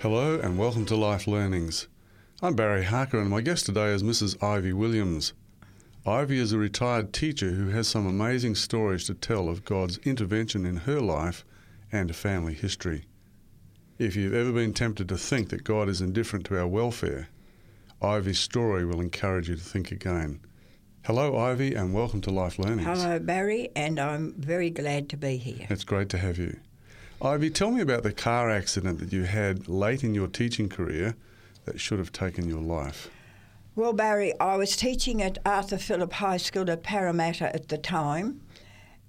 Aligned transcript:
Hello 0.00 0.38
and 0.38 0.56
welcome 0.56 0.86
to 0.86 0.94
Life 0.94 1.26
Learnings. 1.26 1.88
I'm 2.40 2.54
Barry 2.54 2.84
Harker 2.84 3.18
and 3.18 3.28
my 3.28 3.40
guest 3.40 3.66
today 3.66 3.88
is 3.88 4.04
Mrs. 4.04 4.40
Ivy 4.40 4.72
Williams. 4.72 5.32
Ivy 6.06 6.38
is 6.38 6.52
a 6.52 6.58
retired 6.58 7.12
teacher 7.12 7.50
who 7.50 7.70
has 7.70 7.88
some 7.88 8.06
amazing 8.06 8.54
stories 8.54 9.06
to 9.06 9.14
tell 9.14 9.48
of 9.48 9.64
God's 9.64 9.98
intervention 9.98 10.64
in 10.64 10.76
her 10.76 11.00
life 11.00 11.44
and 11.90 12.14
family 12.14 12.54
history. 12.54 13.06
If 13.98 14.14
you've 14.14 14.34
ever 14.34 14.52
been 14.52 14.72
tempted 14.72 15.08
to 15.08 15.18
think 15.18 15.48
that 15.48 15.64
God 15.64 15.88
is 15.88 16.00
indifferent 16.00 16.46
to 16.46 16.58
our 16.60 16.68
welfare, 16.68 17.28
Ivy's 18.00 18.38
story 18.38 18.84
will 18.84 19.00
encourage 19.00 19.48
you 19.48 19.56
to 19.56 19.60
think 19.60 19.90
again. 19.90 20.38
Hello, 21.06 21.36
Ivy, 21.36 21.74
and 21.74 21.92
welcome 21.92 22.20
to 22.20 22.30
Life 22.30 22.60
Learnings. 22.60 22.86
Hello, 22.86 23.18
Barry, 23.18 23.70
and 23.74 23.98
I'm 23.98 24.34
very 24.38 24.70
glad 24.70 25.08
to 25.08 25.16
be 25.16 25.38
here. 25.38 25.66
It's 25.68 25.82
great 25.82 26.08
to 26.10 26.18
have 26.18 26.38
you. 26.38 26.60
Ivy, 27.20 27.50
tell 27.50 27.72
me 27.72 27.80
about 27.80 28.04
the 28.04 28.12
car 28.12 28.48
accident 28.48 29.00
that 29.00 29.12
you 29.12 29.24
had 29.24 29.68
late 29.68 30.04
in 30.04 30.14
your 30.14 30.28
teaching 30.28 30.68
career 30.68 31.16
that 31.64 31.80
should 31.80 31.98
have 31.98 32.12
taken 32.12 32.48
your 32.48 32.62
life. 32.62 33.10
Well, 33.74 33.92
Barry, 33.92 34.38
I 34.38 34.56
was 34.56 34.76
teaching 34.76 35.20
at 35.20 35.36
Arthur 35.44 35.78
Phillip 35.78 36.12
High 36.12 36.36
School 36.36 36.70
at 36.70 36.84
Parramatta 36.84 37.52
at 37.52 37.68
the 37.68 37.78
time, 37.78 38.40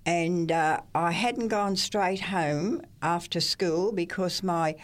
and 0.07 0.51
uh, 0.51 0.81
I 0.95 1.11
hadn't 1.11 1.49
gone 1.49 1.75
straight 1.75 2.21
home 2.21 2.81
after 3.03 3.39
school 3.39 3.91
because 3.91 4.41
my 4.41 4.75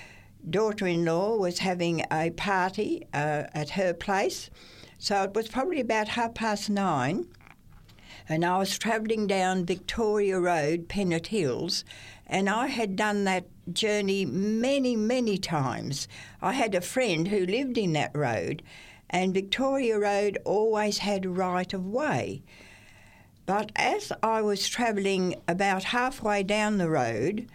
daughter 0.47 0.85
in 0.85 1.03
law 1.03 1.35
was 1.35 1.59
having 1.59 2.03
a 2.11 2.29
party 2.29 3.07
uh, 3.11 3.43
at 3.55 3.71
her 3.71 3.95
place. 3.95 4.51
So 4.99 5.23
it 5.23 5.33
was 5.33 5.47
probably 5.47 5.79
about 5.79 6.09
half 6.09 6.35
past 6.35 6.69
nine, 6.69 7.27
and 8.29 8.45
I 8.45 8.59
was 8.59 8.77
travelling 8.77 9.25
down 9.25 9.65
Victoria 9.65 10.39
Road, 10.39 10.87
Pennant 10.87 11.27
Hills, 11.27 11.83
and 12.27 12.49
I 12.49 12.67
had 12.67 12.95
done 12.95 13.23
that 13.23 13.47
journey 13.71 14.25
many, 14.25 14.95
many 14.95 15.37
times. 15.37 16.07
I 16.41 16.53
had 16.53 16.75
a 16.75 16.81
friend 16.81 17.27
who 17.27 17.45
lived 17.45 17.77
in 17.77 17.93
that 17.93 18.15
road, 18.15 18.63
and 19.09 19.33
Victoria 19.33 19.99
Road 19.99 20.37
always 20.45 20.99
had 20.99 21.25
right 21.25 21.71
of 21.73 21.85
way. 21.85 22.43
But 23.45 23.71
as 23.75 24.11
I 24.23 24.41
was 24.41 24.67
travelling 24.67 25.35
about 25.47 25.85
halfway 25.85 26.41
down 26.41 26.77
the 26.77 26.89
road, 26.89 27.47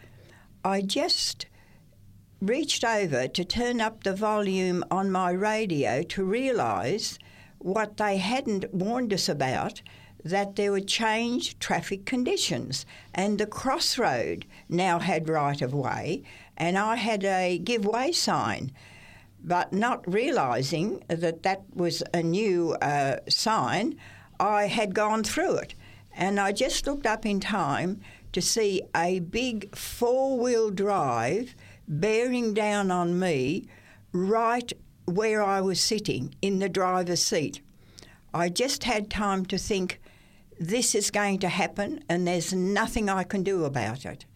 I 0.65 0.83
just 0.83 1.47
reached 2.41 2.85
over 2.85 3.27
to 3.29 3.45
turn 3.45 3.81
up 3.81 4.05
the 4.05 4.15
volume 4.15 4.85
on 4.91 5.11
my 5.11 5.31
radio 5.31 6.03
to 6.03 6.25
realise 6.25 7.19
what 7.59 7.97
they 7.97 8.17
hadn't 8.17 8.73
warned 8.73 9.13
us 9.13 9.29
about 9.29 9.83
that 10.25 10.57
there 10.57 10.73
were 10.73 10.81
changed 10.81 11.61
traffic 11.61 12.05
conditions. 12.05 12.87
And 13.15 13.39
the 13.39 13.47
crossroad 13.47 14.47
now 14.69 14.99
had 14.99 15.29
right 15.29 15.61
of 15.63 15.73
way 15.75 16.23
and 16.61 16.77
I 16.77 16.97
had 16.97 17.25
a 17.25 17.59
give 17.59 17.87
way 17.87 18.13
sign. 18.13 18.71
But 19.43 19.73
not 19.73 20.07
realising 20.07 21.03
that 21.09 21.43
that 21.43 21.63
was 21.75 22.03
a 22.13 22.23
new 22.23 22.75
uh, 22.83 23.17
sign 23.29 23.97
I 24.39 24.67
had 24.67 24.95
gone 24.95 25.25
through 25.25 25.57
it. 25.57 25.75
And 26.15 26.39
I 26.39 26.53
just 26.53 26.87
looked 26.87 27.07
up 27.07 27.25
in 27.25 27.41
time 27.41 28.01
to 28.33 28.43
see 28.43 28.83
a 28.95 29.21
big 29.21 29.75
four-wheel 29.75 30.71
drive 30.71 31.57
bearing 31.89 32.53
down 32.53 32.91
on 32.91 33.19
me 33.19 33.67
right 34.13 34.73
where 35.07 35.43
I 35.43 35.61
was 35.61 35.81
sitting 35.81 36.35
in 36.43 36.59
the 36.59 36.69
driver's 36.69 37.25
seat. 37.25 37.63
I 38.33 38.49
just 38.49 38.85
had 38.85 39.11
time 39.11 39.47
to 39.47 39.59
think 39.59 40.01
this 40.61 40.95
is 40.95 41.11
going 41.11 41.39
to 41.39 41.49
happen 41.49 42.05
and 42.07 42.29
there's 42.29 42.53
nothing 42.53 43.09
I 43.09 43.25
can 43.25 43.43
do 43.43 43.65
about 43.65 44.05
it. 44.05 44.27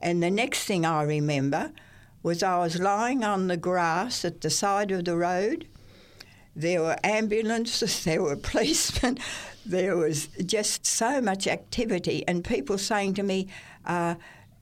And 0.00 0.22
the 0.22 0.30
next 0.30 0.64
thing 0.64 0.86
I 0.86 1.02
remember 1.02 1.72
was 2.22 2.42
I 2.42 2.58
was 2.58 2.80
lying 2.80 3.22
on 3.22 3.48
the 3.48 3.58
grass 3.58 4.24
at 4.24 4.40
the 4.40 4.48
side 4.48 4.90
of 4.90 5.04
the 5.04 5.18
road. 5.18 5.68
There 6.56 6.80
were 6.80 6.96
ambulances, 7.04 8.04
there 8.04 8.22
were 8.22 8.36
policemen, 8.36 9.18
there 9.66 9.96
was 9.96 10.28
just 10.46 10.86
so 10.86 11.20
much 11.20 11.46
activity, 11.46 12.24
and 12.26 12.42
people 12.42 12.78
saying 12.78 13.14
to 13.14 13.22
me, 13.22 13.48
uh, 13.84 14.14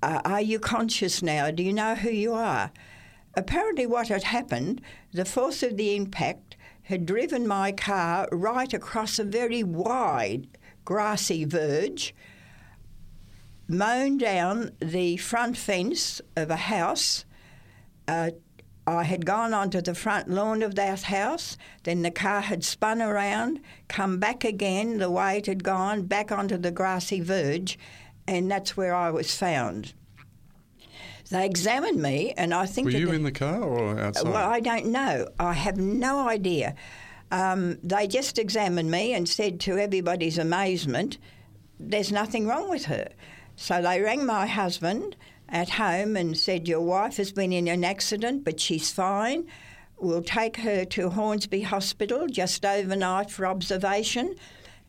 uh, 0.03 0.21
Are 0.25 0.41
you 0.41 0.59
conscious 0.59 1.23
now? 1.23 1.53
Do 1.53 1.63
you 1.63 1.73
know 1.73 1.95
who 1.95 2.11
you 2.11 2.35
are? 2.35 2.73
Apparently, 3.35 3.87
what 3.87 4.09
had 4.09 4.25
happened, 4.25 4.81
the 5.13 5.25
force 5.25 5.63
of 5.63 5.77
the 5.77 5.95
impact 5.95 6.57
had 6.83 7.07
driven 7.07 7.47
my 7.47 7.71
car 7.71 8.29
right 8.33 8.73
across 8.73 9.19
a 9.19 9.25
very 9.25 9.63
wide 9.63 10.49
grassy 10.89 11.45
verge, 11.45 12.15
mown 13.69 14.17
down 14.17 14.71
the 14.81 15.19
front 15.19 15.55
fence 15.55 16.23
of 16.35 16.49
a 16.49 16.57
house. 16.57 17.27
Uh, 18.09 18.31
I 18.87 19.05
had 19.05 19.27
gone 19.27 19.53
onto 19.53 19.83
the 19.83 19.95
front 19.95 20.31
lawn 20.31 20.63
of 20.63 20.77
that 20.77 21.03
house. 21.03 21.59
Then 21.83 22.01
the 22.01 22.11
car 22.11 22.41
had 22.41 22.65
spun 22.65 23.03
around, 23.03 23.61
come 23.89 24.19
back 24.19 24.45
again 24.45 24.97
the 24.97 25.11
way 25.11 25.37
it 25.37 25.45
had 25.45 25.63
gone, 25.63 26.07
back 26.07 26.33
onto 26.33 26.57
the 26.57 26.71
grassy 26.71 27.21
verge, 27.21 27.79
and 28.27 28.51
that's 28.51 28.75
where 28.75 28.95
I 28.95 29.11
was 29.11 29.37
found. 29.37 29.93
They 31.31 31.45
examined 31.45 32.01
me, 32.01 32.33
and 32.39 32.55
I 32.55 32.65
think. 32.65 32.87
Were 32.87 32.93
you 32.93 33.13
in 33.13 33.25
the 33.25 33.31
car 33.31 33.63
or 33.63 34.01
outside? 34.01 34.33
Well, 34.33 34.49
I 34.49 34.61
don't 34.61 34.87
know. 34.87 35.29
I 35.39 35.53
have 35.53 35.77
no 35.77 36.27
idea. 36.27 36.75
Um, 37.31 37.79
they 37.83 38.07
just 38.07 38.39
examined 38.39 38.91
me 38.91 39.13
and 39.13 39.29
said 39.29 39.61
to 39.61 39.79
everybody's 39.79 40.39
amazement, 40.39 41.19
there's 41.79 42.11
nothing 42.11 42.47
wrong 42.47 42.69
with 42.71 42.87
her. 42.87 43.09
So 43.57 43.83
they 43.83 44.01
rang 44.01 44.25
my 44.25 44.47
husband 44.47 45.17
at 45.49 45.71
home 45.71 46.17
and 46.17 46.37
said, 46.37 46.69
Your 46.69 46.81
wife 46.81 47.17
has 47.17 47.33
been 47.33 47.53
in 47.53 47.69
an 47.69 47.85
accident, 47.85 48.45
but 48.45 48.61
she's 48.61 48.91
fine. 48.91 49.47
We'll 49.99 50.23
take 50.23 50.59
her 50.59 50.85
to 50.85 51.11
Hornsby 51.11 51.63
Hospital 51.63 52.29
just 52.29 52.65
overnight 52.65 53.31
for 53.31 53.47
observation, 53.47 54.37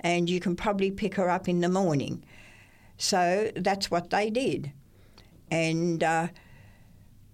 and 0.01 0.29
you 0.29 0.39
can 0.39 0.55
probably 0.55 0.91
pick 0.91 1.15
her 1.15 1.29
up 1.29 1.49
in 1.49 1.61
the 1.61 1.69
morning. 1.69 2.23
So 2.97 3.51
that's 3.55 3.89
what 3.89 4.11
they 4.11 4.29
did. 4.29 4.71
And 5.49 6.03
uh, 6.03 6.27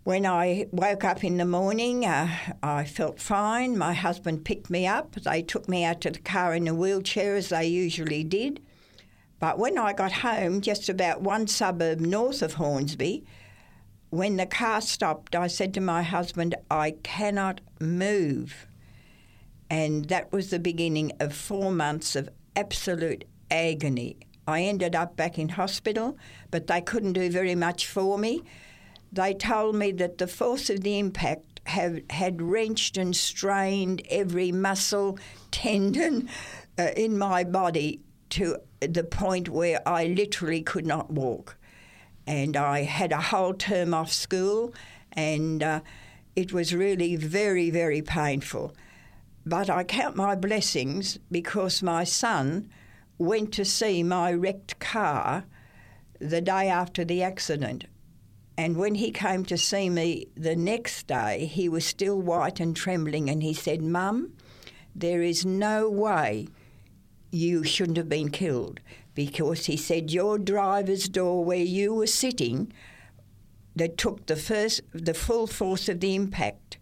when 0.05 0.23
I 0.23 0.67
woke 0.71 1.03
up 1.03 1.23
in 1.23 1.37
the 1.37 1.45
morning, 1.45 2.05
uh, 2.05 2.29
I 2.61 2.85
felt 2.85 3.19
fine. 3.19 3.75
My 3.75 3.93
husband 3.93 4.45
picked 4.45 4.69
me 4.69 4.85
up. 4.85 5.15
They 5.15 5.41
took 5.41 5.67
me 5.67 5.83
out 5.83 6.01
to 6.01 6.11
the 6.11 6.19
car 6.19 6.53
in 6.53 6.67
a 6.67 6.75
wheelchair, 6.75 7.35
as 7.35 7.49
they 7.49 7.65
usually 7.65 8.23
did. 8.23 8.61
But 9.39 9.57
when 9.57 9.79
I 9.79 9.93
got 9.93 10.11
home, 10.11 10.61
just 10.61 10.89
about 10.89 11.23
one 11.23 11.47
suburb 11.47 11.99
north 11.99 12.43
of 12.43 12.53
Hornsby, 12.53 13.25
when 14.11 14.37
the 14.37 14.45
car 14.45 14.79
stopped, 14.79 15.35
I 15.35 15.47
said 15.47 15.73
to 15.73 15.81
my 15.81 16.03
husband, 16.03 16.53
I 16.69 16.91
cannot 17.01 17.61
move. 17.79 18.67
And 19.71 20.05
that 20.09 20.31
was 20.31 20.51
the 20.51 20.59
beginning 20.59 21.13
of 21.19 21.33
four 21.33 21.71
months 21.71 22.15
of 22.15 22.29
absolute 22.55 23.25
agony. 23.49 24.17
I 24.47 24.61
ended 24.61 24.95
up 24.95 25.15
back 25.15 25.39
in 25.39 25.49
hospital, 25.49 26.15
but 26.51 26.67
they 26.67 26.79
couldn't 26.79 27.13
do 27.13 27.31
very 27.31 27.55
much 27.55 27.87
for 27.87 28.19
me 28.19 28.43
they 29.11 29.33
told 29.33 29.75
me 29.75 29.91
that 29.93 30.17
the 30.17 30.27
force 30.27 30.69
of 30.69 30.81
the 30.81 30.99
impact 30.99 31.61
have, 31.65 31.99
had 32.09 32.41
wrenched 32.41 32.97
and 32.97 33.15
strained 33.15 34.01
every 34.09 34.51
muscle, 34.51 35.17
tendon 35.51 36.29
uh, 36.77 36.89
in 36.95 37.17
my 37.17 37.43
body 37.43 38.01
to 38.31 38.57
the 38.81 39.03
point 39.03 39.49
where 39.49 39.81
I 39.87 40.07
literally 40.07 40.61
could 40.61 40.85
not 40.85 41.11
walk. 41.11 41.57
And 42.27 42.57
I 42.57 42.83
had 42.83 43.11
a 43.11 43.21
whole 43.21 43.53
term 43.53 43.93
off 43.93 44.11
school, 44.11 44.73
and 45.13 45.61
uh, 45.61 45.81
it 46.35 46.51
was 46.51 46.73
really 46.73 47.15
very, 47.15 47.69
very 47.69 48.01
painful. 48.01 48.73
But 49.45 49.69
I 49.69 49.83
count 49.83 50.15
my 50.15 50.35
blessings 50.35 51.19
because 51.31 51.83
my 51.83 52.03
son 52.03 52.69
went 53.17 53.53
to 53.53 53.63
see 53.63 54.03
my 54.03 54.33
wrecked 54.33 54.79
car 54.79 55.45
the 56.19 56.41
day 56.41 56.67
after 56.67 57.05
the 57.05 57.21
accident 57.21 57.85
and 58.57 58.77
when 58.77 58.95
he 58.95 59.11
came 59.11 59.43
to 59.45 59.57
see 59.57 59.89
me 59.89 60.27
the 60.35 60.55
next 60.55 61.07
day, 61.07 61.45
he 61.45 61.67
was 61.67 61.85
still 61.85 62.19
white 62.19 62.59
and 62.59 62.75
trembling, 62.75 63.29
and 63.29 63.43
he 63.43 63.53
said, 63.53 63.81
Mum, 63.81 64.33
there 64.95 65.21
is 65.21 65.45
no 65.45 65.89
way 65.89 66.47
you 67.31 67.63
shouldn't 67.63 67.97
have 67.97 68.07
been 68.07 68.29
killed 68.29 68.79
because 69.13 69.65
he 69.65 69.75
said 69.75 70.11
your 70.11 70.37
driver's 70.37 71.09
door 71.09 71.43
where 71.43 71.57
you 71.57 71.93
were 71.93 72.07
sitting 72.07 72.71
that 73.75 73.97
took 73.97 74.25
the 74.25 74.37
first 74.37 74.81
the 74.93 75.13
full 75.13 75.47
force 75.47 75.89
of 75.89 75.99
the 75.99 76.15
impact 76.15 76.77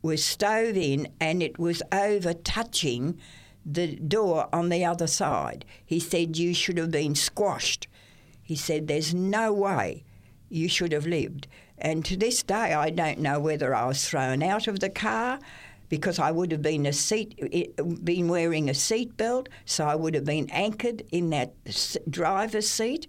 was 0.00 0.24
stove 0.24 0.76
in 0.76 1.06
and 1.20 1.42
it 1.42 1.58
was 1.58 1.82
over 1.92 2.32
touching 2.32 3.18
the 3.64 3.96
door 3.96 4.48
on 4.54 4.70
the 4.70 4.82
other 4.84 5.06
side. 5.06 5.66
He 5.84 6.00
said 6.00 6.38
you 6.38 6.54
should 6.54 6.78
have 6.78 6.90
been 6.90 7.14
squashed. 7.14 7.86
He 8.42 8.56
said 8.56 8.86
there's 8.86 9.14
no 9.14 9.52
way 9.52 10.04
you 10.50 10.68
should 10.68 10.92
have 10.92 11.06
lived. 11.06 11.46
And 11.78 12.04
to 12.04 12.16
this 12.16 12.42
day, 12.42 12.74
I 12.74 12.90
don't 12.90 13.20
know 13.20 13.40
whether 13.40 13.74
I 13.74 13.86
was 13.86 14.06
thrown 14.06 14.42
out 14.42 14.68
of 14.68 14.80
the 14.80 14.90
car 14.90 15.38
because 15.88 16.18
I 16.18 16.30
would 16.30 16.52
have 16.52 16.62
been 16.62 16.86
a 16.86 16.92
seat, 16.92 17.34
been 18.04 18.28
wearing 18.28 18.68
a 18.68 18.72
seatbelt, 18.72 19.48
so 19.64 19.86
I 19.86 19.94
would 19.94 20.14
have 20.14 20.24
been 20.24 20.48
anchored 20.50 21.02
in 21.10 21.30
that 21.30 21.52
driver's 22.08 22.68
seat. 22.68 23.06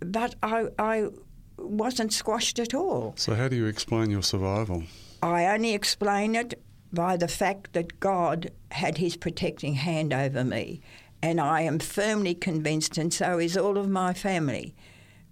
But 0.00 0.34
I, 0.42 0.68
I 0.78 1.08
wasn't 1.56 2.12
squashed 2.12 2.58
at 2.58 2.74
all. 2.74 3.14
So, 3.16 3.34
how 3.34 3.48
do 3.48 3.56
you 3.56 3.66
explain 3.66 4.10
your 4.10 4.22
survival? 4.22 4.82
I 5.22 5.46
only 5.46 5.72
explain 5.72 6.34
it 6.34 6.60
by 6.92 7.16
the 7.16 7.28
fact 7.28 7.72
that 7.72 8.00
God 8.00 8.50
had 8.70 8.98
his 8.98 9.16
protecting 9.16 9.74
hand 9.74 10.12
over 10.12 10.44
me. 10.44 10.82
And 11.22 11.40
I 11.40 11.62
am 11.62 11.78
firmly 11.78 12.34
convinced, 12.34 12.98
and 12.98 13.14
so 13.14 13.38
is 13.38 13.56
all 13.56 13.78
of 13.78 13.88
my 13.88 14.12
family, 14.12 14.74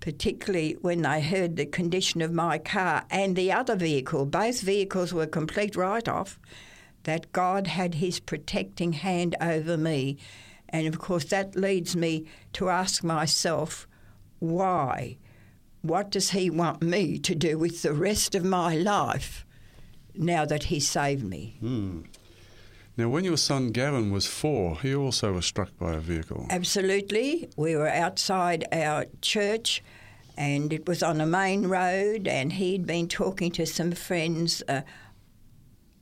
particularly 0.01 0.77
when 0.81 1.03
they 1.03 1.21
heard 1.21 1.57
the 1.57 1.67
condition 1.67 2.23
of 2.23 2.33
my 2.33 2.59
car 2.59 3.05
and 3.11 3.37
the 3.37 3.53
other 3.53 3.77
vehicle. 3.77 4.25
Both 4.27 4.63
vehicles 4.63 5.13
were 5.13 5.27
complete 5.27 5.77
write 5.77 6.09
off, 6.09 6.41
that 7.05 7.33
God 7.33 7.67
had 7.67 7.95
his 7.95 8.21
protecting 8.21 8.93
hand 8.95 9.37
over 9.41 9.77
me. 9.77 10.19
And 10.69 10.87
of 10.87 10.99
course, 10.99 11.25
that 11.27 11.57
leads 11.57 11.97
me 11.97 12.27
to 12.55 12.69
ask 12.69 13.03
myself, 13.03 13.87
why? 14.39 15.19
What 15.83 16.11
does 16.11 16.31
he 16.31 16.51
want 16.51 16.83
me 16.83 17.19
to 17.21 17.35
do 17.35 17.59
with 17.59 17.83
the 17.83 17.93
rest 17.93 18.35
of 18.35 18.45
my 18.45 18.77
life 18.77 19.47
now 20.15 20.45
that 20.45 20.65
he 20.65 20.81
saved 20.81 21.25
me? 21.25 21.57
Hmm. 21.61 22.01
Now, 23.01 23.09
when 23.09 23.25
your 23.25 23.39
son 23.39 23.69
Gavin 23.69 24.13
was 24.13 24.27
four, 24.27 24.79
he 24.79 24.95
also 24.95 25.33
was 25.33 25.47
struck 25.47 25.75
by 25.79 25.95
a 25.95 26.01
vehicle. 26.01 26.47
Absolutely. 26.51 27.49
We 27.57 27.75
were 27.75 27.89
outside 27.89 28.67
our 28.73 29.07
church 29.23 29.83
and 30.37 30.71
it 30.71 30.87
was 30.87 31.03
on 31.03 31.19
a 31.19 31.25
main 31.25 31.67
road, 31.67 32.29
and 32.29 32.53
he'd 32.53 32.85
been 32.85 33.09
talking 33.09 33.53
to 33.53 33.65
some 33.65 33.93
friends 33.93 34.63
uh, 34.69 34.83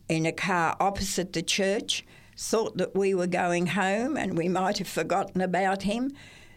in 0.09 0.27
a 0.27 0.33
car 0.33 0.77
opposite 0.81 1.35
the 1.35 1.43
church, 1.43 2.05
thought 2.37 2.77
that 2.79 2.97
we 2.97 3.15
were 3.15 3.29
going 3.29 3.69
home 3.69 4.17
and 4.17 4.37
we 4.37 4.49
might 4.49 4.79
have 4.79 4.89
forgotten 4.89 5.41
about 5.41 5.83
him. 5.83 6.13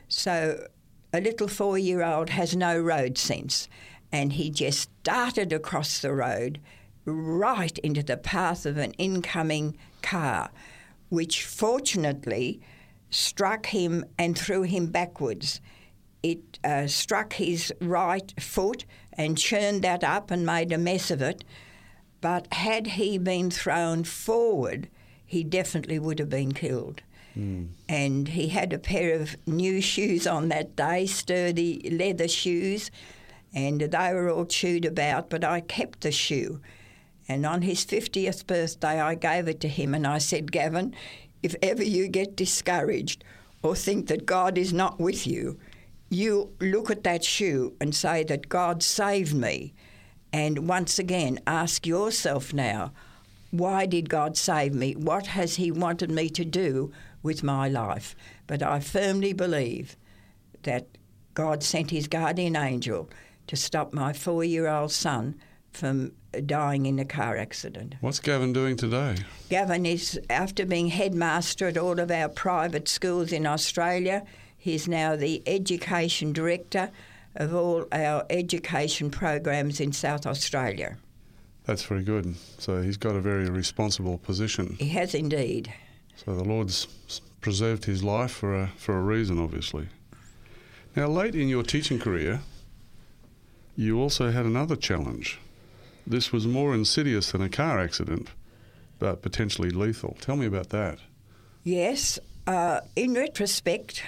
So 0.07 0.67
a 1.13 1.21
little 1.21 1.47
four 1.49 1.77
year 1.77 2.03
old 2.03 2.31
has 2.31 2.55
no 2.55 2.79
road 2.79 3.15
sense, 3.19 3.69
and 4.11 4.33
he 4.33 4.49
just 4.49 4.89
darted 5.03 5.53
across 5.53 5.99
the 5.99 6.13
road 6.13 6.59
right 7.05 7.77
into 7.79 8.03
the 8.03 8.17
path 8.17 8.65
of 8.65 8.77
an 8.77 8.93
incoming 8.93 9.77
car, 10.01 10.51
which 11.09 11.43
fortunately 11.43 12.61
struck 13.09 13.67
him 13.67 14.05
and 14.17 14.37
threw 14.37 14.63
him 14.63 14.87
backwards. 14.87 15.61
It 16.23 16.59
uh, 16.63 16.87
struck 16.87 17.33
his 17.33 17.73
right 17.81 18.33
foot 18.39 18.85
and 19.13 19.37
churned 19.37 19.83
that 19.83 20.03
up 20.03 20.31
and 20.31 20.45
made 20.45 20.71
a 20.71 20.77
mess 20.77 21.11
of 21.11 21.21
it. 21.21 21.43
But 22.21 22.53
had 22.53 22.87
he 22.87 23.17
been 23.17 23.49
thrown 23.49 24.03
forward, 24.03 24.89
he 25.25 25.43
definitely 25.43 25.97
would 25.97 26.19
have 26.19 26.29
been 26.29 26.53
killed. 26.53 27.01
Mm. 27.37 27.69
And 27.89 28.27
he 28.27 28.49
had 28.49 28.73
a 28.73 28.79
pair 28.79 29.19
of 29.19 29.35
new 29.47 29.81
shoes 29.81 30.27
on 30.27 30.49
that 30.49 30.75
day, 30.75 31.05
sturdy 31.07 31.89
leather 31.89 32.27
shoes, 32.27 32.91
and 33.53 33.81
they 33.81 34.13
were 34.13 34.29
all 34.29 34.45
chewed 34.45 34.85
about, 34.85 35.29
but 35.29 35.43
I 35.43 35.61
kept 35.61 36.01
the 36.01 36.11
shoe. 36.11 36.61
And 37.31 37.45
on 37.45 37.61
his 37.61 37.85
50th 37.85 38.45
birthday, 38.45 38.99
I 38.99 39.15
gave 39.15 39.47
it 39.47 39.61
to 39.61 39.69
him 39.69 39.95
and 39.95 40.05
I 40.05 40.17
said, 40.17 40.51
Gavin, 40.51 40.93
if 41.41 41.55
ever 41.61 41.81
you 41.81 42.09
get 42.09 42.35
discouraged 42.35 43.23
or 43.63 43.73
think 43.73 44.07
that 44.07 44.25
God 44.25 44.57
is 44.57 44.73
not 44.73 44.99
with 44.99 45.25
you, 45.25 45.57
you 46.09 46.51
look 46.59 46.91
at 46.91 47.05
that 47.05 47.23
shoe 47.23 47.73
and 47.79 47.95
say 47.95 48.25
that 48.25 48.49
God 48.49 48.83
saved 48.83 49.33
me. 49.33 49.73
And 50.33 50.67
once 50.67 50.99
again, 50.99 51.39
ask 51.47 51.87
yourself 51.87 52.53
now, 52.53 52.91
why 53.51 53.85
did 53.85 54.09
God 54.09 54.35
save 54.35 54.73
me? 54.73 54.97
What 54.97 55.27
has 55.27 55.55
He 55.55 55.71
wanted 55.71 56.11
me 56.11 56.27
to 56.31 56.43
do 56.43 56.91
with 57.23 57.43
my 57.43 57.69
life? 57.69 58.13
But 58.45 58.61
I 58.61 58.81
firmly 58.81 59.31
believe 59.31 59.95
that 60.63 60.97
God 61.33 61.63
sent 61.63 61.91
His 61.91 62.09
guardian 62.09 62.57
angel 62.57 63.09
to 63.47 63.55
stop 63.55 63.93
my 63.93 64.11
four 64.11 64.43
year 64.43 64.67
old 64.67 64.91
son 64.91 65.39
from 65.71 66.11
dying 66.45 66.85
in 66.85 66.99
a 66.99 67.05
car 67.05 67.37
accident. 67.37 67.95
What's 68.01 68.19
Gavin 68.19 68.53
doing 68.53 68.75
today? 68.77 69.15
Gavin 69.49 69.85
is, 69.85 70.19
after 70.29 70.65
being 70.65 70.87
headmaster 70.87 71.67
at 71.67 71.77
all 71.77 71.99
of 71.99 72.11
our 72.11 72.29
private 72.29 72.87
schools 72.87 73.31
in 73.31 73.45
Australia, 73.45 74.23
he's 74.57 74.87
now 74.87 75.15
the 75.15 75.43
education 75.45 76.33
director 76.33 76.89
of 77.35 77.53
all 77.53 77.85
our 77.91 78.25
education 78.29 79.09
programs 79.09 79.79
in 79.79 79.91
South 79.91 80.25
Australia. 80.25 80.97
That's 81.65 81.83
very 81.83 82.03
good. 82.03 82.35
So 82.57 82.81
he's 82.81 82.97
got 82.97 83.15
a 83.15 83.21
very 83.21 83.49
responsible 83.49 84.17
position. 84.17 84.75
He 84.79 84.89
has 84.89 85.13
indeed. 85.13 85.73
So 86.15 86.35
the 86.35 86.43
Lord's 86.43 86.87
preserved 87.39 87.85
his 87.85 88.03
life 88.03 88.31
for 88.31 88.55
a, 88.55 88.67
for 88.77 88.97
a 88.97 89.01
reason, 89.01 89.39
obviously. 89.39 89.87
Now, 90.95 91.07
late 91.07 91.35
in 91.35 91.47
your 91.47 91.63
teaching 91.63 91.99
career, 91.99 92.41
you 93.75 93.99
also 93.99 94.31
had 94.31 94.45
another 94.45 94.75
challenge. 94.75 95.39
This 96.05 96.31
was 96.31 96.47
more 96.47 96.73
insidious 96.73 97.31
than 97.31 97.41
a 97.41 97.49
car 97.49 97.79
accident, 97.79 98.29
but 98.99 99.21
potentially 99.21 99.69
lethal. 99.69 100.17
Tell 100.19 100.35
me 100.35 100.45
about 100.45 100.69
that. 100.69 100.99
Yes. 101.63 102.19
Uh, 102.47 102.81
in 102.95 103.13
retrospect, 103.13 104.03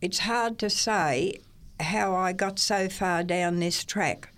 it's 0.00 0.20
hard 0.20 0.58
to 0.58 0.68
say 0.68 1.38
how 1.80 2.14
I 2.14 2.32
got 2.32 2.58
so 2.58 2.88
far 2.88 3.22
down 3.22 3.60
this 3.60 3.84
track. 3.84 4.32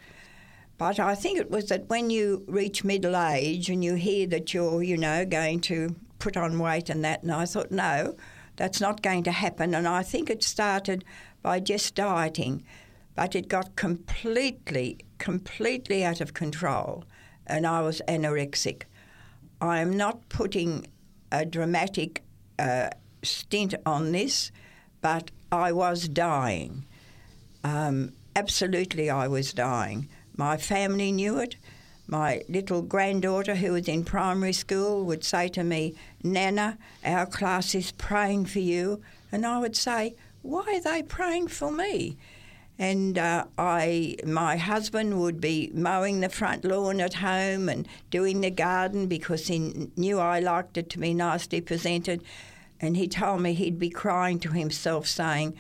But 0.76 1.00
I 1.00 1.14
think 1.14 1.38
it 1.38 1.50
was 1.50 1.66
that 1.66 1.88
when 1.88 2.10
you 2.10 2.44
reach 2.46 2.84
middle 2.84 3.16
age 3.16 3.69
and 3.69 3.82
you 3.82 3.94
hear 3.94 4.26
that 4.28 4.54
you're, 4.54 4.82
you 4.82 4.96
know, 4.96 5.25
going 5.25 5.61
to 5.62 5.96
put 6.20 6.37
on 6.37 6.58
weight 6.58 6.88
and 6.88 7.04
that, 7.04 7.22
and 7.22 7.32
I 7.32 7.46
thought, 7.46 7.72
no, 7.72 8.16
that's 8.56 8.81
not 8.81 9.02
going 9.02 9.25
to 9.25 9.32
happen. 9.32 9.75
And 9.75 9.88
I 9.88 10.02
think 10.02 10.31
it 10.31 10.44
started 10.44 11.04
by 11.43 11.58
just 11.58 11.94
dieting, 11.96 12.64
but 13.16 13.34
it 13.34 13.49
got 13.49 13.75
completely, 13.75 14.99
completely 15.19 16.05
out 16.05 16.20
of 16.20 16.35
control, 16.35 17.05
and 17.47 17.67
I 17.67 17.82
was 17.82 18.03
anorexic. 18.09 18.82
I 19.61 19.81
am 19.81 19.97
not 19.97 20.29
putting 20.29 20.87
a 21.32 21.44
dramatic 21.44 22.23
uh, 22.59 22.91
stint 23.23 23.75
on 23.85 24.12
this, 24.12 24.50
but 25.00 25.31
I 25.50 25.73
was 25.73 26.09
dying. 26.09 26.85
Um, 27.65 28.12
absolutely, 28.37 29.11
I 29.11 29.29
was 29.29 29.53
dying. 29.53 30.09
My 30.37 30.56
family 30.56 31.12
knew 31.12 31.38
it. 31.38 31.56
My 32.06 32.43
little 32.49 32.81
granddaughter, 32.81 33.56
who 33.56 33.73
was 33.73 33.88
in 33.88 34.05
primary 34.05 34.55
school, 34.55 35.05
would 35.05 35.25
say 35.25 35.49
to 35.49 35.62
me, 35.62 35.95
Nana, 36.23 36.78
our 37.04 37.26
class 37.26 37.75
is 37.75 37.92
praying 37.92 38.47
for 38.47 38.61
you. 38.61 39.02
And 39.31 39.45
I 39.45 39.59
would 39.59 39.76
say, 39.76 40.14
Why 40.42 40.64
are 40.76 40.81
they 40.81 41.02
praying 41.02 41.49
for 41.49 41.71
me? 41.71 42.16
And 42.78 43.18
uh, 43.18 43.47
I, 43.58 44.16
my 44.25 44.56
husband 44.56 45.20
would 45.20 45.40
be 45.40 45.70
mowing 45.75 46.20
the 46.20 46.28
front 46.28 46.64
lawn 46.64 47.00
at 47.00 47.14
home 47.14 47.68
and 47.68 47.88
doing 48.11 48.40
the 48.40 48.50
garden 48.50 49.08
because 49.08 49.49
he 49.49 49.90
knew 49.97 50.20
I 50.20 50.38
liked 50.38 50.76
it 50.76 50.88
to 50.90 50.99
be 50.99 51.12
nicely 51.12 51.61
presented. 51.61 52.23
And 52.80 52.97
he 52.97 53.08
told 53.08 53.40
me 53.40 53.54
he'd 53.54 53.80
be 53.80 53.90
crying 53.90 54.38
to 54.40 54.52
himself, 54.52 55.08
saying, 55.08 55.56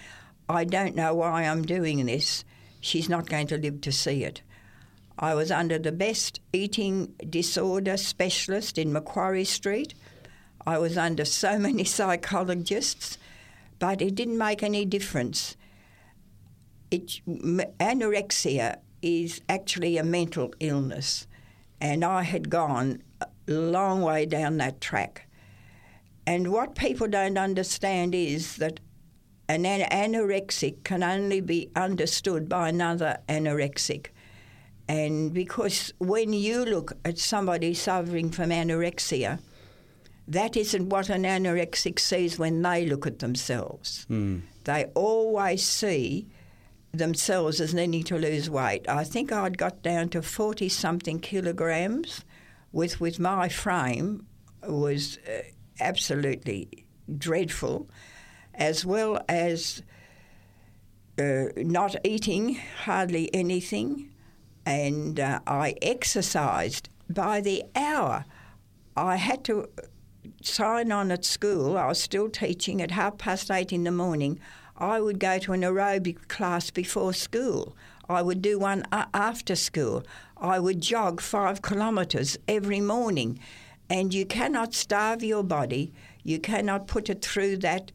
I 0.48 0.64
don't 0.64 0.94
know 0.94 1.14
why 1.14 1.42
I'm 1.42 1.62
doing 1.62 2.06
this. 2.06 2.44
She's 2.80 3.08
not 3.08 3.28
going 3.28 3.48
to 3.48 3.58
live 3.58 3.80
to 3.80 3.92
see 3.92 4.22
it. 4.22 4.42
I 5.18 5.34
was 5.34 5.50
under 5.50 5.78
the 5.78 5.90
best 5.90 6.40
eating 6.52 7.14
disorder 7.28 7.96
specialist 7.96 8.78
in 8.78 8.92
Macquarie 8.92 9.44
Street. 9.44 9.94
I 10.64 10.78
was 10.78 10.96
under 10.96 11.24
so 11.24 11.58
many 11.66 11.82
psychologists, 11.82 13.18
but 13.80 14.00
it 14.00 14.14
didn't 14.14 14.38
make 14.38 14.62
any 14.62 14.84
difference. 14.84 15.56
It, 16.90 17.20
anorexia 17.26 18.78
is 19.02 19.40
actually 19.48 19.96
a 19.98 20.04
mental 20.04 20.52
illness, 20.60 21.26
and 21.80 22.04
I 22.04 22.22
had 22.22 22.50
gone 22.50 23.02
a 23.20 23.26
long 23.46 24.02
way 24.02 24.26
down 24.26 24.56
that 24.58 24.80
track. 24.80 25.28
And 26.26 26.52
what 26.52 26.74
people 26.74 27.08
don't 27.08 27.38
understand 27.38 28.14
is 28.14 28.56
that 28.56 28.80
an 29.48 29.64
anorexic 29.64 30.84
can 30.84 31.02
only 31.02 31.40
be 31.40 31.70
understood 31.74 32.48
by 32.48 32.68
another 32.68 33.18
anorexic. 33.28 34.08
And 34.88 35.32
because 35.32 35.92
when 35.98 36.32
you 36.32 36.64
look 36.64 36.92
at 37.04 37.18
somebody 37.18 37.72
suffering 37.74 38.30
from 38.30 38.50
anorexia, 38.50 39.38
that 40.26 40.56
isn't 40.56 40.90
what 40.90 41.08
an 41.08 41.22
anorexic 41.22 41.98
sees 41.98 42.38
when 42.38 42.60
they 42.60 42.84
look 42.84 43.06
at 43.06 43.20
themselves. 43.20 44.06
Mm. 44.10 44.42
They 44.64 44.84
always 44.94 45.66
see 45.66 46.28
themselves 46.92 47.60
as 47.60 47.74
needing 47.74 48.02
to 48.04 48.18
lose 48.18 48.48
weight. 48.48 48.88
I 48.88 49.04
think 49.04 49.30
I'd 49.32 49.58
got 49.58 49.82
down 49.82 50.08
to 50.10 50.22
40 50.22 50.68
something 50.68 51.20
kilograms 51.20 52.24
with, 52.72 53.00
with 53.00 53.18
my 53.18 53.48
frame 53.48 54.26
was 54.66 55.18
uh, 55.28 55.42
absolutely 55.80 56.86
dreadful 57.16 57.88
as 58.54 58.84
well 58.84 59.20
as 59.28 59.82
uh, 61.18 61.44
not 61.56 61.94
eating 62.04 62.60
hardly 62.84 63.32
anything, 63.34 64.10
and 64.66 65.18
uh, 65.18 65.40
I 65.46 65.74
exercised 65.80 66.88
by 67.08 67.40
the 67.40 67.64
hour. 67.74 68.24
I 68.96 69.16
had 69.16 69.44
to 69.44 69.68
sign 70.42 70.92
on 70.92 71.10
at 71.10 71.24
school. 71.24 71.76
I 71.76 71.86
was 71.86 72.00
still 72.00 72.28
teaching 72.28 72.82
at 72.82 72.90
half 72.90 73.18
past 73.18 73.50
eight 73.50 73.72
in 73.72 73.84
the 73.84 73.90
morning. 73.90 74.40
I 74.78 75.00
would 75.00 75.18
go 75.18 75.38
to 75.40 75.52
an 75.52 75.62
aerobic 75.62 76.28
class 76.28 76.70
before 76.70 77.12
school. 77.12 77.76
I 78.08 78.22
would 78.22 78.40
do 78.40 78.58
one 78.58 78.84
a- 78.92 79.08
after 79.12 79.56
school. 79.56 80.04
I 80.36 80.58
would 80.60 80.80
jog 80.80 81.20
five 81.20 81.60
kilometres 81.62 82.38
every 82.46 82.80
morning. 82.80 83.38
And 83.90 84.14
you 84.14 84.24
cannot 84.24 84.74
starve 84.74 85.22
your 85.24 85.42
body, 85.42 85.92
you 86.22 86.38
cannot 86.38 86.86
put 86.86 87.08
it 87.10 87.22
through 87.24 87.56
that 87.58 87.90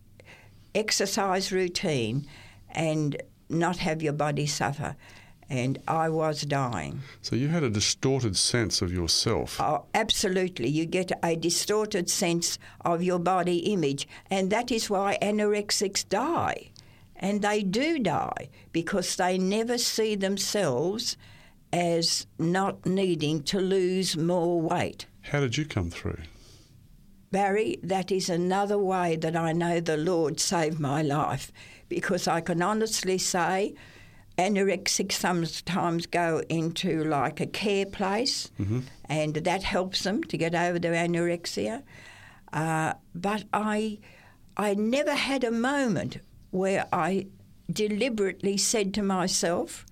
exercise 0.76 1.52
routine 1.52 2.28
and 2.72 3.22
not 3.50 3.78
have 3.78 4.02
your 4.02 4.14
body 4.14 4.48
suffer. 4.48 4.96
And 5.50 5.78
I 5.88 6.10
was 6.10 6.42
dying. 6.42 7.02
So 7.22 7.36
you 7.36 7.50
had 7.50 7.64
a 7.64 7.70
distorted 7.70 8.36
sense 8.36 8.82
of 8.82 8.92
yourself. 8.92 9.62
Oh, 9.62 9.86
absolutely. 9.94 10.68
You 10.70 10.86
get 10.86 11.12
a 11.22 11.36
distorted 11.36 12.10
sense 12.10 12.58
of 12.82 13.04
your 13.04 13.20
body 13.20 13.58
image. 13.72 14.08
And 14.32 14.50
that 14.50 14.72
is 14.72 14.90
why 14.90 15.20
anorexics 15.22 16.08
die. 16.10 16.72
And 17.16 17.42
they 17.42 17.64
do 17.64 18.00
die 18.00 18.50
because 18.72 19.16
they 19.16 19.38
never 19.38 19.78
see 19.78 20.16
themselves 20.16 21.16
as 21.72 22.28
not 22.38 22.86
needing 22.86 23.42
to 23.44 23.60
lose 23.60 24.18
more 24.18 24.62
weight. 24.62 25.06
How 25.22 25.40
did 25.40 25.58
you 25.58 25.66
come 25.66 25.90
through? 25.90 26.20
Barry, 27.32 27.80
that 27.82 28.12
is 28.12 28.30
another 28.30 28.78
way 28.78 29.16
that 29.16 29.36
I 29.36 29.54
know 29.54 29.80
the 29.80 29.98
Lord 29.98 30.40
saved 30.40 30.80
my 30.80 31.02
life 31.02 31.52
because 31.90 32.28
I 32.28 32.42
can 32.42 32.62
honestly 32.62 33.18
say 33.18 33.74
anorexics 34.38 35.14
sometimes 35.14 36.06
go 36.06 36.44
into 36.50 37.04
like 37.04 37.40
a 37.40 37.46
care 37.48 37.86
place 37.86 38.52
Mm-hmm. 38.60 38.82
and 39.06 39.34
that 39.36 39.64
helps 39.64 40.04
them 40.04 40.24
to 40.26 40.38
get 40.38 40.54
over 40.54 40.78
their 40.80 40.94
anorexia. 40.94 41.84
Uh, 42.52 42.94
but 43.16 43.46
I, 43.54 44.00
I 44.58 44.76
never 44.76 45.14
had 45.16 45.44
a 45.44 45.52
moment 45.52 46.18
where 46.54 46.86
I 46.94 47.26
deliberately 47.72 48.58
said 48.58 48.94
to 48.94 49.02
myself, 49.02 49.88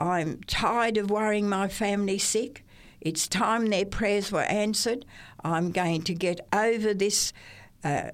I'm 0.00 0.40
tired 0.48 0.96
of 0.96 1.10
worrying 1.10 1.48
my 1.48 1.68
family 1.68 2.18
sick. 2.18 2.64
It's 3.00 3.28
time 3.28 3.66
their 3.66 3.84
prayers 3.84 4.32
were 4.32 4.42
answered. 4.42 5.04
I'm 5.44 5.70
going 5.70 6.02
to 6.02 6.14
get 6.14 6.40
over 6.52 6.92
this 6.92 7.32
uh, 7.84 8.10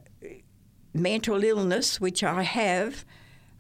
mental 0.93 1.43
illness, 1.43 1.99
which 1.99 2.23
I 2.23 2.43
have. 2.43 3.07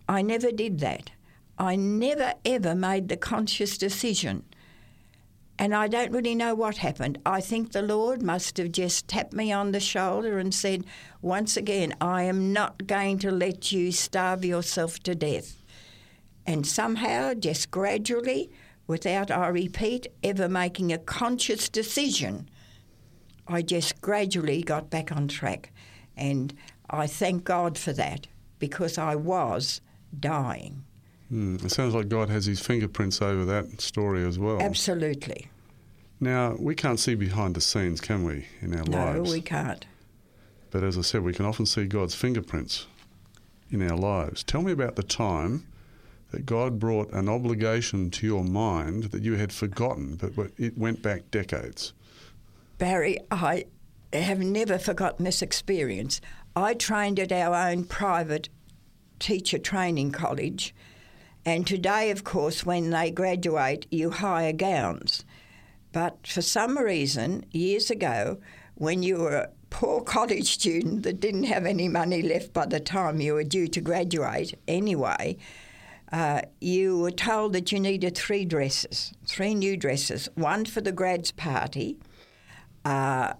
I 0.06 0.20
never 0.20 0.52
did 0.52 0.80
that. 0.80 1.10
I 1.58 1.74
never 1.76 2.34
ever 2.44 2.74
made 2.74 3.08
the 3.08 3.16
conscious 3.16 3.78
decision. 3.78 4.44
And 5.60 5.74
I 5.74 5.88
don't 5.88 6.12
really 6.12 6.36
know 6.36 6.54
what 6.54 6.78
happened. 6.78 7.18
I 7.26 7.40
think 7.40 7.72
the 7.72 7.82
Lord 7.82 8.22
must 8.22 8.58
have 8.58 8.70
just 8.70 9.08
tapped 9.08 9.32
me 9.32 9.50
on 9.50 9.72
the 9.72 9.80
shoulder 9.80 10.38
and 10.38 10.54
said, 10.54 10.84
once 11.20 11.56
again, 11.56 11.94
I 12.00 12.22
am 12.22 12.52
not 12.52 12.86
going 12.86 13.18
to 13.20 13.32
let 13.32 13.72
you 13.72 13.90
starve 13.90 14.44
yourself 14.44 15.00
to 15.00 15.16
death. 15.16 15.64
And 16.46 16.64
somehow, 16.64 17.34
just 17.34 17.72
gradually, 17.72 18.50
without, 18.86 19.32
I 19.32 19.48
repeat, 19.48 20.06
ever 20.22 20.48
making 20.48 20.92
a 20.92 20.98
conscious 20.98 21.68
decision, 21.68 22.48
I 23.48 23.62
just 23.62 24.00
gradually 24.00 24.62
got 24.62 24.90
back 24.90 25.10
on 25.10 25.26
track. 25.26 25.72
And 26.16 26.54
I 26.88 27.08
thank 27.08 27.44
God 27.44 27.76
for 27.76 27.92
that 27.94 28.28
because 28.60 28.96
I 28.96 29.16
was 29.16 29.80
dying. 30.18 30.84
Hmm. 31.28 31.56
It 31.56 31.70
sounds 31.70 31.94
like 31.94 32.08
God 32.08 32.30
has 32.30 32.46
his 32.46 32.60
fingerprints 32.60 33.20
over 33.20 33.44
that 33.44 33.80
story 33.80 34.24
as 34.26 34.38
well. 34.38 34.60
Absolutely. 34.60 35.50
Now, 36.20 36.56
we 36.58 36.74
can't 36.74 36.98
see 36.98 37.14
behind 37.14 37.54
the 37.54 37.60
scenes, 37.60 38.00
can 38.00 38.24
we, 38.24 38.46
in 38.60 38.74
our 38.74 38.84
No, 38.84 38.98
lives? 38.98 39.28
No, 39.28 39.32
we 39.32 39.40
can't. 39.40 39.86
But 40.70 40.82
as 40.82 40.98
I 40.98 41.02
said, 41.02 41.22
we 41.22 41.32
can 41.32 41.46
often 41.46 41.66
see 41.66 41.84
God's 41.84 42.14
fingerprints 42.14 42.86
in 43.70 43.88
our 43.88 43.96
lives. 43.96 44.42
Tell 44.42 44.62
me 44.62 44.72
about 44.72 44.96
the 44.96 45.02
time 45.02 45.66
that 46.30 46.44
God 46.44 46.78
brought 46.78 47.10
an 47.12 47.28
obligation 47.28 48.10
to 48.10 48.26
your 48.26 48.44
mind 48.44 49.04
that 49.04 49.22
you 49.22 49.34
had 49.34 49.52
forgotten, 49.52 50.16
but 50.16 50.32
it 50.58 50.76
went 50.76 51.02
back 51.02 51.30
decades. 51.30 51.92
Barry, 52.78 53.18
I 53.30 53.64
have 54.12 54.40
never 54.40 54.78
forgotten 54.78 55.24
this 55.24 55.42
experience. 55.42 56.20
I 56.54 56.74
trained 56.74 57.18
at 57.18 57.32
our 57.32 57.54
own 57.70 57.84
private 57.84 58.48
teacher 59.18 59.58
training 59.58 60.12
college, 60.12 60.74
and 61.44 61.66
today, 61.66 62.10
of 62.10 62.24
course, 62.24 62.66
when 62.66 62.90
they 62.90 63.10
graduate, 63.10 63.86
you 63.90 64.10
hire 64.10 64.52
gowns. 64.52 65.24
But 65.92 66.26
for 66.26 66.42
some 66.42 66.78
reason, 66.78 67.46
years 67.50 67.90
ago, 67.90 68.38
when 68.74 69.02
you 69.02 69.18
were 69.18 69.36
a 69.36 69.48
poor 69.70 70.00
college 70.16 70.50
student 70.52 71.02
that 71.04 71.20
didn't 71.20 71.44
have 71.44 71.66
any 71.66 71.88
money 71.88 72.22
left 72.22 72.52
by 72.52 72.66
the 72.66 72.80
time 72.80 73.20
you 73.20 73.34
were 73.34 73.44
due 73.44 73.68
to 73.68 73.80
graduate 73.80 74.58
anyway, 74.66 75.36
uh, 76.12 76.40
you 76.60 76.98
were 76.98 77.10
told 77.10 77.52
that 77.52 77.70
you 77.70 77.78
needed 77.78 78.16
three 78.16 78.44
dresses, 78.44 79.12
three 79.26 79.54
new 79.54 79.76
dresses 79.76 80.28
one 80.34 80.64
for 80.64 80.80
the 80.80 80.92
grads 80.92 81.32
party, 81.32 81.98
uh, 82.84 83.32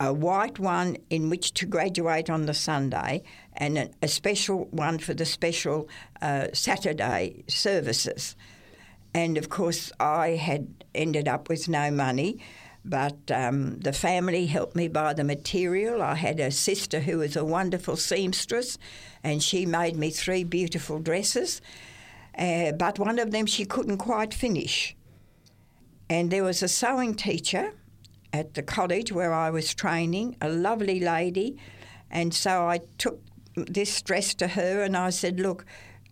a 0.00 0.12
white 0.12 0.58
one 0.58 0.96
in 1.10 1.30
which 1.30 1.52
to 1.54 1.66
graduate 1.66 2.30
on 2.30 2.46
the 2.46 2.54
Sunday, 2.54 3.22
and 3.56 3.90
a, 4.02 4.08
special 4.08 4.66
one 4.70 4.98
for 4.98 5.14
the 5.14 5.24
special 5.24 5.88
uh, 6.20 6.48
Saturday 6.52 7.44
services. 7.48 8.36
And 9.14 9.38
of 9.38 9.48
course, 9.48 9.92
I 9.98 10.30
had 10.30 10.84
ended 10.94 11.26
up 11.26 11.48
with 11.48 11.68
no 11.68 11.90
money, 11.90 12.38
but 12.84 13.30
um, 13.30 13.80
the 13.80 13.92
family 13.92 14.46
helped 14.46 14.76
me 14.76 14.88
buy 14.88 15.14
the 15.14 15.24
material. 15.24 16.02
I 16.02 16.14
had 16.14 16.38
a 16.38 16.50
sister 16.50 17.00
who 17.00 17.18
was 17.18 17.34
a 17.34 17.44
wonderful 17.44 17.96
seamstress, 17.96 18.78
and 19.24 19.42
she 19.42 19.64
made 19.64 19.96
me 19.96 20.10
three 20.10 20.44
beautiful 20.44 20.98
dresses. 20.98 21.62
Uh, 22.36 22.72
but 22.72 22.98
one 22.98 23.18
of 23.18 23.30
them 23.30 23.46
she 23.46 23.64
couldn't 23.64 23.98
quite 23.98 24.34
finish. 24.34 24.94
And 26.08 26.30
there 26.30 26.44
was 26.44 26.62
a 26.62 26.68
sewing 26.68 27.14
teacher 27.14 27.72
at 28.32 28.54
the 28.54 28.62
college 28.62 29.10
where 29.10 29.32
I 29.32 29.50
was 29.50 29.74
training, 29.74 30.36
a 30.40 30.48
lovely 30.48 31.00
lady. 31.00 31.56
And 32.10 32.32
so 32.32 32.68
I 32.68 32.80
took 32.98 33.20
this 33.56 34.02
dress 34.02 34.34
to 34.34 34.48
her 34.48 34.82
and 34.82 34.96
I 34.96 35.10
said, 35.10 35.40
Look, 35.40 35.64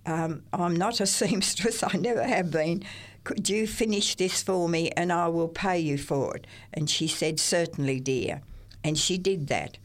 um, 0.06 0.42
I'm 0.52 0.74
not 0.76 1.00
a 1.00 1.06
seamstress, 1.18 1.82
I 1.82 1.96
never 1.96 2.24
have 2.24 2.50
been. 2.50 2.82
Could 3.24 3.48
you 3.48 3.66
finish 3.66 4.16
this 4.16 4.42
for 4.42 4.68
me 4.68 4.90
and 4.90 5.12
I 5.12 5.28
will 5.28 5.48
pay 5.48 5.78
you 5.78 5.96
for 5.96 6.36
it? 6.36 6.46
And 6.72 6.88
she 6.90 7.06
said, 7.06 7.40
Certainly, 7.40 8.00
dear. 8.00 8.42
And 8.82 8.98
she 8.98 9.16
did 9.16 9.46
that. 9.48 9.78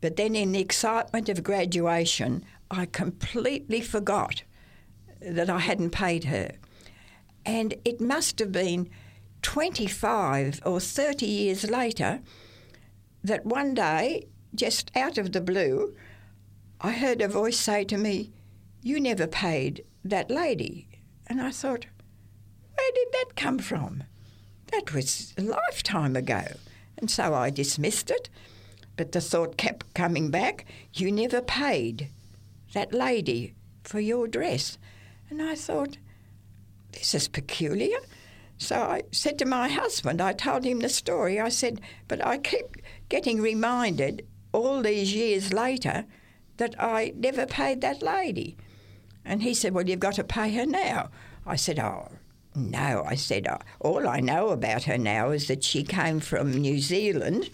But 0.00 0.16
then, 0.16 0.34
in 0.34 0.50
the 0.50 0.60
excitement 0.60 1.28
of 1.28 1.44
graduation, 1.44 2.44
I 2.70 2.86
completely 2.86 3.80
forgot 3.80 4.42
that 5.20 5.48
I 5.48 5.60
hadn't 5.60 5.90
paid 5.90 6.24
her. 6.24 6.50
And 7.46 7.74
it 7.84 8.00
must 8.00 8.40
have 8.40 8.50
been 8.50 8.88
25 9.42 10.60
or 10.64 10.80
30 10.80 11.26
years 11.26 11.70
later 11.70 12.20
that 13.22 13.46
one 13.46 13.74
day, 13.74 14.26
just 14.54 14.90
out 14.96 15.18
of 15.18 15.32
the 15.32 15.40
blue, 15.40 15.94
I 16.84 16.90
heard 16.90 17.22
a 17.22 17.28
voice 17.28 17.60
say 17.60 17.84
to 17.84 17.96
me, 17.96 18.32
You 18.82 18.98
never 18.98 19.28
paid 19.28 19.84
that 20.04 20.32
lady. 20.32 20.88
And 21.28 21.40
I 21.40 21.52
thought, 21.52 21.86
Where 22.74 22.90
did 22.92 23.08
that 23.12 23.36
come 23.36 23.60
from? 23.60 24.02
That 24.72 24.92
was 24.92 25.32
a 25.38 25.42
lifetime 25.42 26.16
ago. 26.16 26.42
And 26.98 27.08
so 27.08 27.34
I 27.34 27.50
dismissed 27.50 28.10
it. 28.10 28.28
But 28.96 29.12
the 29.12 29.20
thought 29.20 29.56
kept 29.56 29.94
coming 29.94 30.32
back, 30.32 30.66
You 30.92 31.12
never 31.12 31.40
paid 31.40 32.08
that 32.74 32.92
lady 32.92 33.54
for 33.84 34.00
your 34.00 34.26
dress. 34.26 34.76
And 35.30 35.40
I 35.40 35.54
thought, 35.54 35.98
This 36.90 37.14
is 37.14 37.28
peculiar. 37.28 37.98
So 38.58 38.74
I 38.74 39.04
said 39.12 39.38
to 39.38 39.44
my 39.44 39.68
husband, 39.68 40.20
I 40.20 40.32
told 40.32 40.64
him 40.64 40.80
the 40.80 40.88
story. 40.88 41.38
I 41.38 41.48
said, 41.48 41.80
But 42.08 42.26
I 42.26 42.38
keep 42.38 42.78
getting 43.08 43.40
reminded 43.40 44.26
all 44.52 44.82
these 44.82 45.14
years 45.14 45.52
later 45.52 46.06
that 46.62 46.76
I 46.78 47.12
never 47.16 47.44
paid 47.44 47.80
that 47.80 48.02
lady. 48.02 48.56
And 49.24 49.42
he 49.42 49.52
said, 49.52 49.74
Well, 49.74 49.88
you've 49.88 49.98
got 49.98 50.14
to 50.14 50.24
pay 50.24 50.54
her 50.54 50.64
now. 50.64 51.10
I 51.44 51.56
said, 51.56 51.80
Oh, 51.80 52.08
no. 52.54 53.02
I 53.04 53.16
said, 53.16 53.48
oh, 53.48 53.58
All 53.80 54.06
I 54.06 54.20
know 54.20 54.50
about 54.50 54.84
her 54.84 54.96
now 54.96 55.30
is 55.30 55.48
that 55.48 55.64
she 55.64 55.82
came 55.82 56.20
from 56.20 56.52
New 56.52 56.78
Zealand. 56.78 57.50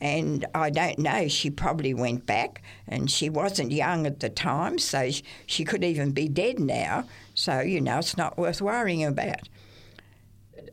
And 0.00 0.46
I 0.54 0.70
don't 0.70 0.98
know, 0.98 1.26
she 1.28 1.50
probably 1.50 1.94
went 1.94 2.24
back 2.26 2.62
and 2.88 3.10
she 3.10 3.28
wasn't 3.28 3.70
young 3.70 4.04
at 4.04 4.18
the 4.18 4.28
time, 4.28 4.78
so 4.80 5.10
she 5.46 5.64
could 5.64 5.84
even 5.84 6.10
be 6.10 6.28
dead 6.28 6.58
now. 6.58 7.04
So, 7.34 7.60
you 7.60 7.80
know, 7.80 7.98
it's 7.98 8.16
not 8.16 8.36
worth 8.36 8.60
worrying 8.60 9.04
about. 9.04 9.48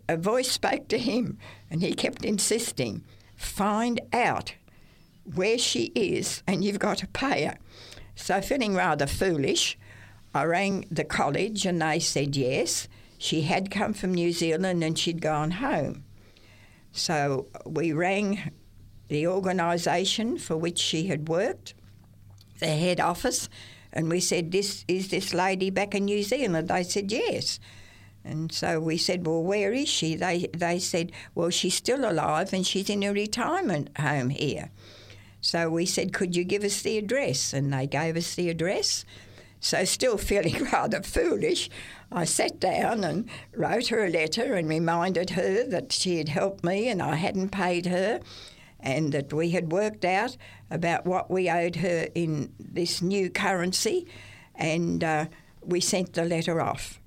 A 0.08 0.17
voice 0.17 0.51
spoke 0.51 0.88
to 0.89 0.98
him 0.98 1.38
and 1.69 1.81
he 1.81 1.93
kept 1.93 2.24
insisting, 2.24 3.03
Find 3.36 4.01
out 4.13 4.53
where 5.36 5.57
she 5.57 5.91
is 5.95 6.43
and 6.48 6.63
you've 6.63 6.79
got 6.79 6.98
to 7.00 7.07
pay 7.07 7.45
her. 7.45 7.57
So, 8.15 8.41
feeling 8.41 8.75
rather 8.75 9.07
foolish, 9.07 9.77
I 10.33 10.43
rang 10.43 10.86
the 10.91 11.03
college 11.03 11.65
and 11.65 11.81
they 11.81 12.00
said 12.00 12.36
yes. 12.36 12.88
She 13.17 13.41
had 13.41 13.71
come 13.71 13.93
from 13.93 14.13
New 14.13 14.31
Zealand 14.31 14.83
and 14.83 14.98
she'd 14.98 15.21
gone 15.21 15.51
home. 15.51 16.03
So, 16.91 17.48
we 17.65 17.93
rang 17.93 18.51
the 19.07 19.27
organisation 19.27 20.38
for 20.38 20.57
which 20.57 20.77
she 20.79 21.07
had 21.07 21.29
worked, 21.29 21.74
the 22.59 22.67
head 22.67 23.00
office, 23.00 23.50
and 23.91 24.09
we 24.09 24.19
said, 24.19 24.51
"This 24.51 24.86
is 24.88 25.09
this 25.09 25.33
lady 25.33 25.69
back 25.69 25.95
in 25.95 26.05
New 26.05 26.21
Zealand." 26.24 26.67
They 26.67 26.83
said 26.83 27.12
yes, 27.12 27.59
And 28.24 28.51
so 28.51 28.79
we 28.79 28.98
said, 28.98 29.25
Well, 29.25 29.43
where 29.43 29.74
is 29.74 29.89
she? 29.89 30.15
They, 30.15 30.48
they 30.55 30.79
said, 30.79 31.12
Well, 31.36 31.50
she's 31.50 31.75
still 31.75 32.09
alive 32.09 32.53
and 32.53 32.65
she's 32.65 32.89
in 32.89 33.03
a 33.03 33.13
retirement 33.13 33.98
home 33.98 34.29
here. 34.29 34.71
So 35.41 35.69
we 35.69 35.86
said, 35.86 36.13
Could 36.13 36.36
you 36.36 36.43
give 36.43 36.63
us 36.63 36.81
the 36.81 36.98
address? 36.98 37.53
And 37.53 37.72
they 37.72 37.88
gave 37.88 38.17
us 38.17 38.36
the 38.36 38.50
address. 38.50 39.05
So, 39.60 39.84
still 39.86 40.17
feeling 40.29 40.63
rather 40.65 41.01
foolish, 41.01 41.69
I 42.12 42.25
sat 42.25 42.60
down 42.60 43.03
and 43.03 43.29
wrote 43.53 43.88
her 43.88 44.05
a 44.05 44.10
letter 44.10 44.55
and 44.55 44.67
reminded 44.67 45.31
her 45.31 45.63
that 45.67 45.91
she 45.91 46.17
had 46.17 46.29
helped 46.29 46.63
me 46.63 46.88
and 46.88 47.01
I 47.01 47.15
hadn't 47.15 47.50
paid 47.50 47.86
her 47.86 48.19
and 48.79 49.12
that 49.12 49.34
we 49.34 49.50
had 49.51 49.72
worked 49.72 50.05
out 50.05 50.38
about 50.72 51.05
what 51.05 51.29
we 51.29 51.50
owed 51.50 51.77
her 51.77 52.08
in 52.15 52.53
this 52.58 53.01
new 53.01 53.29
currency. 53.29 54.08
And 54.55 55.03
uh, 55.03 55.25
we 55.62 55.81
sent 55.81 56.13
the 56.13 56.25
letter 56.25 56.62
off. 56.62 57.01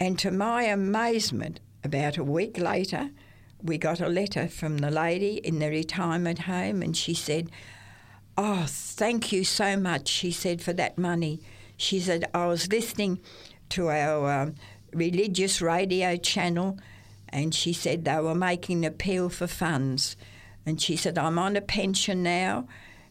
And 0.00 0.18
to 0.18 0.30
my 0.30 0.64
amazement, 0.64 1.60
about 1.84 2.18
a 2.18 2.24
week 2.24 2.58
later, 2.58 3.10
we 3.62 3.78
got 3.78 4.00
a 4.00 4.08
letter 4.08 4.48
from 4.48 4.78
the 4.78 4.90
lady 4.90 5.36
in 5.38 5.58
the 5.58 5.68
retirement 5.68 6.40
home, 6.40 6.82
and 6.82 6.96
she 6.96 7.14
said, 7.14 7.50
Oh, 8.38 8.66
thank 8.68 9.32
you 9.32 9.44
so 9.44 9.76
much, 9.76 10.08
she 10.08 10.30
said, 10.30 10.60
for 10.60 10.72
that 10.74 10.98
money. 10.98 11.40
She 11.76 12.00
said, 12.00 12.28
I 12.34 12.46
was 12.46 12.70
listening 12.70 13.20
to 13.70 13.88
our 13.88 14.42
um, 14.42 14.54
religious 14.92 15.62
radio 15.62 16.16
channel, 16.16 16.78
and 17.30 17.54
she 17.54 17.72
said 17.72 18.04
they 18.04 18.20
were 18.20 18.34
making 18.34 18.84
an 18.84 18.92
appeal 18.92 19.28
for 19.28 19.46
funds. 19.46 20.16
And 20.66 20.80
she 20.80 20.96
said, 20.96 21.16
I'm 21.16 21.38
on 21.38 21.56
a 21.56 21.60
pension 21.60 22.22
now, 22.22 22.66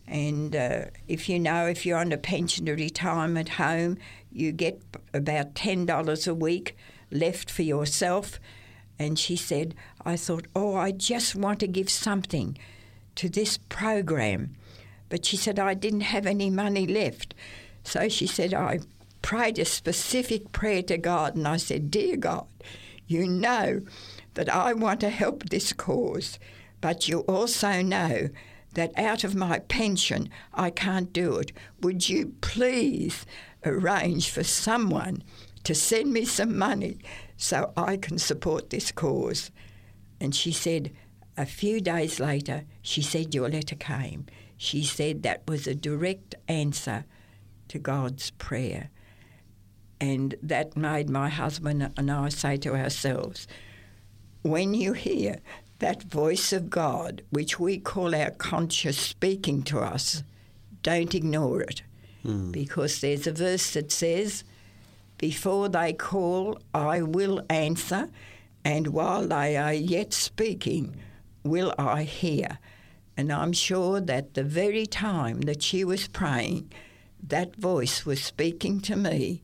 and 0.07 0.55
uh, 0.55 0.85
if 1.07 1.27
you 1.27 1.39
know, 1.39 1.65
if 1.65 1.85
you're 1.85 1.97
on 1.97 2.11
a 2.11 2.17
pension 2.17 2.69
or 2.69 2.75
retirement 2.75 3.49
home, 3.49 3.97
you 4.31 4.51
get 4.51 4.81
about 5.13 5.55
$10 5.55 6.27
a 6.27 6.33
week 6.33 6.77
left 7.11 7.49
for 7.49 7.63
yourself. 7.63 8.39
And 8.97 9.19
she 9.19 9.35
said, 9.35 9.75
I 10.05 10.15
thought, 10.15 10.47
oh, 10.55 10.75
I 10.75 10.91
just 10.91 11.35
want 11.35 11.59
to 11.59 11.67
give 11.67 11.89
something 11.89 12.57
to 13.15 13.29
this 13.29 13.57
program. 13.57 14.55
But 15.09 15.25
she 15.25 15.37
said, 15.37 15.59
I 15.59 15.73
didn't 15.73 16.01
have 16.01 16.25
any 16.25 16.49
money 16.49 16.87
left. 16.87 17.33
So 17.83 18.09
she 18.09 18.27
said, 18.27 18.53
I 18.53 18.79
prayed 19.21 19.59
a 19.59 19.65
specific 19.65 20.51
prayer 20.51 20.83
to 20.83 20.97
God. 20.97 21.35
And 21.35 21.47
I 21.47 21.57
said, 21.57 21.91
Dear 21.91 22.17
God, 22.17 22.47
you 23.07 23.27
know 23.27 23.81
that 24.33 24.53
I 24.53 24.73
want 24.73 24.99
to 25.01 25.09
help 25.09 25.49
this 25.49 25.73
cause, 25.73 26.39
but 26.81 27.07
you 27.07 27.19
also 27.21 27.81
know 27.81 28.29
that 28.73 28.91
out 28.97 29.23
of 29.23 29.35
my 29.35 29.59
pension 29.59 30.29
I 30.53 30.69
can't 30.69 31.11
do 31.11 31.37
it. 31.37 31.51
Would 31.81 32.09
you 32.09 32.33
please 32.41 33.25
arrange 33.65 34.29
for 34.29 34.43
someone 34.43 35.23
to 35.63 35.73
send 35.73 36.13
me 36.13 36.25
some 36.25 36.57
money 36.57 36.99
so 37.37 37.71
I 37.75 37.97
can 37.97 38.17
support 38.17 38.69
this 38.69 38.91
cause? 38.91 39.51
And 40.19 40.33
she 40.33 40.51
said, 40.51 40.91
a 41.37 41.45
few 41.45 41.81
days 41.81 42.19
later, 42.19 42.63
she 42.81 43.01
said, 43.01 43.35
Your 43.35 43.49
letter 43.49 43.75
came. 43.75 44.25
She 44.57 44.83
said 44.83 45.23
that 45.23 45.43
was 45.47 45.67
a 45.67 45.75
direct 45.75 46.35
answer 46.47 47.05
to 47.67 47.79
God's 47.79 48.31
prayer. 48.31 48.89
And 49.99 50.35
that 50.41 50.77
made 50.77 51.09
my 51.09 51.29
husband 51.29 51.91
and 51.97 52.11
I 52.11 52.29
say 52.29 52.57
to 52.57 52.75
ourselves, 52.75 53.47
when 54.43 54.73
you 54.73 54.93
hear 54.93 55.39
that 55.79 56.03
voice 56.03 56.53
of 56.53 56.69
God, 56.69 57.23
which 57.31 57.59
we 57.59 57.79
call 57.79 58.15
our 58.15 58.31
conscious 58.31 58.97
speaking 58.97 59.63
to 59.63 59.79
us, 59.79 60.23
don't 60.83 61.15
ignore 61.15 61.61
it. 61.61 61.81
Mm. 62.23 62.51
Because 62.51 63.01
there's 63.01 63.27
a 63.27 63.31
verse 63.31 63.73
that 63.73 63.91
says, 63.91 64.43
Before 65.17 65.69
they 65.69 65.93
call, 65.93 66.59
I 66.73 67.01
will 67.01 67.41
answer, 67.49 68.09
and 68.63 68.87
while 68.87 69.27
they 69.27 69.55
are 69.57 69.73
yet 69.73 70.13
speaking, 70.13 70.95
will 71.43 71.73
I 71.77 72.03
hear. 72.03 72.59
And 73.17 73.31
I'm 73.31 73.53
sure 73.53 74.01
that 74.01 74.33
the 74.33 74.43
very 74.43 74.85
time 74.85 75.41
that 75.41 75.63
she 75.63 75.83
was 75.83 76.07
praying, 76.07 76.71
that 77.23 77.55
voice 77.55 78.05
was 78.05 78.21
speaking 78.21 78.81
to 78.81 78.95
me 78.95 79.41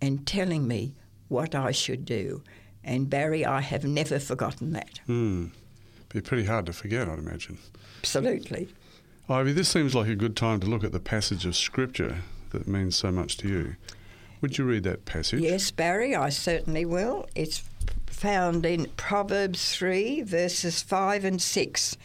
and 0.00 0.26
telling 0.26 0.68
me 0.68 0.94
what 1.28 1.54
I 1.54 1.70
should 1.70 2.04
do. 2.04 2.42
And 2.82 3.08
Barry, 3.08 3.46
I 3.46 3.60
have 3.60 3.84
never 3.84 4.18
forgotten 4.18 4.72
that. 4.72 5.00
Hmm 5.06 5.46
be 6.14 6.20
pretty 6.20 6.44
hard 6.44 6.64
to 6.66 6.72
forget, 6.72 7.08
I'd 7.08 7.18
imagine. 7.18 7.58
Absolutely. 7.98 8.68
Ivy, 9.28 9.52
this 9.52 9.68
seems 9.68 9.94
like 9.94 10.08
a 10.08 10.14
good 10.14 10.36
time 10.36 10.60
to 10.60 10.66
look 10.66 10.84
at 10.84 10.92
the 10.92 11.00
passage 11.00 11.44
of 11.44 11.56
Scripture 11.56 12.18
that 12.50 12.68
means 12.68 12.94
so 12.94 13.10
much 13.10 13.36
to 13.38 13.48
you. 13.48 13.76
Would 14.44 14.58
you 14.58 14.66
read 14.66 14.82
that 14.82 15.06
passage? 15.06 15.40
Yes, 15.40 15.70
Barry, 15.70 16.14
I 16.14 16.28
certainly 16.28 16.84
will. 16.84 17.26
It's 17.34 17.62
found 18.04 18.66
in 18.66 18.90
Proverbs 18.94 19.74
3, 19.74 20.20
verses 20.20 20.82
5 20.82 21.24
and 21.24 21.40
6. 21.40 21.96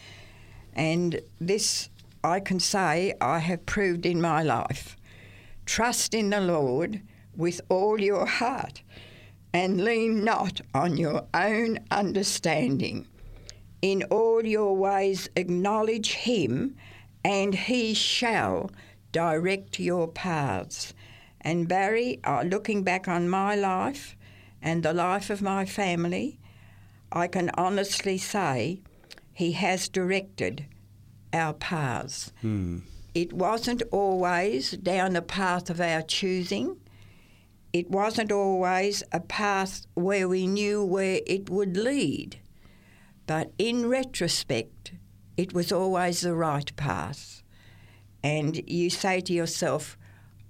And 0.72 1.20
this 1.38 1.90
I 2.24 2.40
can 2.40 2.58
say 2.58 3.12
I 3.20 3.40
have 3.40 3.66
proved 3.66 4.06
in 4.06 4.22
my 4.22 4.42
life. 4.42 4.96
Trust 5.66 6.14
in 6.14 6.30
the 6.30 6.40
Lord 6.40 7.02
with 7.36 7.60
all 7.68 8.00
your 8.00 8.24
heart 8.24 8.80
and 9.52 9.84
lean 9.84 10.24
not 10.24 10.62
on 10.72 10.96
your 10.96 11.26
own 11.34 11.80
understanding. 11.90 13.06
In 13.82 14.02
all 14.04 14.46
your 14.46 14.74
ways 14.74 15.28
acknowledge 15.36 16.14
him, 16.14 16.74
and 17.22 17.54
he 17.54 17.92
shall 17.92 18.70
direct 19.12 19.78
your 19.78 20.08
paths. 20.08 20.94
And 21.40 21.68
Barry, 21.68 22.20
uh, 22.24 22.42
looking 22.42 22.82
back 22.82 23.08
on 23.08 23.28
my 23.28 23.54
life 23.54 24.16
and 24.60 24.82
the 24.82 24.92
life 24.92 25.30
of 25.30 25.40
my 25.40 25.64
family, 25.64 26.38
I 27.12 27.26
can 27.26 27.50
honestly 27.54 28.18
say 28.18 28.82
he 29.32 29.52
has 29.52 29.88
directed 29.88 30.66
our 31.32 31.54
paths. 31.54 32.32
Hmm. 32.42 32.78
It 33.14 33.32
wasn't 33.32 33.82
always 33.90 34.72
down 34.72 35.14
the 35.14 35.22
path 35.22 35.70
of 35.70 35.80
our 35.80 36.02
choosing. 36.02 36.76
It 37.72 37.90
wasn't 37.90 38.30
always 38.30 39.02
a 39.12 39.20
path 39.20 39.86
where 39.94 40.28
we 40.28 40.46
knew 40.46 40.84
where 40.84 41.20
it 41.26 41.50
would 41.50 41.76
lead. 41.76 42.38
But 43.26 43.52
in 43.58 43.88
retrospect, 43.88 44.92
it 45.36 45.52
was 45.54 45.72
always 45.72 46.20
the 46.20 46.34
right 46.34 46.74
path. 46.76 47.42
And 48.22 48.68
you 48.68 48.90
say 48.90 49.20
to 49.22 49.32
yourself, 49.32 49.96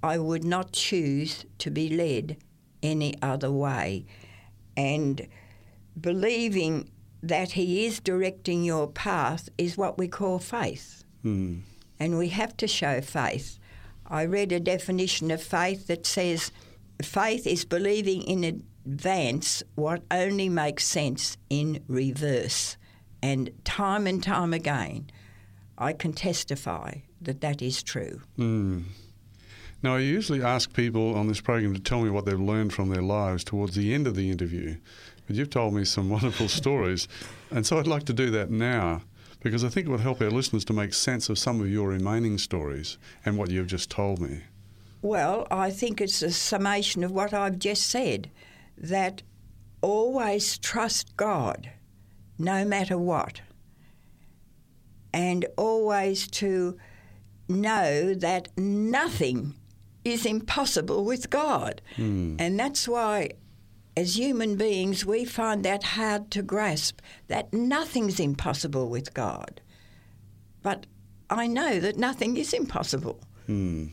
I 0.03 0.19
would 0.19 0.45
not 0.45 0.73
choose 0.73 1.45
to 1.59 1.71
be 1.71 1.89
led 1.89 2.37
any 2.83 3.15
other 3.23 3.51
way. 3.51 4.07
And 4.77 5.27
believing 6.01 6.91
that 7.23 7.53
He 7.53 7.85
is 7.85 8.01
directing 8.01 8.65
your 8.65 8.89
path 8.89 9.49
is 9.59 9.77
what 9.77 9.99
we 9.99 10.09
call 10.09 10.39
faith. 10.39 11.05
Mm. 11.25 11.63
And 11.99 12.19
we 12.19 12.29
have 12.29 12.57
to 12.59 12.67
show 12.67 13.01
faith. 13.01 13.59
I 14.07 14.25
read 14.25 14.53
a 14.53 14.61
definition 14.61 15.31
of 15.31 15.43
faith 15.43 15.87
that 15.87 16.07
says 16.07 16.51
faith 17.03 17.47
is 17.47 17.65
believing 17.65 18.23
in 18.23 18.43
advance 18.87 19.63
what 19.75 20.03
only 20.11 20.49
makes 20.49 20.85
sense 20.85 21.37
in 21.51 21.85
reverse. 21.87 22.77
And 23.23 23.51
time 23.65 24.07
and 24.07 24.23
time 24.23 24.55
again, 24.55 25.11
I 25.77 25.93
can 25.93 26.15
testify 26.15 26.95
that 27.21 27.43
that 27.43 27.61
is 27.61 27.83
true. 27.83 28.23
Mm. 28.39 28.85
Now, 29.83 29.97
I 29.97 30.01
usually 30.01 30.43
ask 30.43 30.75
people 30.75 31.15
on 31.15 31.27
this 31.27 31.41
program 31.41 31.73
to 31.73 31.81
tell 31.81 32.03
me 32.03 32.11
what 32.11 32.27
they've 32.27 32.39
learned 32.39 32.75
from 32.75 32.91
their 32.91 33.03
lives 33.03 33.45
towards 33.45 33.75
the 33.75 33.95
end 33.95 34.07
of 34.07 34.15
the 34.15 34.31
interview. 34.31 34.77
But 35.27 35.37
you've 35.37 35.49
told 35.49 35.73
me 35.73 35.85
some 35.85 36.11
wonderful 36.11 36.49
stories. 36.49 37.09
And 37.51 37.67
so 37.67 37.79
I'd 37.79 37.87
like 37.87 38.05
to 38.05 38.13
do 38.13 38.31
that 38.33 38.51
now 38.51 39.03
because 39.41 39.65
I 39.65 39.71
think 39.71 39.87
it 39.87 39.91
would 39.91 40.01
help 40.01 40.21
our 40.21 40.31
listeners 40.31 40.67
to 40.67 40.75
make 40.75 40.93
sense 40.93 41.31
of 41.31 41.39
some 41.39 41.61
of 41.63 41.71
your 41.71 41.89
remaining 41.89 42.37
stories 42.37 42.99
and 43.25 43.39
what 43.39 43.51
you've 43.51 43.69
just 43.69 43.91
told 43.91 44.21
me. 44.21 44.43
Well, 45.01 45.47
I 45.51 45.71
think 45.71 46.03
it's 46.03 46.21
a 46.21 46.31
summation 46.31 47.03
of 47.03 47.11
what 47.11 47.33
I've 47.33 47.59
just 47.59 47.87
said 47.87 48.31
that 48.77 49.23
always 49.81 50.59
trust 50.59 51.17
God 51.17 51.71
no 52.39 52.67
matter 52.67 52.99
what. 52.99 53.41
And 55.13 55.47
always 55.57 56.29
to 56.29 56.77
know 57.49 58.15
that 58.15 58.49
nothing 58.59 59.55
is 60.05 60.27
impossible 60.27 61.05
with 61.05 61.31
God. 61.31 61.83
Mm. 61.97 62.41
And 62.41 62.59
that's 62.59 62.89
why, 62.89 63.31
as 63.97 64.17
human 64.17 64.57
beings, 64.57 65.05
we 65.05 65.25
find 65.25 65.65
that 65.65 65.83
hard 65.83 66.31
to 66.33 66.43
grasp 66.43 67.01
that 67.29 67.53
nothing's 67.53 68.21
impossible 68.21 68.89
with 68.89 69.13
God. 69.15 69.61
But 70.63 70.87
I 71.29 71.47
know 71.47 71.81
that 71.81 71.97
nothing 71.97 72.37
is 72.37 72.53
impossible. 72.53 73.21
Mm. 73.49 73.91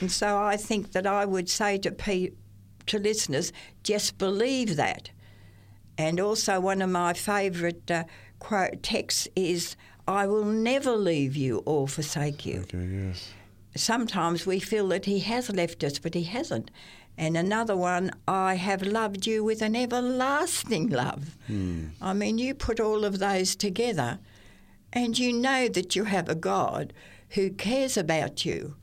And 0.00 0.10
so 0.10 0.38
I 0.38 0.56
think 0.56 0.92
that 0.92 1.06
I 1.06 1.24
would 1.24 1.48
say 1.48 1.78
to 1.78 1.90
pe- 1.90 2.32
to 2.86 2.98
listeners, 2.98 3.52
just 3.82 4.18
believe 4.18 4.76
that. 4.76 5.10
And 5.98 6.20
also, 6.20 6.60
one 6.60 6.82
of 6.82 6.90
my 6.90 7.14
favourite 7.14 7.90
uh, 7.90 8.04
quote 8.38 8.82
texts 8.82 9.28
is, 9.34 9.76
I 10.06 10.26
will 10.26 10.44
never 10.44 10.96
leave 10.96 11.36
you 11.36 11.62
or 11.66 11.88
forsake 11.88 12.46
you. 12.46 12.60
Okay, 12.60 12.86
yes. 12.86 13.32
Sometimes 13.76 14.46
we 14.46 14.58
feel 14.60 14.88
that 14.88 15.04
He 15.04 15.20
has 15.20 15.50
left 15.50 15.84
us, 15.84 15.98
but 15.98 16.14
He 16.14 16.24
hasn't. 16.24 16.70
And 17.18 17.36
another 17.36 17.76
one, 17.76 18.10
I 18.28 18.54
have 18.56 18.82
loved 18.82 19.26
you 19.26 19.42
with 19.42 19.62
an 19.62 19.74
everlasting 19.74 20.90
love. 20.90 21.36
I 22.02 22.12
mean, 22.12 22.36
you 22.38 22.54
put 22.54 22.78
all 22.78 23.04
of 23.04 23.18
those 23.18 23.56
together 23.56 24.18
and 24.92 25.18
you 25.18 25.32
know 25.32 25.68
that 25.68 25.96
you 25.96 26.04
have 26.04 26.28
a 26.28 26.34
God 26.34 26.92
who 27.30 27.50
cares 27.50 27.96
about 27.96 28.44
you 28.44 28.76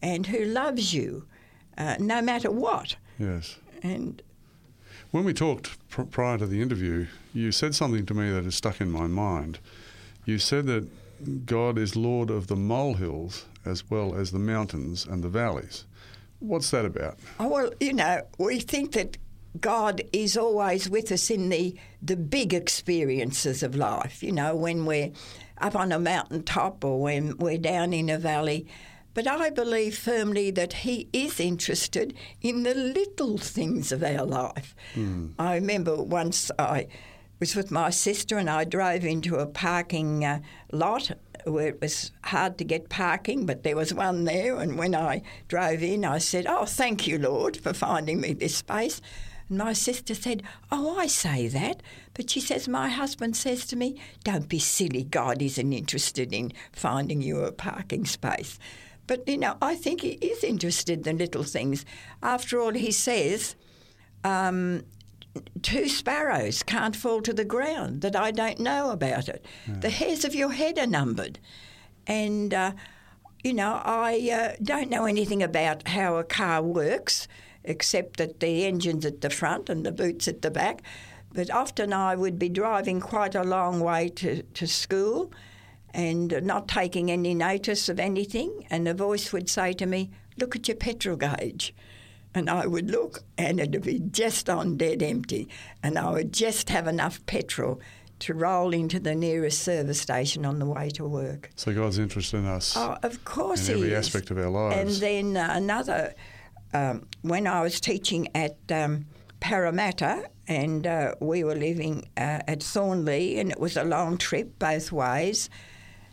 and 0.00 0.26
who 0.26 0.44
loves 0.44 0.94
you 0.94 1.26
uh, 1.76 1.96
no 1.98 2.22
matter 2.22 2.50
what. 2.50 2.96
Yes. 3.18 3.58
And 3.82 4.22
When 5.10 5.24
we 5.24 5.32
talked 5.32 5.76
pr- 5.88 6.02
prior 6.02 6.38
to 6.38 6.46
the 6.46 6.62
interview, 6.62 7.06
you 7.34 7.52
said 7.52 7.74
something 7.74 8.06
to 8.06 8.14
me 8.14 8.30
that 8.30 8.44
has 8.44 8.54
stuck 8.54 8.80
in 8.80 8.90
my 8.90 9.06
mind. 9.06 9.58
You 10.24 10.38
said 10.38 10.66
that 10.66 10.88
God 11.46 11.78
is 11.78 11.96
Lord 11.96 12.30
of 12.30 12.46
the 12.46 12.56
molehills 12.56 13.44
as 13.64 13.88
well 13.90 14.14
as 14.14 14.30
the 14.30 14.38
mountains 14.38 15.06
and 15.06 15.22
the 15.22 15.28
valleys. 15.28 15.84
What's 16.40 16.70
that 16.70 16.84
about? 16.84 17.18
Oh, 17.40 17.48
well, 17.48 17.70
you 17.80 17.92
know, 17.92 18.22
we 18.38 18.60
think 18.60 18.92
that 18.92 19.16
God 19.60 20.02
is 20.12 20.36
always 20.36 20.88
with 20.88 21.10
us 21.10 21.30
in 21.30 21.48
the, 21.48 21.74
the 22.00 22.16
big 22.16 22.54
experiences 22.54 23.62
of 23.62 23.74
life, 23.74 24.22
you 24.22 24.32
know, 24.32 24.54
when 24.54 24.86
we're 24.86 25.10
up 25.58 25.74
on 25.74 25.90
a 25.90 25.98
mountaintop 25.98 26.84
or 26.84 27.00
when 27.00 27.36
we're 27.38 27.58
down 27.58 27.92
in 27.92 28.08
a 28.08 28.18
valley. 28.18 28.66
But 29.14 29.26
I 29.26 29.50
believe 29.50 29.98
firmly 29.98 30.52
that 30.52 30.72
He 30.74 31.08
is 31.12 31.40
interested 31.40 32.14
in 32.40 32.62
the 32.62 32.74
little 32.74 33.36
things 33.36 33.90
of 33.90 34.04
our 34.04 34.24
life. 34.24 34.76
I 35.40 35.56
remember 35.56 35.96
once 35.96 36.52
I 36.56 36.86
was 37.40 37.56
with 37.56 37.72
my 37.72 37.90
sister 37.90 38.38
and 38.38 38.48
I 38.48 38.62
drove 38.64 39.04
into 39.04 39.36
a 39.36 39.46
parking 39.46 40.24
uh, 40.24 40.40
lot 40.70 41.10
where 41.52 41.68
it 41.68 41.80
was 41.80 42.10
hard 42.24 42.58
to 42.58 42.64
get 42.64 42.88
parking, 42.88 43.46
but 43.46 43.62
there 43.62 43.76
was 43.76 43.94
one 43.94 44.24
there. 44.24 44.56
And 44.56 44.78
when 44.78 44.94
I 44.94 45.22
drove 45.48 45.82
in, 45.82 46.04
I 46.04 46.18
said, 46.18 46.46
Oh, 46.48 46.64
thank 46.64 47.06
you, 47.06 47.18
Lord, 47.18 47.56
for 47.56 47.72
finding 47.72 48.20
me 48.20 48.32
this 48.32 48.56
space. 48.56 49.00
And 49.48 49.58
my 49.58 49.72
sister 49.72 50.14
said, 50.14 50.42
Oh, 50.70 50.98
I 50.98 51.06
say 51.06 51.48
that. 51.48 51.82
But 52.14 52.30
she 52.30 52.40
says, 52.40 52.68
My 52.68 52.88
husband 52.88 53.36
says 53.36 53.66
to 53.66 53.76
me, 53.76 54.00
Don't 54.24 54.48
be 54.48 54.58
silly. 54.58 55.04
God 55.04 55.42
isn't 55.42 55.72
interested 55.72 56.32
in 56.32 56.52
finding 56.72 57.22
you 57.22 57.40
a 57.40 57.52
parking 57.52 58.04
space. 58.04 58.58
But, 59.06 59.26
you 59.26 59.38
know, 59.38 59.56
I 59.62 59.74
think 59.74 60.02
he 60.02 60.10
is 60.10 60.44
interested 60.44 61.06
in 61.06 61.18
little 61.18 61.42
things. 61.42 61.86
After 62.22 62.60
all, 62.60 62.74
he 62.74 62.92
says, 62.92 63.56
um, 64.22 64.84
two 65.62 65.88
sparrows 65.88 66.62
can't 66.62 66.96
fall 66.96 67.20
to 67.22 67.32
the 67.32 67.44
ground 67.44 68.00
that 68.02 68.16
I 68.16 68.30
don't 68.30 68.60
know 68.60 68.90
about 68.90 69.28
it. 69.28 69.44
The 69.80 69.90
hairs 69.90 70.24
of 70.24 70.34
your 70.34 70.52
head 70.52 70.78
are 70.78 70.86
numbered. 70.86 71.38
And, 72.06 72.54
uh, 72.54 72.72
you 73.44 73.52
know, 73.52 73.80
I 73.84 74.30
uh, 74.30 74.56
don't 74.62 74.90
know 74.90 75.04
anything 75.04 75.42
about 75.42 75.88
how 75.88 76.16
a 76.16 76.24
car 76.24 76.62
works, 76.62 77.28
except 77.64 78.16
that 78.18 78.40
the 78.40 78.64
engine's 78.64 79.04
at 79.04 79.20
the 79.20 79.30
front 79.30 79.68
and 79.68 79.84
the 79.84 79.92
boot's 79.92 80.28
at 80.28 80.42
the 80.42 80.50
back. 80.50 80.82
But 81.32 81.50
often 81.50 81.92
I 81.92 82.16
would 82.16 82.38
be 82.38 82.48
driving 82.48 83.00
quite 83.00 83.34
a 83.34 83.44
long 83.44 83.80
way 83.80 84.08
to, 84.10 84.42
to 84.42 84.66
school 84.66 85.32
and 85.92 86.40
not 86.42 86.68
taking 86.68 87.10
any 87.10 87.34
notice 87.34 87.88
of 87.88 88.00
anything. 88.00 88.66
And 88.70 88.88
a 88.88 88.94
voice 88.94 89.32
would 89.32 89.48
say 89.50 89.72
to 89.74 89.86
me, 89.86 90.10
Look 90.38 90.54
at 90.54 90.68
your 90.68 90.76
petrol 90.76 91.16
gauge. 91.16 91.74
And 92.34 92.48
I 92.50 92.66
would 92.66 92.90
look, 92.90 93.20
and 93.36 93.58
it'd 93.58 93.82
be 93.82 94.00
just 94.10 94.48
on 94.50 94.76
dead 94.76 95.02
empty. 95.02 95.48
And 95.82 95.98
I 95.98 96.10
would 96.10 96.32
just 96.32 96.68
have 96.70 96.86
enough 96.86 97.24
petrol 97.26 97.80
to 98.20 98.34
roll 98.34 98.72
into 98.74 98.98
the 99.00 99.14
nearest 99.14 99.62
service 99.62 100.00
station 100.00 100.44
on 100.44 100.58
the 100.58 100.66
way 100.66 100.90
to 100.90 101.04
work. 101.06 101.50
So 101.56 101.72
God's 101.72 101.98
interested 101.98 102.38
in 102.38 102.46
us 102.46 102.76
Oh, 102.76 102.96
of 103.02 103.24
course 103.24 103.68
in 103.68 103.76
he 103.76 103.82
every 103.82 103.94
is. 103.94 104.06
aspect 104.06 104.30
of 104.30 104.38
our 104.38 104.48
lives. 104.50 105.00
And 105.00 105.34
then 105.34 105.36
uh, 105.36 105.52
another, 105.54 106.14
um, 106.74 107.06
when 107.22 107.46
I 107.46 107.62
was 107.62 107.80
teaching 107.80 108.28
at 108.34 108.56
um, 108.70 109.06
Parramatta, 109.40 110.28
and 110.48 110.86
uh, 110.86 111.14
we 111.20 111.44
were 111.44 111.54
living 111.54 112.08
uh, 112.16 112.40
at 112.48 112.62
Thornleigh, 112.62 113.38
and 113.38 113.50
it 113.50 113.60
was 113.60 113.76
a 113.76 113.84
long 113.84 114.18
trip 114.18 114.58
both 114.58 114.90
ways. 114.92 115.48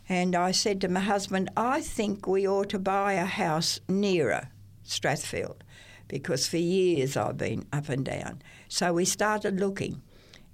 And 0.08 0.36
I 0.36 0.52
said 0.52 0.80
to 0.82 0.88
my 0.88 1.00
husband, 1.00 1.50
I 1.56 1.80
think 1.80 2.26
we 2.28 2.46
ought 2.46 2.68
to 2.70 2.78
buy 2.78 3.14
a 3.14 3.24
house 3.24 3.80
nearer 3.88 4.48
Strathfield 4.86 5.56
because 6.08 6.46
for 6.46 6.56
years 6.56 7.16
I've 7.16 7.36
been 7.36 7.66
up 7.72 7.88
and 7.88 8.04
down. 8.04 8.42
So 8.68 8.92
we 8.92 9.04
started 9.04 9.60
looking 9.60 10.02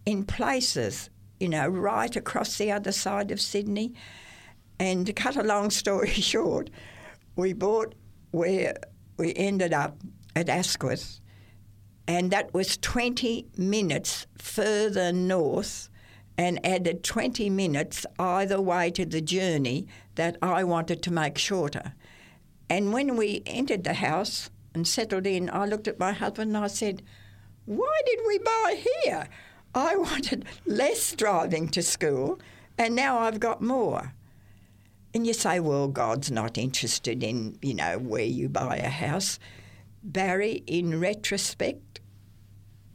in 0.07 0.25
places, 0.25 1.11
you 1.41 1.49
know, 1.49 1.69
right 1.69 2.15
across 2.15 2.59
the 2.59 2.73
other 2.73 2.93
side 2.93 3.31
of 3.31 3.41
Sydney. 3.41 3.95
And 4.79 5.07
to 5.07 5.13
cut 5.13 5.37
a 5.37 5.43
long 5.43 5.71
story 5.83 6.09
short, 6.09 6.71
we 7.37 7.53
bought 7.53 7.95
where 8.31 8.75
we 9.17 9.35
ended 9.35 9.73
up 9.73 9.99
at 10.35 10.49
Asquith, 10.49 11.21
and 12.09 12.31
that 12.31 12.53
was 12.55 12.79
20 12.79 13.47
minutes 13.57 14.27
further 14.39 15.13
north 15.13 15.89
and 16.39 16.65
added 16.67 17.05
20 17.05 17.51
minutes 17.51 18.07
either 18.19 18.61
way 18.61 18.91
to 18.91 19.05
the 19.05 19.21
journey 19.21 19.87
that 20.15 20.37
I 20.43 20.65
wanted 20.65 21.03
to 21.03 21.13
make 21.13 21.39
shorter. 21.39 21.95
And 22.69 22.93
when 22.93 23.17
we 23.17 23.43
entered 23.45 23.85
the 23.85 23.95
house 23.95 24.51
and 24.75 24.87
settled 24.87 25.27
in, 25.27 25.51
I 25.51 25.67
looked 25.67 25.89
at 25.89 25.99
my 25.99 26.13
husband 26.13 26.55
and 26.55 26.65
I 26.65 26.69
said, 26.69 27.03
Why 27.67 28.01
did 28.07 28.21
we 28.27 28.39
buy 28.39 28.83
here? 29.03 29.29
I 29.75 29.97
wanted 29.97 30.45
less 30.67 31.13
driving 31.15 31.69
to 31.71 31.83
school, 31.83 32.41
and 32.79 32.95
now 32.95 33.19
I've 33.19 33.41
got 33.41 33.63
more. 33.63 34.15
And 35.15 35.27
you 35.27 35.35
say, 35.35 35.61
well, 35.61 35.89
God's 35.89 36.31
not 36.31 36.57
interested 36.57 37.23
in, 37.23 37.59
you 37.61 37.75
know, 37.75 37.99
where 37.99 38.25
you 38.25 38.49
buy 38.49 38.77
a 38.79 38.89
house. 38.89 39.39
Barry, 40.03 40.63
in 40.67 40.99
retrospect, 41.01 42.01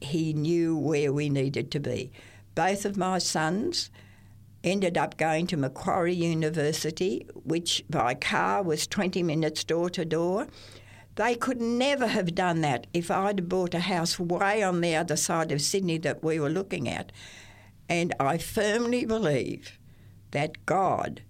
he 0.02 0.34
knew 0.34 0.76
where 0.76 1.14
we 1.14 1.30
needed 1.30 1.72
to 1.72 1.80
be. 1.80 2.12
Both 2.56 2.86
of 2.86 2.98
my 2.98 3.20
sons 3.20 3.92
ended 4.64 4.98
up 4.98 5.18
going 5.18 5.46
to 5.48 5.58
Macquarie 5.58 6.14
University, 6.14 7.28
which 7.34 7.84
by 7.88 8.16
car 8.16 8.64
was 8.64 8.88
20 8.88 9.22
minutes 9.22 9.64
door 9.64 9.90
to 9.92 10.04
door. 10.04 10.48
They 11.18 11.34
could 11.34 11.60
never 11.60 12.06
have 12.06 12.36
done 12.36 12.62
that 12.62 12.86
if 12.94 13.10
I'd 13.10 13.50
bought 13.50 13.74
a 13.74 13.80
house 13.80 14.20
way 14.20 14.62
on 14.62 14.82
the 14.82 14.96
other 14.96 15.18
side 15.18 15.52
of 15.52 15.62
Sydney 15.62 15.98
that 16.00 16.24
we 16.24 16.40
were 16.40 16.50
looking 16.50 16.88
at. 16.88 17.12
And 17.90 18.14
I 18.20 18.38
firmly 18.38 19.04
believe 19.04 19.80
that 20.30 20.64
God 20.68 21.24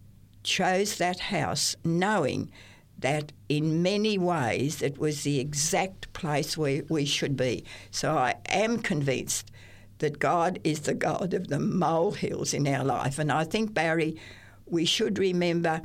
chose 0.43 0.97
that 0.97 1.19
house 1.19 1.78
knowing 1.86 2.52
that 3.00 3.32
in 3.47 3.82
many 3.82 4.17
ways 4.17 4.82
it 4.82 4.97
was 4.97 5.23
the 5.23 5.39
exact 5.39 6.12
place 6.12 6.58
where 6.58 6.84
we 6.89 7.06
should 7.06 7.38
be. 7.38 7.63
So 7.89 8.17
I 8.17 8.36
am 8.50 8.80
convinced 8.80 9.52
that 10.00 10.19
God 10.19 10.60
is 10.65 10.82
the 10.82 10.95
God 10.95 11.34
of 11.34 11.47
the 11.47 11.60
molehills 11.60 12.54
in 12.54 12.67
our 12.67 12.84
life. 12.84 13.19
And 13.19 13.32
I 13.32 13.45
think, 13.45 13.73
Barry, 13.73 14.17
we 14.65 14.84
should 14.84 15.17
remember 15.17 15.82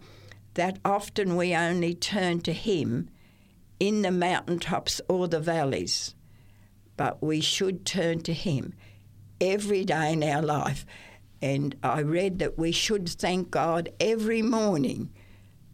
that 0.55 0.81
often 0.85 1.37
we 1.37 1.55
only 1.55 1.95
turn 1.95 2.41
to 2.41 2.53
Him 2.53 3.09
in 3.83 4.03
the 4.03 4.13
mountaintops 4.13 5.01
or 5.09 5.27
the 5.27 5.41
valleys, 5.41 6.15
but 6.97 7.21
we 7.21 7.41
should 7.41 7.85
turn 7.85 8.21
to 8.21 8.33
Him 8.33 8.75
every 9.41 9.85
day 9.85 10.13
in 10.13 10.23
our 10.23 10.41
life. 10.41 10.87
And 11.43 11.75
I 11.83 12.03
read 12.03 12.39
that 12.39 12.57
we 12.57 12.71
should 12.71 13.09
thank 13.09 13.51
God 13.51 13.89
every 13.99 14.41
morning 14.41 15.11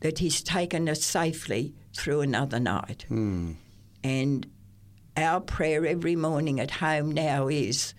that 0.00 0.20
He's 0.20 0.42
taken 0.42 0.88
us 0.88 1.04
safely 1.04 1.74
through 1.94 2.22
another 2.22 2.58
night. 2.58 3.04
Hmm. 3.08 3.52
And 4.02 4.46
our 5.14 5.42
prayer 5.42 5.84
every 5.84 6.16
morning 6.16 6.60
at 6.60 6.70
home 6.70 7.12
now 7.12 7.48
is 7.48 7.92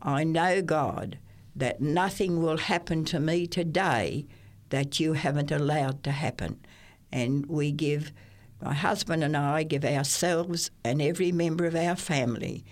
I 0.00 0.22
know, 0.22 0.62
God, 0.62 1.18
that 1.56 1.80
nothing 1.80 2.40
will 2.40 2.58
happen 2.58 3.04
to 3.06 3.18
me 3.18 3.48
today 3.48 4.28
that 4.68 5.00
you 5.00 5.14
haven't 5.14 5.50
allowed 5.50 6.04
to 6.04 6.12
happen. 6.12 6.60
And 7.10 7.46
we 7.46 7.72
give, 7.72 8.12
my 8.62 8.74
husband 8.74 9.24
and 9.24 9.36
I 9.36 9.62
give 9.62 9.84
ourselves 9.84 10.70
and 10.84 11.00
every 11.00 11.32
member 11.32 11.66
of 11.66 11.74
our 11.74 11.96
family 11.96 12.64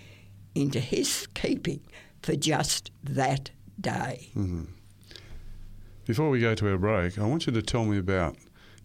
into 0.55 0.79
His 0.79 1.27
keeping 1.33 1.81
for 2.21 2.35
just 2.35 2.91
that 3.03 3.51
day. 3.79 4.29
Before 6.05 6.29
we 6.29 6.39
go 6.39 6.55
to 6.55 6.71
our 6.71 6.77
break, 6.77 7.17
I 7.17 7.25
want 7.25 7.47
you 7.47 7.53
to 7.53 7.61
tell 7.61 7.85
me 7.85 7.97
about 7.97 8.35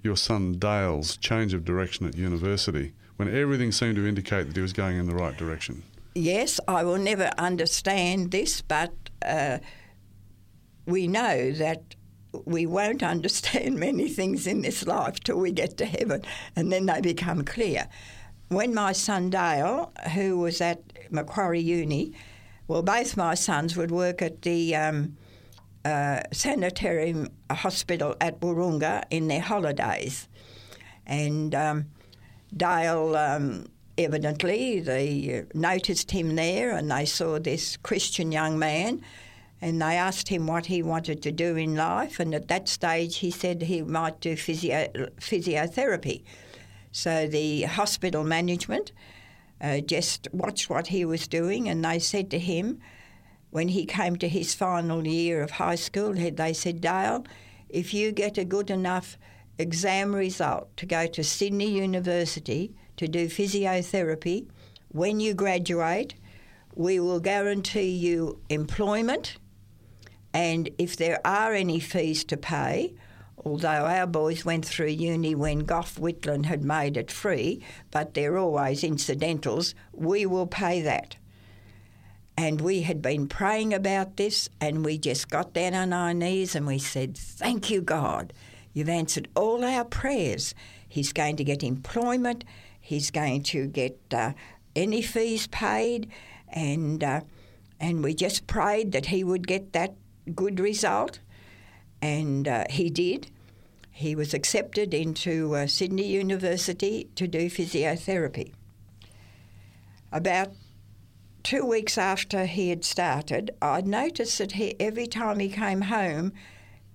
your 0.03 0.17
son 0.17 0.59
Dale's 0.59 1.17
change 1.17 1.55
of 1.55 1.65
direction 1.65 2.07
at 2.07 2.17
university 2.17 2.93
when 3.17 3.35
everything 3.35 3.73
seemed 3.73 3.97
to 3.97 4.07
indicate 4.07 4.45
that 4.45 4.57
he 4.57 4.63
was 4.63 4.73
going 4.73 4.99
in 4.99 5.07
the 5.07 5.15
right 5.15 5.37
direction. 5.37 5.83
Yes, 6.15 6.61
I 6.69 6.85
will 6.85 6.99
never 6.99 7.31
understand 7.39 8.31
this, 8.31 8.61
but 8.61 8.93
uh, 9.25 9.59
we 10.87 11.09
know 11.09 11.51
that 11.53 11.97
we 12.45 12.67
won't 12.67 13.03
understand 13.03 13.77
many 13.79 14.09
things 14.09 14.47
in 14.47 14.63
this 14.63 14.87
life 14.87 15.21
till 15.21 15.39
we 15.39 15.53
get 15.53 15.77
to 15.79 15.87
heaven, 15.87 16.23
and 16.57 16.73
then 16.73 16.87
they 16.87 17.01
become 17.01 17.45
clear. 17.45 17.89
When 18.49 18.75
my 18.75 18.93
son 18.93 19.31
Dale, 19.31 19.93
who 20.15 20.39
was 20.39 20.61
at 20.61 20.81
Macquarie 21.11 21.61
Uni, 21.61 22.13
well, 22.69 22.83
both 22.83 23.17
my 23.17 23.35
sons 23.35 23.77
would 23.77 23.91
work 23.91 24.23
at 24.23 24.43
the 24.43 24.75
um, 24.75 25.17
uh, 25.85 26.21
hospital 27.51 28.17
at 28.21 28.41
Wahroonga 28.41 29.05
in 29.11 29.29
their 29.29 29.41
holidays. 29.41 30.29
And 31.07 31.55
um, 31.55 31.87
Dale 32.57 33.17
um, 33.17 33.67
evidently 33.99 34.81
they 34.81 35.45
noticed 35.55 36.11
him 36.11 36.37
there 36.37 36.77
and 36.77 36.91
they 36.91 37.05
saw 37.05 37.39
this 37.39 37.77
Christian 37.79 38.33
young 38.33 38.59
man 38.59 39.03
and 39.65 39.81
they 39.81 39.97
asked 39.97 40.29
him 40.29 40.47
what 40.47 40.67
he 40.67 40.83
wanted 40.83 41.23
to 41.23 41.33
do 41.33 41.57
in 41.57 41.75
life. 41.75 42.21
And 42.21 42.35
at 42.35 42.49
that 42.49 42.69
stage, 42.69 43.17
he 43.17 43.31
said 43.31 43.63
he 43.63 43.81
might 43.81 44.21
do 44.21 44.37
physio- 44.37 45.09
physiotherapy. 45.19 46.23
So 46.93 47.27
the 47.27 47.63
hospital 47.63 48.25
management 48.25 48.93
uh, 49.63 49.81
just 49.81 50.29
watched 50.33 50.69
what 50.69 50.89
he 50.89 51.07
was 51.07 51.27
doing 51.27 51.67
and 51.67 51.83
they 51.83 51.99
said 51.99 52.31
to 52.33 52.39
him, 52.39 52.79
when 53.53 53.69
he 53.69 53.87
came 53.87 54.17
to 54.17 54.29
his 54.29 54.55
final 54.55 55.07
year 55.07 55.43
of 55.43 55.53
high 55.53 55.77
school, 55.77 56.13
they 56.13 56.53
said, 56.53 56.83
Dale, 56.83 57.25
if 57.71 57.95
you 57.95 58.13
get 58.13 58.37
a 58.37 58.45
good 58.45 58.71
enough 58.71 59.17
exam 59.57 60.15
result 60.15 60.77
to 60.77 60.85
go 60.85 61.07
to 61.07 61.25
Sydney 61.25 61.71
University 61.71 62.75
to 62.99 63.09
do 63.09 63.29
physiotherapy, 63.29 64.47
when 64.89 65.21
you 65.21 65.33
graduate, 65.33 66.17
we 66.75 67.01
will 67.01 67.21
guarantee 67.21 67.89
you 67.89 68.41
employment. 68.51 69.39
And 70.35 70.69
if 70.79 70.97
there 70.97 71.25
are 71.25 71.55
any 71.55 71.79
fees 71.79 72.25
to 72.25 72.37
pay, 72.37 72.95
although 73.45 73.69
our 73.87 74.07
boys 74.07 74.45
went 74.45 74.67
through 74.67 74.89
uni 74.89 75.37
when 75.37 75.61
Gough 75.61 75.97
Whitlam 75.97 76.47
had 76.47 76.65
made 76.65 76.97
it 76.97 77.13
free, 77.13 77.63
but 77.93 78.15
they're 78.15 78.37
always 78.37 78.83
incidentals, 78.83 79.77
we 79.93 80.27
will 80.27 80.49
pay 80.49 80.83
that. 80.83 81.17
And 82.37 82.61
we 82.61 82.83
had 82.83 83.01
been 83.01 83.29
praying 83.29 83.73
about 83.73 84.17
this, 84.17 84.49
and 84.61 84.85
we 84.85 84.99
just 84.99 85.31
got 85.31 85.53
down 85.53 85.73
on 85.73 85.93
our 85.93 86.13
knees 86.13 86.57
and 86.57 86.67
we 86.67 86.81
said, 86.81 87.17
Thank 87.17 87.71
you, 87.71 87.81
God. 87.81 88.33
You've 88.73 88.89
answered 88.89 89.29
all 89.37 89.65
our 89.65 89.85
prayers. 89.85 90.53
He's 90.89 91.13
going 91.13 91.37
to 91.37 91.45
get 91.45 91.63
employment, 91.63 92.45
he's 92.81 93.13
going 93.13 93.45
to 93.45 93.69
get 93.69 93.97
uh, 94.13 94.33
any 94.75 95.01
fees 95.01 95.47
paid, 95.47 96.11
and, 96.49 97.05
uh, 97.05 97.21
and 97.79 98.03
we 98.03 98.15
just 98.15 98.49
prayed 98.49 98.91
that 98.93 99.07
he 99.07 99.23
would 99.23 99.47
get 99.47 99.73
that 99.75 99.95
good 100.35 100.61
result, 100.61 101.21
and 102.01 102.47
uh, 102.47 102.65
he 102.71 102.91
did. 102.91 103.29
He 103.91 104.15
was 104.15 104.35
accepted 104.35 104.93
into 104.93 105.55
uh, 105.55 105.67
Sydney 105.67 106.07
University 106.07 107.09
to 107.15 107.29
do 107.29 107.49
physiotherapy. 107.49 108.53
About 110.11 110.49
two 111.43 111.65
weeks 111.65 111.97
after 111.99 112.47
he 112.47 112.71
had 112.71 112.85
started, 112.85 113.53
I 113.63 113.83
noticed 113.83 114.39
that 114.39 114.53
he, 114.53 114.75
every 114.81 115.07
time 115.07 115.39
he 115.39 115.49
came 115.49 115.83
home, 115.83 116.33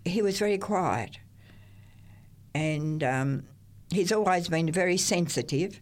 he 0.04 0.22
was 0.22 0.40
very 0.40 0.58
quiet. 0.58 1.20
And 2.54 3.04
um, 3.04 3.44
he's 3.92 4.12
always 4.12 4.50
been 4.50 4.72
very 4.72 4.98
sensitive. 4.98 5.80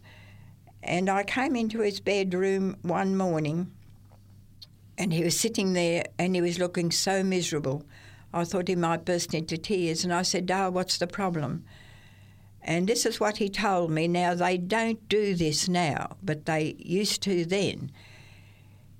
And 0.82 1.08
I 1.08 1.24
came 1.24 1.56
into 1.56 1.80
his 1.80 1.98
bedroom 1.98 2.76
one 2.82 3.16
morning 3.16 3.72
and 4.98 5.12
he 5.12 5.24
was 5.24 5.38
sitting 5.38 5.72
there 5.72 6.04
and 6.18 6.34
he 6.34 6.42
was 6.42 6.58
looking 6.58 6.90
so 6.90 7.24
miserable. 7.24 7.84
I 8.34 8.44
thought 8.44 8.68
he 8.68 8.76
might 8.76 9.06
burst 9.06 9.32
into 9.32 9.56
tears. 9.56 10.04
And 10.04 10.12
I 10.12 10.20
said, 10.20 10.44
Dale, 10.44 10.70
what's 10.70 10.98
the 10.98 11.06
problem? 11.06 11.64
And 12.60 12.86
this 12.86 13.06
is 13.06 13.18
what 13.18 13.38
he 13.38 13.48
told 13.48 13.90
me. 13.90 14.06
Now, 14.06 14.34
they 14.34 14.58
don't 14.58 15.08
do 15.08 15.34
this 15.34 15.68
now, 15.68 16.16
but 16.22 16.44
they 16.44 16.74
used 16.78 17.22
to 17.22 17.46
then 17.46 17.90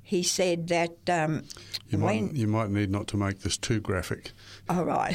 he 0.09 0.23
said 0.23 0.69
that 0.69 0.97
um, 1.11 1.43
you 1.91 1.99
might 1.99 2.23
when, 2.23 2.35
you 2.35 2.47
might 2.47 2.71
need 2.71 2.89
not 2.89 3.07
to 3.09 3.19
make 3.19 3.41
this 3.41 3.59
too 3.59 3.79
graphic. 3.79 4.33
All 4.67 4.87
right, 4.87 5.15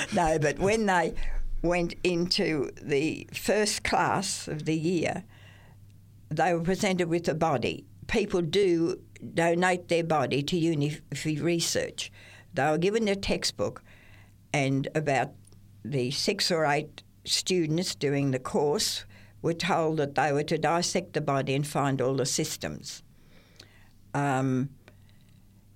no, 0.14 0.38
but 0.38 0.58
when 0.58 0.86
they 0.86 1.12
went 1.60 1.92
into 2.02 2.70
the 2.80 3.28
first 3.34 3.84
class 3.84 4.48
of 4.48 4.64
the 4.64 4.74
year, 4.74 5.22
they 6.30 6.54
were 6.54 6.62
presented 6.62 7.10
with 7.10 7.28
a 7.28 7.34
body. 7.34 7.84
People 8.06 8.40
do 8.40 8.98
donate 9.34 9.88
their 9.88 10.04
body 10.04 10.42
to 10.42 10.56
uni 10.56 10.98
for 11.14 11.30
research. 11.30 12.12
They 12.54 12.70
were 12.70 12.78
given 12.78 13.08
a 13.08 13.16
textbook, 13.16 13.82
and 14.52 14.88
about 14.94 15.32
the 15.84 16.10
six 16.10 16.50
or 16.50 16.66
eight 16.66 17.02
students 17.24 17.94
doing 17.94 18.30
the 18.30 18.38
course 18.38 19.04
were 19.42 19.54
told 19.54 19.98
that 19.98 20.14
they 20.14 20.32
were 20.32 20.42
to 20.44 20.58
dissect 20.58 21.12
the 21.12 21.20
body 21.20 21.54
and 21.54 21.66
find 21.66 22.00
all 22.00 22.14
the 22.14 22.26
systems 22.26 23.02
um, 24.16 24.70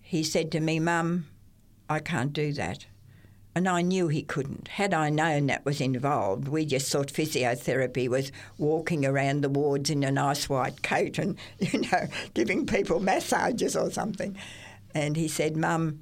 he 0.00 0.24
said 0.24 0.50
to 0.53 0.61
me, 0.61 0.81
Mum, 0.81 1.26
I 1.88 2.00
can't 2.00 2.33
do 2.33 2.53
that. 2.55 2.87
And 3.54 3.68
I 3.68 3.82
knew 3.82 4.08
he 4.08 4.22
couldn't. 4.22 4.68
Had 4.68 4.94
I 4.94 5.10
known 5.10 5.46
that 5.46 5.64
was 5.64 5.80
involved, 5.80 6.46
we 6.46 6.64
just 6.64 6.90
thought 6.90 7.08
physiotherapy 7.08 8.08
was 8.08 8.30
walking 8.58 9.04
around 9.04 9.40
the 9.40 9.48
wards 9.48 9.90
in 9.90 10.04
a 10.04 10.12
nice 10.12 10.48
white 10.48 10.82
coat 10.82 11.18
and, 11.18 11.36
you 11.58 11.80
know, 11.80 12.06
giving 12.34 12.66
people 12.66 13.00
massages 13.00 13.74
or 13.74 13.90
something. 13.90 14.36
And 14.94 15.16
he 15.16 15.26
said, 15.26 15.56
Mum, 15.56 16.00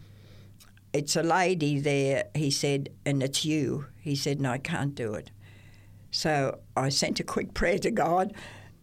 it's 0.93 1.17
a 1.17 1.23
lady 1.23 1.81
there, 1.81 2.25
he 2.35 2.51
said, 2.51 2.91
and 3.07 3.23
it's 3.23 3.45
you. 3.45 3.87
He 4.01 4.15
said, 4.15 4.39
and 4.39 4.47
I 4.47 4.59
can't 4.59 4.95
do 4.95 5.15
it. 5.15 5.31
So 6.11 6.61
I 6.77 6.89
sent 6.89 7.21
a 7.21 7.25
quick 7.25 7.55
prayer 7.55 7.79
to 7.79 7.91
God 7.91 8.35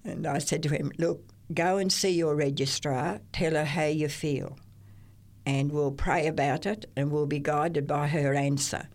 and 0.03 0.27
I 0.27 0.37
said 0.37 0.63
to 0.63 0.69
him, 0.69 0.91
Look, 0.97 1.23
go 1.53 1.77
and 1.77 1.91
see 1.91 2.11
your 2.11 2.35
registrar, 2.35 3.21
tell 3.33 3.53
her 3.53 3.65
how 3.65 3.85
you 3.85 4.07
feel, 4.07 4.57
and 5.45 5.71
we'll 5.71 5.91
pray 5.91 6.27
about 6.27 6.65
it 6.65 6.89
and 6.95 7.11
we'll 7.11 7.25
be 7.25 7.39
guided 7.39 7.87
by 7.87 8.07
her 8.07 8.33
answer. 8.33 8.89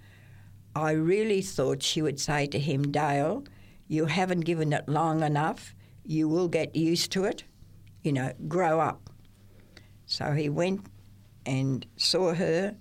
I 0.74 0.92
really 0.92 1.42
thought 1.42 1.82
she 1.82 2.02
would 2.02 2.20
say 2.20 2.46
to 2.46 2.58
him, 2.58 2.90
Dale, 2.90 3.44
you 3.88 4.06
haven't 4.06 4.40
given 4.40 4.72
it 4.72 4.88
long 4.88 5.22
enough. 5.22 5.74
You 6.04 6.28
will 6.28 6.48
get 6.48 6.76
used 6.76 7.12
to 7.12 7.24
it. 7.24 7.44
You 8.02 8.12
know, 8.12 8.32
grow 8.48 8.80
up. 8.80 9.10
So 10.06 10.32
he 10.32 10.48
went 10.48 10.86
and 11.44 11.86
saw 11.96 12.34
her, 12.34 12.76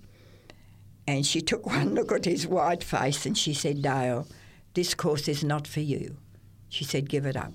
and 1.06 1.26
she 1.26 1.40
took 1.40 1.66
one 1.78 1.94
look 1.94 2.12
at 2.12 2.24
his 2.24 2.46
white 2.46 2.84
face 2.84 3.26
and 3.26 3.36
she 3.36 3.54
said, 3.54 3.82
Dale, 3.82 4.26
this 4.74 4.94
course 4.94 5.28
is 5.28 5.42
not 5.42 5.66
for 5.66 5.80
you. 5.80 6.16
She 6.68 6.84
said, 6.84 7.08
give 7.08 7.26
it 7.26 7.36
up. 7.36 7.52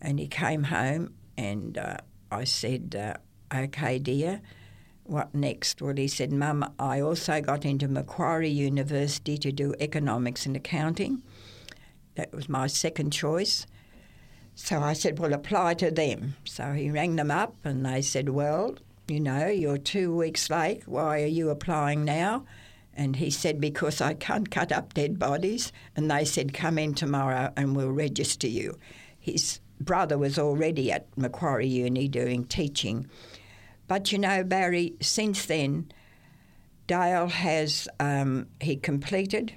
And 0.00 0.18
he 0.18 0.28
came 0.28 0.64
home, 0.64 1.14
and 1.36 1.76
uh, 1.76 1.98
I 2.30 2.44
said, 2.44 2.94
uh, 2.96 3.14
"Okay, 3.56 3.98
dear, 3.98 4.40
what 5.08 5.34
next?" 5.34 5.80
Well, 5.82 5.96
he 5.96 6.08
said, 6.08 6.32
"Mum, 6.32 6.72
I 6.78 7.00
also 7.00 7.40
got 7.40 7.64
into 7.64 7.88
Macquarie 7.88 8.48
University 8.48 9.38
to 9.38 9.50
do 9.50 9.74
economics 9.80 10.46
and 10.46 10.56
accounting. 10.56 11.22
That 12.14 12.32
was 12.32 12.48
my 12.48 12.66
second 12.66 13.10
choice." 13.10 13.66
So 14.54 14.80
I 14.80 14.92
said, 14.92 15.18
"Well, 15.18 15.32
apply 15.32 15.74
to 15.74 15.90
them." 15.90 16.36
So 16.44 16.72
he 16.72 16.90
rang 16.90 17.16
them 17.16 17.30
up, 17.30 17.56
and 17.64 17.84
they 17.86 18.02
said, 18.02 18.28
"Well, 18.28 18.76
you 19.06 19.20
know, 19.20 19.46
you're 19.46 19.78
two 19.78 20.14
weeks 20.14 20.50
late. 20.50 20.86
Why 20.86 21.22
are 21.22 21.26
you 21.26 21.50
applying 21.50 22.04
now?" 22.04 22.44
And 22.98 23.14
he 23.14 23.30
said, 23.30 23.60
Because 23.60 24.00
I 24.00 24.14
can't 24.14 24.50
cut 24.50 24.72
up 24.72 24.92
dead 24.92 25.20
bodies. 25.20 25.72
And 25.94 26.10
they 26.10 26.24
said, 26.24 26.52
Come 26.52 26.78
in 26.78 26.94
tomorrow 26.94 27.52
and 27.56 27.76
we'll 27.76 27.92
register 27.92 28.48
you. 28.48 28.76
His 29.16 29.60
brother 29.80 30.18
was 30.18 30.36
already 30.36 30.90
at 30.90 31.06
Macquarie 31.16 31.68
Uni 31.68 32.08
doing 32.08 32.44
teaching. 32.44 33.08
But 33.88 34.12
you 34.12 34.18
know, 34.18 34.44
Barry, 34.44 34.94
since 35.00 35.46
then, 35.46 35.90
Dale 36.86 37.28
has, 37.28 37.88
um, 37.98 38.46
he 38.60 38.76
completed 38.76 39.54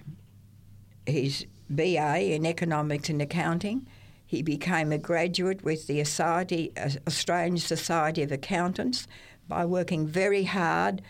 his 1.05 1.45
BA 1.69 2.33
in 2.33 2.45
Economics 2.45 3.09
and 3.09 3.21
Accounting. 3.21 3.87
He 4.25 4.41
became 4.41 4.93
a 4.93 4.97
graduate 4.97 5.63
with 5.63 5.87
the 5.87 6.03
Society, 6.05 6.71
uh, 6.77 6.89
Australian 7.05 7.57
Society 7.57 8.23
of 8.23 8.31
Accountants 8.31 9.05
by 9.49 9.65
working 9.65 10.07
very 10.07 10.45
hard 10.45 11.01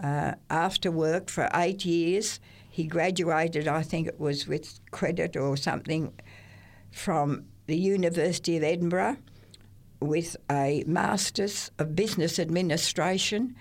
uh, 0.00 0.34
after 0.48 0.90
work 0.90 1.28
for 1.28 1.48
eight 1.54 1.84
years. 1.84 2.38
He 2.70 2.84
graduated, 2.84 3.66
I 3.66 3.82
think 3.82 4.06
it 4.06 4.20
was 4.20 4.46
with 4.46 4.78
credit 4.92 5.36
or 5.36 5.56
something, 5.56 6.12
from 6.92 7.46
the 7.66 7.76
University 7.76 8.56
of 8.56 8.62
Edinburgh 8.62 9.16
with 10.02 10.36
a 10.50 10.84
Master's 10.86 11.70
of 11.78 11.96
Business 11.96 12.38
Administration. 12.38 13.54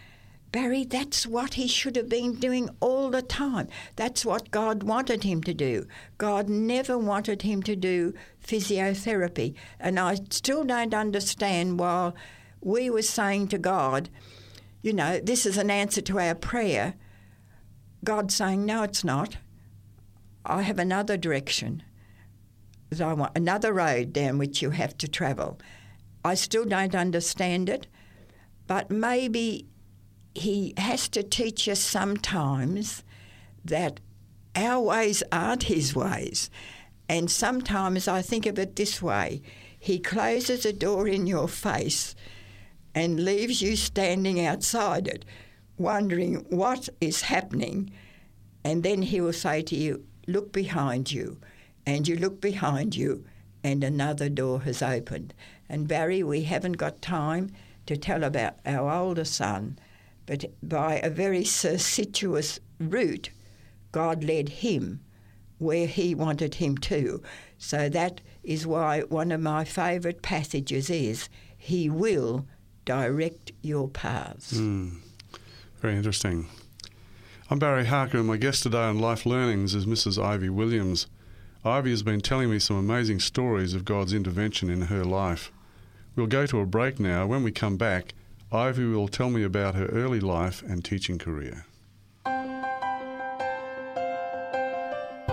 Barry, 0.52 0.84
that's 0.84 1.26
what 1.26 1.54
he 1.54 1.68
should 1.68 1.96
have 1.96 2.10
been 2.10 2.36
doing 2.36 2.70
all 2.82 3.10
the 3.10 3.22
time. 3.22 3.70
That's 3.96 4.26
what 4.26 4.52
God 4.52 4.84
wanted 4.84 5.24
him 5.24 5.42
to 5.44 5.54
do. 5.54 5.88
God 6.18 6.50
never 6.50 6.98
wanted 6.98 7.44
him 7.44 7.64
to 7.64 7.76
do 7.76 8.14
physiotherapy. 8.46 9.56
And 9.80 9.98
I 9.98 10.18
still 10.30 10.66
don't 10.66 10.94
understand 10.94 11.80
why 11.80 12.12
we 12.60 12.90
were 12.90 13.02
saying 13.02 13.48
to 13.50 13.58
God, 13.58 14.10
you 14.82 14.92
know, 14.92 15.20
this 15.20 15.46
is 15.46 15.58
an 15.58 15.72
answer 15.72 16.02
to 16.02 16.20
our 16.20 16.36
prayer. 16.36 16.96
God 18.04 18.32
saying, 18.32 18.66
no, 18.66 18.84
it's 18.84 19.04
not. 19.04 19.38
I 20.44 20.64
have 20.64 20.80
another 20.80 21.16
direction. 21.16 21.84
I 23.00 23.14
want 23.14 23.38
another 23.38 23.72
road 23.72 24.12
down 24.12 24.38
which 24.38 24.62
you 24.62 24.72
have 24.72 24.98
to 24.98 25.08
travel. 25.08 25.60
I 26.24 26.36
still 26.36 26.66
don't 26.66 26.96
understand 26.96 27.70
it, 27.70 27.88
but 28.68 28.92
maybe 28.92 29.68
he 30.34 30.74
has 30.78 31.10
to 31.10 31.24
teach 31.24 31.68
us 31.68 31.80
sometimes 31.80 33.04
that 33.66 34.00
our 34.56 34.82
ways 34.82 35.24
aren't 35.32 35.64
his 35.64 35.96
ways. 35.96 36.50
And 37.10 37.30
sometimes 37.30 38.08
I 38.08 38.22
think 38.22 38.46
of 38.46 38.58
it 38.58 38.76
this 38.76 39.02
way 39.02 39.42
he 39.78 39.98
closes 39.98 40.64
a 40.64 40.72
door 40.72 41.08
in 41.08 41.26
your 41.26 41.48
face 41.48 42.16
and 42.94 43.26
leaves 43.26 43.64
you 43.64 43.76
standing 43.76 44.46
outside 44.46 45.08
it, 45.08 45.26
wondering 45.76 46.46
what 46.50 46.88
is 47.02 47.24
happening. 47.24 47.90
And 48.64 48.84
then 48.84 49.02
he 49.02 49.20
will 49.22 49.34
say 49.34 49.64
to 49.64 49.76
you, 49.76 50.06
Look 50.28 50.54
behind 50.54 51.12
you. 51.12 51.40
And 51.84 52.08
you 52.08 52.16
look 52.16 52.40
behind 52.40 52.96
you, 52.96 53.26
and 53.64 53.84
another 53.84 54.30
door 54.30 54.62
has 54.62 54.84
opened. 54.84 55.34
And 55.72 55.88
Barry, 55.88 56.22
we 56.22 56.44
haven't 56.44 56.74
got 56.74 57.02
time 57.02 57.54
to 57.86 57.96
tell 57.96 58.26
about 58.26 58.56
our 58.66 58.92
older 58.92 59.24
son, 59.24 59.80
but 60.26 60.44
by 60.62 60.96
a 60.96 61.10
very 61.10 61.46
circuitous 61.46 62.60
route, 62.78 63.30
God 63.94 64.22
led 64.22 64.50
him 64.50 65.00
where 65.60 65.88
he 65.88 66.14
wanted 66.14 66.56
him 66.56 66.78
to. 66.80 67.24
So 67.58 67.88
that 67.88 68.20
is 68.44 68.68
why 68.68 69.04
one 69.04 69.32
of 69.32 69.40
my 69.40 69.64
favourite 69.64 70.22
passages 70.22 70.90
is, 70.90 71.30
He 71.58 71.90
will 71.90 72.46
direct 72.84 73.54
your 73.62 73.88
paths. 73.88 74.52
Mm, 74.52 74.98
very 75.80 75.96
interesting. 75.96 76.48
I'm 77.50 77.60
Barry 77.60 77.86
Harker, 77.86 78.18
and 78.18 78.28
my 78.28 78.36
guest 78.36 78.64
today 78.64 78.84
on 78.84 79.00
Life 79.00 79.26
Learnings 79.26 79.74
is 79.74 79.86
Mrs. 79.86 80.22
Ivy 80.22 80.50
Williams. 80.50 81.08
Ivy 81.64 81.92
has 81.92 82.04
been 82.04 82.20
telling 82.20 82.50
me 82.50 82.60
some 82.60 82.76
amazing 82.76 83.22
stories 83.22 83.74
of 83.74 83.86
God's 83.86 84.12
intervention 84.12 84.70
in 84.70 84.82
her 84.82 85.06
life. 85.06 85.50
We'll 86.16 86.28
go 86.28 86.46
to 86.46 86.60
a 86.60 86.66
break 86.66 87.00
now. 87.00 87.26
When 87.26 87.44
we 87.44 87.52
come 87.52 87.78
back, 87.78 88.14
Ivy 88.52 88.86
will 88.86 89.08
tell 89.08 89.30
me 89.30 89.44
about 89.44 89.76
her 89.76 89.86
early 89.86 90.20
life 90.20 90.62
and 90.62 90.84
teaching 90.84 91.18
career. 91.18 91.66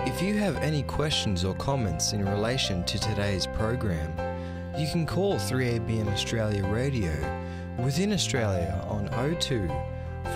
If 0.05 0.21
you 0.21 0.37
have 0.37 0.55
any 0.57 0.83
questions 0.83 1.43
or 1.43 1.53
comments 1.55 2.13
in 2.13 2.23
relation 2.25 2.85
to 2.85 2.97
today's 2.97 3.45
program, 3.45 4.13
you 4.79 4.87
can 4.89 5.05
call 5.05 5.35
3ABN 5.35 6.07
Australia 6.11 6.65
Radio 6.67 7.11
within 7.77 8.13
Australia 8.13 8.81
on 8.87 9.09
02 9.39 9.67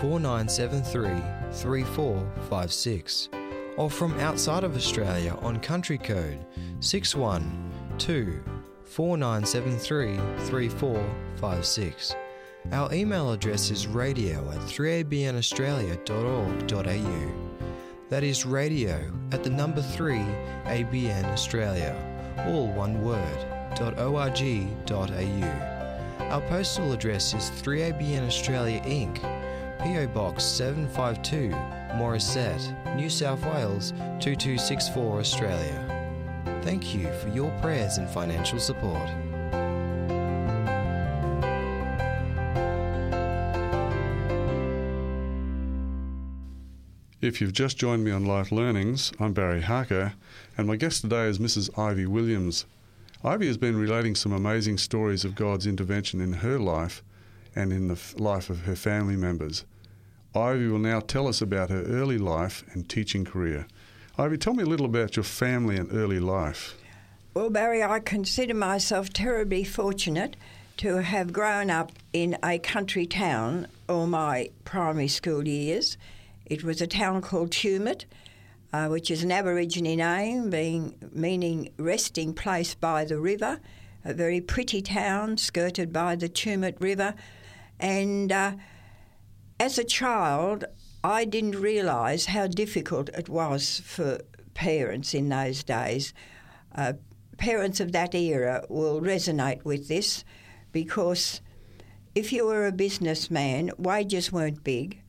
4973 0.01 1.21
3456 1.51 3.29
or 3.77 3.89
from 3.89 4.19
outside 4.19 4.63
of 4.63 4.75
Australia 4.75 5.37
on 5.41 5.59
country 5.59 5.97
code 5.97 6.45
612 6.81 8.52
4973 8.93 10.15
3456. 10.45 12.15
Our 12.71 12.93
email 12.93 13.31
address 13.31 13.71
is 13.71 13.87
radio 13.87 14.47
at 14.51 14.59
3abnaustralia.org.au. 14.59 17.31
That 18.09 18.23
is 18.23 18.45
radio 18.45 19.11
at 19.31 19.43
the 19.43 19.49
number 19.49 19.81
3 19.81 20.19
ABN 20.65 21.25
Australia, 21.25 21.95
all 22.45 22.67
one 22.67 23.03
word, 23.03 23.47
.org.au. 23.81 25.49
Our 26.19 26.41
postal 26.41 26.93
address 26.93 27.33
is 27.33 27.49
3ABN 27.63 28.27
Australia 28.27 28.79
Inc., 28.81 29.19
PO 29.79 30.05
Box 30.13 30.43
752, 30.43 31.49
Morisset, 31.97 32.95
New 32.95 33.09
South 33.09 33.43
Wales 33.43 33.91
2264 34.19 35.19
Australia. 35.19 35.92
Thank 36.63 36.95
you 36.95 37.11
for 37.15 37.27
your 37.27 37.51
prayers 37.59 37.97
and 37.97 38.09
financial 38.09 38.57
support. 38.57 39.09
If 47.19 47.41
you've 47.41 47.51
just 47.51 47.77
joined 47.77 48.05
me 48.05 48.11
on 48.11 48.25
Life 48.25 48.49
Learnings, 48.49 49.11
I'm 49.19 49.33
Barry 49.33 49.59
Harker, 49.59 50.13
and 50.57 50.65
my 50.65 50.77
guest 50.77 51.01
today 51.01 51.27
is 51.27 51.37
Mrs. 51.37 51.77
Ivy 51.77 52.05
Williams. 52.05 52.65
Ivy 53.25 53.47
has 53.47 53.57
been 53.57 53.75
relating 53.75 54.15
some 54.15 54.31
amazing 54.31 54.77
stories 54.77 55.25
of 55.25 55.35
God's 55.35 55.67
intervention 55.67 56.21
in 56.21 56.31
her 56.31 56.57
life 56.57 57.03
and 57.53 57.73
in 57.73 57.89
the 57.89 57.99
life 58.15 58.49
of 58.49 58.61
her 58.61 58.77
family 58.77 59.17
members. 59.17 59.65
Ivy 60.33 60.69
will 60.69 60.79
now 60.79 61.01
tell 61.01 61.27
us 61.27 61.41
about 61.41 61.69
her 61.69 61.83
early 61.83 62.17
life 62.17 62.63
and 62.71 62.87
teaching 62.87 63.25
career. 63.25 63.67
Ivy, 64.15 64.37
tell 64.37 64.53
me 64.53 64.61
a 64.61 64.67
little 64.67 64.85
about 64.85 65.15
your 65.15 65.23
family 65.23 65.75
and 65.75 65.91
early 65.91 66.19
life. 66.19 66.75
Well, 67.33 67.49
Barry, 67.49 67.81
I 67.81 67.99
consider 67.99 68.53
myself 68.53 69.09
terribly 69.09 69.63
fortunate 69.63 70.35
to 70.77 71.01
have 71.01 71.33
grown 71.33 71.71
up 71.71 71.91
in 72.13 72.37
a 72.43 72.59
country 72.59 73.07
town 73.07 73.67
all 73.89 74.05
my 74.05 74.51
primary 74.65 75.07
school 75.07 75.47
years. 75.47 75.97
It 76.45 76.63
was 76.63 76.79
a 76.79 76.85
town 76.85 77.21
called 77.21 77.49
Tumut, 77.49 78.05
uh, 78.71 78.87
which 78.87 79.09
is 79.09 79.23
an 79.23 79.31
Aborigine 79.31 79.97
name, 79.97 80.51
being 80.51 80.93
meaning 81.11 81.71
resting 81.77 82.35
place 82.35 82.75
by 82.75 83.05
the 83.05 83.19
river. 83.19 83.61
A 84.05 84.13
very 84.13 84.41
pretty 84.41 84.83
town 84.83 85.37
skirted 85.37 85.91
by 85.91 86.15
the 86.17 86.29
Tumut 86.29 86.79
River, 86.79 87.15
and 87.79 88.31
uh, 88.31 88.51
as 89.59 89.79
a 89.79 89.83
child, 89.83 90.65
I 91.03 91.25
didn't 91.25 91.59
realise 91.59 92.27
how 92.27 92.47
difficult 92.47 93.09
it 93.09 93.27
was 93.27 93.81
for 93.83 94.19
parents 94.53 95.13
in 95.13 95.27
those 95.27 95.61
days. 95.63 96.13
Uh, 96.73 96.93
parents 97.37 97.81
of 97.81 97.91
that 97.91 98.15
era 98.15 98.63
will 98.69 99.01
resonate 99.01 99.65
with 99.65 99.89
this 99.89 100.23
because 100.71 101.41
if 102.15 102.31
you 102.31 102.45
were 102.45 102.65
a 102.65 102.71
businessman, 102.71 103.71
wages 103.77 104.31
weren't 104.31 104.63
big 104.63 105.01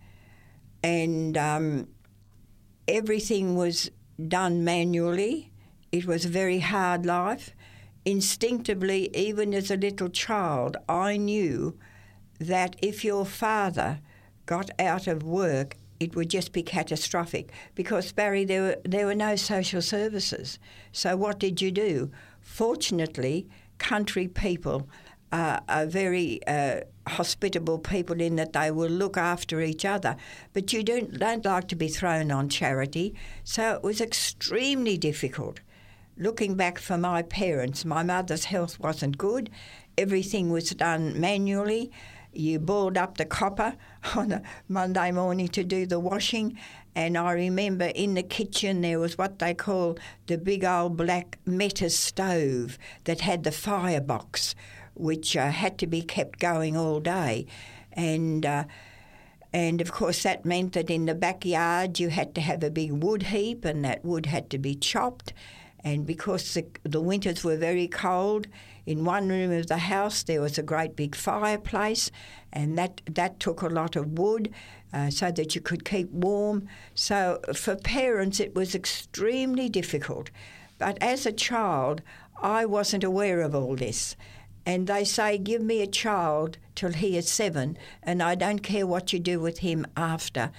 and 0.83 1.37
um, 1.38 1.88
everything 2.88 3.54
was 3.54 3.88
done 4.26 4.64
manually. 4.64 5.52
It 5.92 6.07
was 6.07 6.24
a 6.24 6.28
very 6.28 6.59
hard 6.59 7.07
life. 7.07 7.54
Instinctively, 8.04 9.16
even 9.16 9.54
as 9.54 9.70
a 9.70 9.76
little 9.76 10.09
child, 10.09 10.76
I 10.88 11.18
knew 11.18 11.78
that 12.40 12.74
if 12.83 13.04
your 13.04 13.24
father 13.24 14.00
got 14.44 14.70
out 14.78 15.07
of 15.07 15.22
work, 15.22 15.76
it 16.00 16.16
would 16.16 16.30
just 16.30 16.52
be 16.52 16.62
catastrophic 16.62 17.52
because 17.74 18.12
Barry, 18.12 18.44
there 18.44 18.62
were 18.62 18.76
there 18.85 19.07
were 19.07 19.14
no 19.14 19.37
social 19.37 19.83
services. 19.83 20.59
So 20.92 21.16
what 21.16 21.38
did 21.38 21.62
you 21.62 21.70
do? 21.70 22.11
Fortunately, 22.40 23.48
country 23.78 24.28
people 24.28 24.88
uh, 25.33 25.61
are 25.68 25.87
very 25.87 26.40
uh, 26.46 26.80
hospitable 27.07 27.78
people 27.78 28.20
in 28.20 28.37
that 28.37 28.52
they 28.52 28.70
will 28.70 28.90
look 28.90 29.16
after 29.16 29.61
each 29.61 29.85
other, 29.85 30.16
but 30.52 30.72
you 30.72 30.83
don't 30.83 31.18
don't 31.18 31.44
like 31.44 31.68
to 31.68 31.76
be 31.76 31.88
thrown 31.88 32.30
on 32.30 32.48
charity. 32.48 33.14
So 33.42 33.74
it 33.74 33.83
was 33.83 34.00
extremely 34.00 34.96
difficult. 34.96 35.61
Looking 36.16 36.54
back 36.54 36.78
for 36.78 36.96
my 36.96 37.22
parents, 37.22 37.85
my 37.85 38.04
mother's 38.04 38.44
health 38.44 38.78
wasn't 38.78 39.18
good. 39.18 39.50
Everything 39.98 40.50
was 40.50 40.70
done 40.70 41.20
manually. 41.20 41.90
You 42.37 42.59
boiled 42.59 42.97
up 42.97 43.16
the 43.16 43.25
copper 43.25 43.77
on 44.16 44.33
a 44.33 44.42
Monday 44.68 45.11
morning 45.11 45.49
to 45.49 45.64
do 45.64 45.87
the 45.87 46.01
washing. 46.01 46.59
And 46.94 47.18
I 47.18 47.33
remember 47.33 47.87
in 47.87 48.14
the 48.14 48.23
kitchen 48.23 48.81
there 48.81 49.01
was 49.01 49.18
what 49.18 49.38
they 49.38 49.55
call 49.55 49.99
the 50.27 50.38
big 50.38 50.64
old 50.64 50.97
black 50.97 51.38
Metters 51.47 51.97
stove 51.97 52.79
that 53.05 53.20
had 53.20 53.44
the 53.44 53.53
firebox 53.53 54.55
which 54.94 55.37
uh, 55.37 55.51
had 55.51 55.77
to 55.79 55.87
be 55.87 56.03
kept 56.03 56.38
going 56.38 56.77
all 56.77 57.01
day. 57.01 57.47
And 57.92 58.47
uh, 58.47 58.64
and 59.53 59.81
of 59.81 59.92
course, 59.92 60.25
that 60.25 60.44
meant 60.44 60.73
that 60.73 60.90
in 60.90 61.07
the 61.07 61.14
backyard 61.14 62.01
you 62.01 62.09
had 62.09 62.35
to 62.35 62.40
have 62.40 62.64
a 62.64 62.70
big 62.70 62.90
wood 62.90 63.25
heap, 63.25 63.64
and 63.64 63.85
that 63.85 64.05
wood 64.05 64.27
had 64.27 64.51
to 64.51 64.59
be 64.59 64.75
chopped. 64.75 65.33
And 65.85 66.07
because 66.07 66.55
the, 66.55 66.66
the 66.83 67.01
winters 67.01 67.44
were 67.44 67.57
very 67.57 67.87
cold, 67.87 68.49
in 68.87 69.05
one 69.05 69.29
room 69.29 69.53
of 69.53 69.66
the 69.66 69.79
house 69.79 70.23
there 70.23 70.40
was 70.40 70.59
a 70.59 70.62
great 70.62 70.97
big 70.97 71.14
fireplace, 71.14 72.11
and 72.53 72.78
that, 72.78 73.01
that 73.07 73.41
took 73.41 73.62
a 73.62 73.68
lot 73.68 73.97
of 73.97 74.18
wood 74.18 74.53
uh, 74.93 75.11
so 75.11 75.30
that 75.30 75.55
you 75.55 75.61
could 75.61 75.85
keep 75.85 76.11
warm. 76.11 76.68
So 76.95 77.41
for 77.55 77.76
parents, 77.76 78.41
it 78.41 78.55
was 78.55 78.74
extremely 78.74 79.68
difficult. 79.68 80.30
But 80.78 80.99
as 81.01 81.26
a 81.26 81.32
child, 81.32 82.03
I 82.41 82.66
wasn't 82.66 83.05
aware 83.05 83.41
of 83.41 83.55
all 83.55 83.76
this 83.76 84.16
and 84.66 84.87
they 84.87 85.05
say, 85.05 85.39
Give 85.39 85.62
me 85.62 85.82
a 85.82 85.87
child 85.87 86.59
till 86.74 86.93
he 86.93 87.16
is 87.16 87.30
seven, 87.30 87.76
and 88.03 88.22
I 88.22 88.35
don't 88.35 88.61
care 88.61 88.87
what 88.87 89.12
you 89.12 89.18
do 89.18 89.41
with 89.41 89.59
him 89.59 89.87
after, 89.97 90.51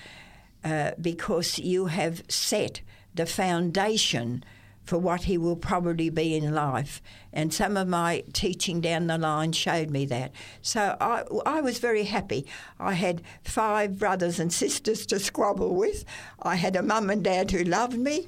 uh, 0.64 0.92
because 1.02 1.60
you 1.60 1.88
have 1.88 2.24
set 2.30 2.82
the 3.14 3.26
foundation 3.26 4.44
for 4.86 4.98
what 4.98 5.24
he 5.24 5.38
will 5.38 5.56
probably 5.56 6.10
be 6.10 6.36
in 6.36 6.54
life. 6.54 7.02
And 7.34 7.54
some 7.54 7.76
of 7.76 7.88
my 7.88 8.24
teaching 8.34 8.82
down 8.82 9.08
the 9.08 9.18
line 9.18 9.52
showed 9.52 9.90
me 9.90 10.06
that. 10.06 10.32
So 10.62 10.96
I, 11.02 11.24
I 11.46 11.62
was 11.62 11.80
very 11.80 12.04
happy. 12.04 12.46
I 12.80 12.94
had 12.94 13.22
five 13.44 14.00
brothers 14.00 14.40
and 14.40 14.54
sisters 14.54 15.06
to 15.08 15.20
squabble 15.20 15.76
with, 15.76 16.06
I 16.42 16.56
had 16.56 16.76
a 16.76 16.84
mum 16.84 17.10
and 17.10 17.24
dad 17.24 17.52
who 17.52 17.64
loved 17.64 17.98
me, 17.98 18.28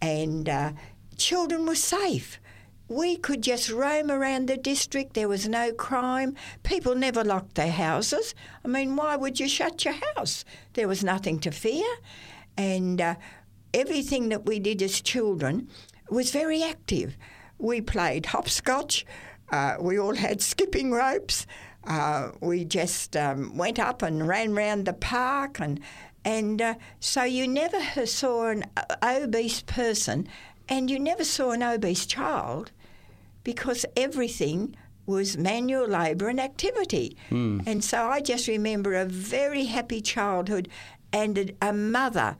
and 0.00 0.48
uh, 0.48 0.72
children 1.16 1.66
were 1.66 1.74
safe 1.74 2.40
we 2.88 3.16
could 3.16 3.42
just 3.42 3.70
roam 3.70 4.10
around 4.10 4.46
the 4.46 4.56
district. 4.56 5.14
There 5.14 5.28
was 5.28 5.48
no 5.48 5.72
crime. 5.72 6.36
People 6.62 6.94
never 6.94 7.24
locked 7.24 7.56
their 7.56 7.70
houses. 7.72 8.34
I 8.64 8.68
mean, 8.68 8.96
why 8.96 9.16
would 9.16 9.40
you 9.40 9.48
shut 9.48 9.84
your 9.84 9.96
house? 10.14 10.44
There 10.74 10.88
was 10.88 11.02
nothing 11.02 11.40
to 11.40 11.50
fear. 11.50 11.86
And 12.56 13.00
uh, 13.00 13.16
everything 13.74 14.28
that 14.28 14.46
we 14.46 14.60
did 14.60 14.82
as 14.82 15.00
children 15.00 15.68
was 16.10 16.30
very 16.30 16.62
active. 16.62 17.16
We 17.58 17.80
played 17.80 18.26
hopscotch. 18.26 19.06
Uh, 19.50 19.76
we 19.80 19.98
all 19.98 20.14
had 20.14 20.42
skipping 20.42 20.90
ropes. 20.90 21.46
Uh, 21.86 22.32
we 22.40 22.64
just 22.64 23.16
um, 23.16 23.56
went 23.56 23.78
up 23.78 24.02
and 24.02 24.26
ran 24.26 24.54
round 24.54 24.86
the 24.86 24.92
park, 24.92 25.60
and 25.60 25.80
and 26.24 26.60
uh, 26.60 26.74
so 26.98 27.22
you 27.22 27.46
never 27.46 28.06
saw 28.06 28.48
an 28.48 28.64
obese 29.02 29.62
person, 29.62 30.26
and 30.68 30.90
you 30.90 30.98
never 30.98 31.24
saw 31.24 31.52
an 31.52 31.62
obese 31.62 32.06
child, 32.06 32.72
because 33.44 33.86
everything 33.96 34.74
was 35.06 35.36
manual 35.36 35.86
labour 35.86 36.28
and 36.28 36.40
activity. 36.40 37.16
Mm. 37.30 37.64
And 37.64 37.84
so 37.84 38.08
I 38.08 38.20
just 38.20 38.48
remember 38.48 38.94
a 38.94 39.04
very 39.04 39.66
happy 39.66 40.00
childhood 40.00 40.68
and 41.12 41.52
a 41.62 41.72
mother 41.72 42.36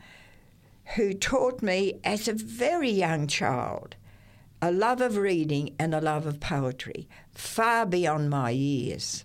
who 0.94 1.12
taught 1.12 1.62
me 1.62 2.00
as 2.04 2.28
a 2.28 2.32
very 2.32 2.90
young 2.90 3.26
child 3.26 3.96
a 4.62 4.70
love 4.72 5.00
of 5.00 5.16
reading 5.16 5.74
and 5.78 5.94
a 5.94 6.00
love 6.00 6.26
of 6.26 6.40
poetry, 6.40 7.08
far 7.30 7.84
beyond 7.84 8.30
my 8.30 8.50
years, 8.50 9.24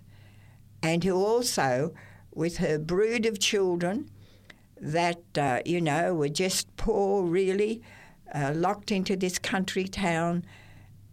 and 0.82 1.04
who 1.04 1.14
also, 1.14 1.94
with 2.34 2.58
her 2.58 2.78
brood 2.78 3.24
of 3.24 3.38
children 3.38 4.10
that, 4.78 5.22
uh, 5.38 5.60
you 5.64 5.80
know, 5.80 6.12
were 6.14 6.28
just 6.28 6.74
poor, 6.76 7.22
really, 7.22 7.80
uh, 8.34 8.52
locked 8.54 8.92
into 8.92 9.16
this 9.16 9.38
country 9.38 9.84
town, 9.84 10.44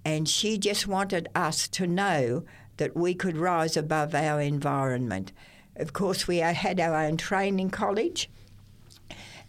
and 0.03 0.27
she 0.27 0.57
just 0.57 0.85
wanted 0.85 1.29
us 1.33 1.67
to 1.67 1.87
know 1.87 2.43
that 2.77 2.95
we 2.95 3.13
could 3.13 3.37
rise 3.37 3.77
above 3.77 4.13
our 4.13 4.41
environment. 4.41 5.31
Of 5.75 5.93
course, 5.93 6.27
we 6.27 6.37
had 6.37 6.79
our 6.79 6.95
own 6.95 7.15
training 7.17 7.69
college 7.69 8.29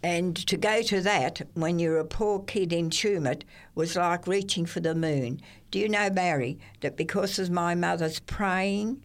and 0.03 0.35
to 0.47 0.57
go 0.57 0.81
to 0.81 1.01
that 1.01 1.41
when 1.53 1.77
you're 1.77 1.99
a 1.99 2.05
poor 2.05 2.39
kid 2.39 2.73
in 2.73 2.89
Tumut 2.89 3.43
was 3.75 3.95
like 3.95 4.25
reaching 4.25 4.65
for 4.65 4.79
the 4.79 4.95
moon. 4.95 5.39
Do 5.69 5.79
you 5.79 5.87
know, 5.87 6.09
Barry, 6.09 6.59
that 6.79 6.97
because 6.97 7.37
of 7.37 7.51
my 7.51 7.75
mother's 7.75 8.19
praying, 8.19 9.03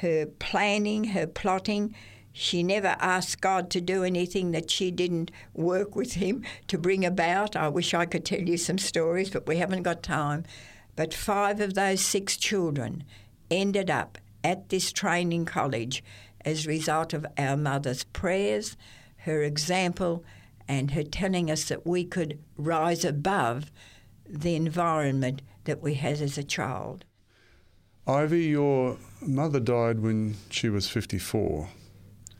her 0.00 0.26
planning, 0.26 1.04
her 1.04 1.26
plotting, 1.26 1.94
she 2.32 2.62
never 2.62 2.96
asked 2.98 3.42
God 3.42 3.68
to 3.70 3.80
do 3.80 4.04
anything 4.04 4.52
that 4.52 4.70
she 4.70 4.90
didn't 4.90 5.30
work 5.52 5.94
with 5.94 6.14
Him 6.14 6.42
to 6.68 6.78
bring 6.78 7.04
about. 7.04 7.54
I 7.54 7.68
wish 7.68 7.92
I 7.92 8.06
could 8.06 8.24
tell 8.24 8.40
you 8.40 8.56
some 8.56 8.78
stories, 8.78 9.28
but 9.28 9.46
we 9.46 9.58
haven't 9.58 9.82
got 9.82 10.02
time. 10.02 10.44
But 10.96 11.12
five 11.12 11.60
of 11.60 11.74
those 11.74 12.00
six 12.00 12.38
children 12.38 13.04
ended 13.50 13.90
up 13.90 14.16
at 14.42 14.70
this 14.70 14.92
training 14.92 15.44
college 15.44 16.02
as 16.42 16.64
a 16.64 16.70
result 16.70 17.12
of 17.12 17.26
our 17.36 17.56
mother's 17.56 18.04
prayers 18.04 18.78
her 19.24 19.42
example, 19.42 20.24
and 20.68 20.92
her 20.92 21.02
telling 21.02 21.50
us 21.50 21.64
that 21.64 21.86
we 21.86 22.04
could 22.04 22.38
rise 22.56 23.04
above 23.04 23.70
the 24.28 24.54
environment 24.54 25.42
that 25.64 25.82
we 25.82 25.94
had 25.94 26.20
as 26.20 26.38
a 26.38 26.42
child. 26.42 27.04
Ivy, 28.06 28.44
your 28.44 28.96
mother 29.20 29.60
died 29.60 30.00
when 30.00 30.36
she 30.50 30.68
was 30.68 30.88
54. 30.88 31.68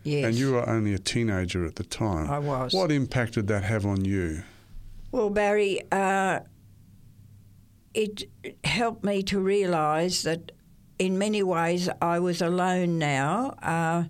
Yes. 0.02 0.24
And 0.24 0.34
you 0.34 0.52
were 0.52 0.68
only 0.68 0.94
a 0.94 0.98
teenager 0.98 1.64
at 1.64 1.76
the 1.76 1.84
time. 1.84 2.28
I 2.28 2.40
was. 2.40 2.72
What 2.72 2.90
impact 2.90 3.34
did 3.34 3.46
that 3.46 3.62
have 3.62 3.86
on 3.86 4.04
you? 4.04 4.42
Well, 5.12 5.30
Barry, 5.30 5.80
uh, 5.92 6.40
it 7.94 8.24
helped 8.64 9.04
me 9.04 9.22
to 9.24 9.38
realise 9.38 10.22
that 10.22 10.50
in 10.98 11.18
many 11.18 11.42
ways 11.42 11.88
I 12.00 12.18
was 12.18 12.42
alone 12.42 12.98
now. 12.98 13.54
Uh, 13.62 14.04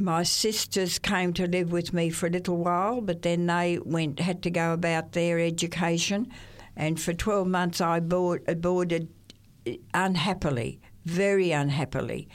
my 0.00 0.22
sisters 0.22 0.98
came 0.98 1.32
to 1.34 1.46
live 1.46 1.72
with 1.72 1.92
me 1.92 2.10
for 2.10 2.26
a 2.26 2.30
little 2.30 2.56
while, 2.56 3.00
but 3.00 3.22
then 3.22 3.46
they 3.46 3.78
went 3.84 4.20
had 4.20 4.42
to 4.42 4.50
go 4.50 4.72
about 4.72 5.12
their 5.12 5.38
education, 5.38 6.28
and 6.76 7.00
for 7.00 7.12
twelve 7.12 7.46
months 7.46 7.80
I 7.80 8.00
board, 8.00 8.60
boarded 8.60 9.08
unhappily, 9.92 10.80
very 11.04 11.52
unhappily, 11.52 12.28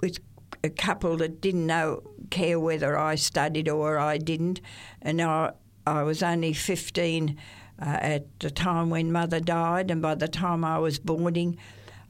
with 0.00 0.18
a 0.64 0.70
couple 0.70 1.16
that 1.18 1.40
didn't 1.40 1.66
know 1.66 2.02
care 2.30 2.58
whether 2.58 2.96
I 2.96 3.16
studied 3.16 3.68
or 3.68 3.98
I 3.98 4.18
didn't, 4.18 4.60
and 5.02 5.20
I 5.20 5.52
I 5.86 6.02
was 6.02 6.22
only 6.22 6.52
fifteen 6.52 7.36
uh, 7.80 7.98
at 8.00 8.40
the 8.40 8.50
time 8.50 8.90
when 8.90 9.12
mother 9.12 9.40
died, 9.40 9.90
and 9.90 10.00
by 10.02 10.14
the 10.14 10.28
time 10.28 10.64
I 10.64 10.78
was 10.78 10.98
boarding, 10.98 11.58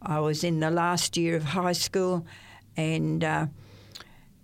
I 0.02 0.20
was 0.20 0.44
in 0.44 0.60
the 0.60 0.70
last 0.70 1.16
year 1.16 1.36
of 1.36 1.44
high 1.44 1.72
school, 1.72 2.26
and. 2.76 3.24
Uh, 3.24 3.46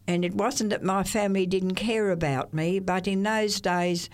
and 0.07 0.25
it 0.25 0.35
wasn't 0.35 0.71
that 0.71 0.83
my 0.83 1.03
family 1.03 1.47
didn't 1.47 1.75
care 1.75 2.11
about 2.11 2.53
me, 2.53 2.79
but 2.79 3.09
in 3.09 3.23
those 3.23 3.61
days, 3.61 4.11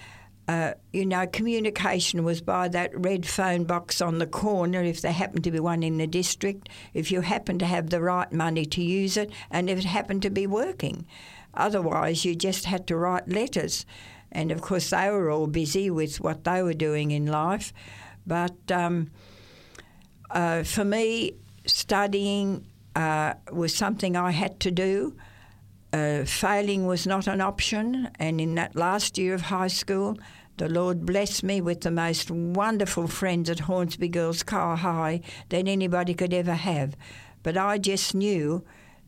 uh, 0.48 0.74
you 0.92 1.06
know, 1.06 1.26
communication 1.26 2.24
was 2.24 2.40
by 2.40 2.68
that 2.68 2.90
red 2.98 3.26
phone 3.26 3.64
box 3.64 4.00
on 4.00 4.18
the 4.18 4.26
corner 4.26 4.82
if 4.82 5.00
there 5.00 5.12
happened 5.12 5.44
to 5.44 5.50
be 5.50 5.60
one 5.60 5.82
in 5.82 5.98
the 5.98 6.06
district, 6.06 6.68
if 6.92 7.12
you 7.12 7.20
happened 7.20 7.60
to 7.60 7.66
have 7.66 7.90
the 7.90 8.00
right 8.00 8.32
money 8.32 8.64
to 8.64 8.82
use 8.82 9.16
it, 9.16 9.30
and 9.50 9.70
if 9.70 9.78
it 9.78 9.84
happened 9.84 10.22
to 10.22 10.30
be 10.30 10.46
working. 10.46 11.06
Otherwise, 11.54 12.24
you 12.24 12.34
just 12.34 12.64
had 12.64 12.86
to 12.86 12.96
write 12.96 13.28
letters. 13.28 13.86
And 14.32 14.50
of 14.50 14.60
course, 14.60 14.90
they 14.90 15.08
were 15.10 15.30
all 15.30 15.46
busy 15.46 15.90
with 15.90 16.20
what 16.20 16.44
they 16.44 16.62
were 16.62 16.74
doing 16.74 17.10
in 17.10 17.26
life. 17.26 17.72
But 18.26 18.56
um, 18.70 19.10
uh, 20.30 20.62
for 20.62 20.84
me, 20.84 21.34
studying 21.66 22.66
uh, 22.94 23.34
was 23.52 23.74
something 23.74 24.16
I 24.16 24.30
had 24.30 24.60
to 24.60 24.70
do. 24.70 25.16
Uh, 25.92 26.24
failing 26.24 26.86
was 26.86 27.06
not 27.06 27.26
an 27.26 27.40
option, 27.40 28.08
and 28.18 28.40
in 28.40 28.54
that 28.54 28.76
last 28.76 29.18
year 29.18 29.34
of 29.34 29.42
high 29.42 29.66
school, 29.66 30.16
the 30.56 30.68
Lord 30.68 31.04
blessed 31.04 31.42
me 31.42 31.60
with 31.60 31.80
the 31.80 31.90
most 31.90 32.30
wonderful 32.30 33.08
friends 33.08 33.50
at 33.50 33.60
Hornsby 33.60 34.08
Girls 34.08 34.42
Car 34.42 34.76
High 34.76 35.20
that 35.48 35.66
anybody 35.66 36.14
could 36.14 36.34
ever 36.34 36.54
have. 36.54 36.96
But 37.42 37.56
I 37.56 37.78
just 37.78 38.14
knew 38.14 38.64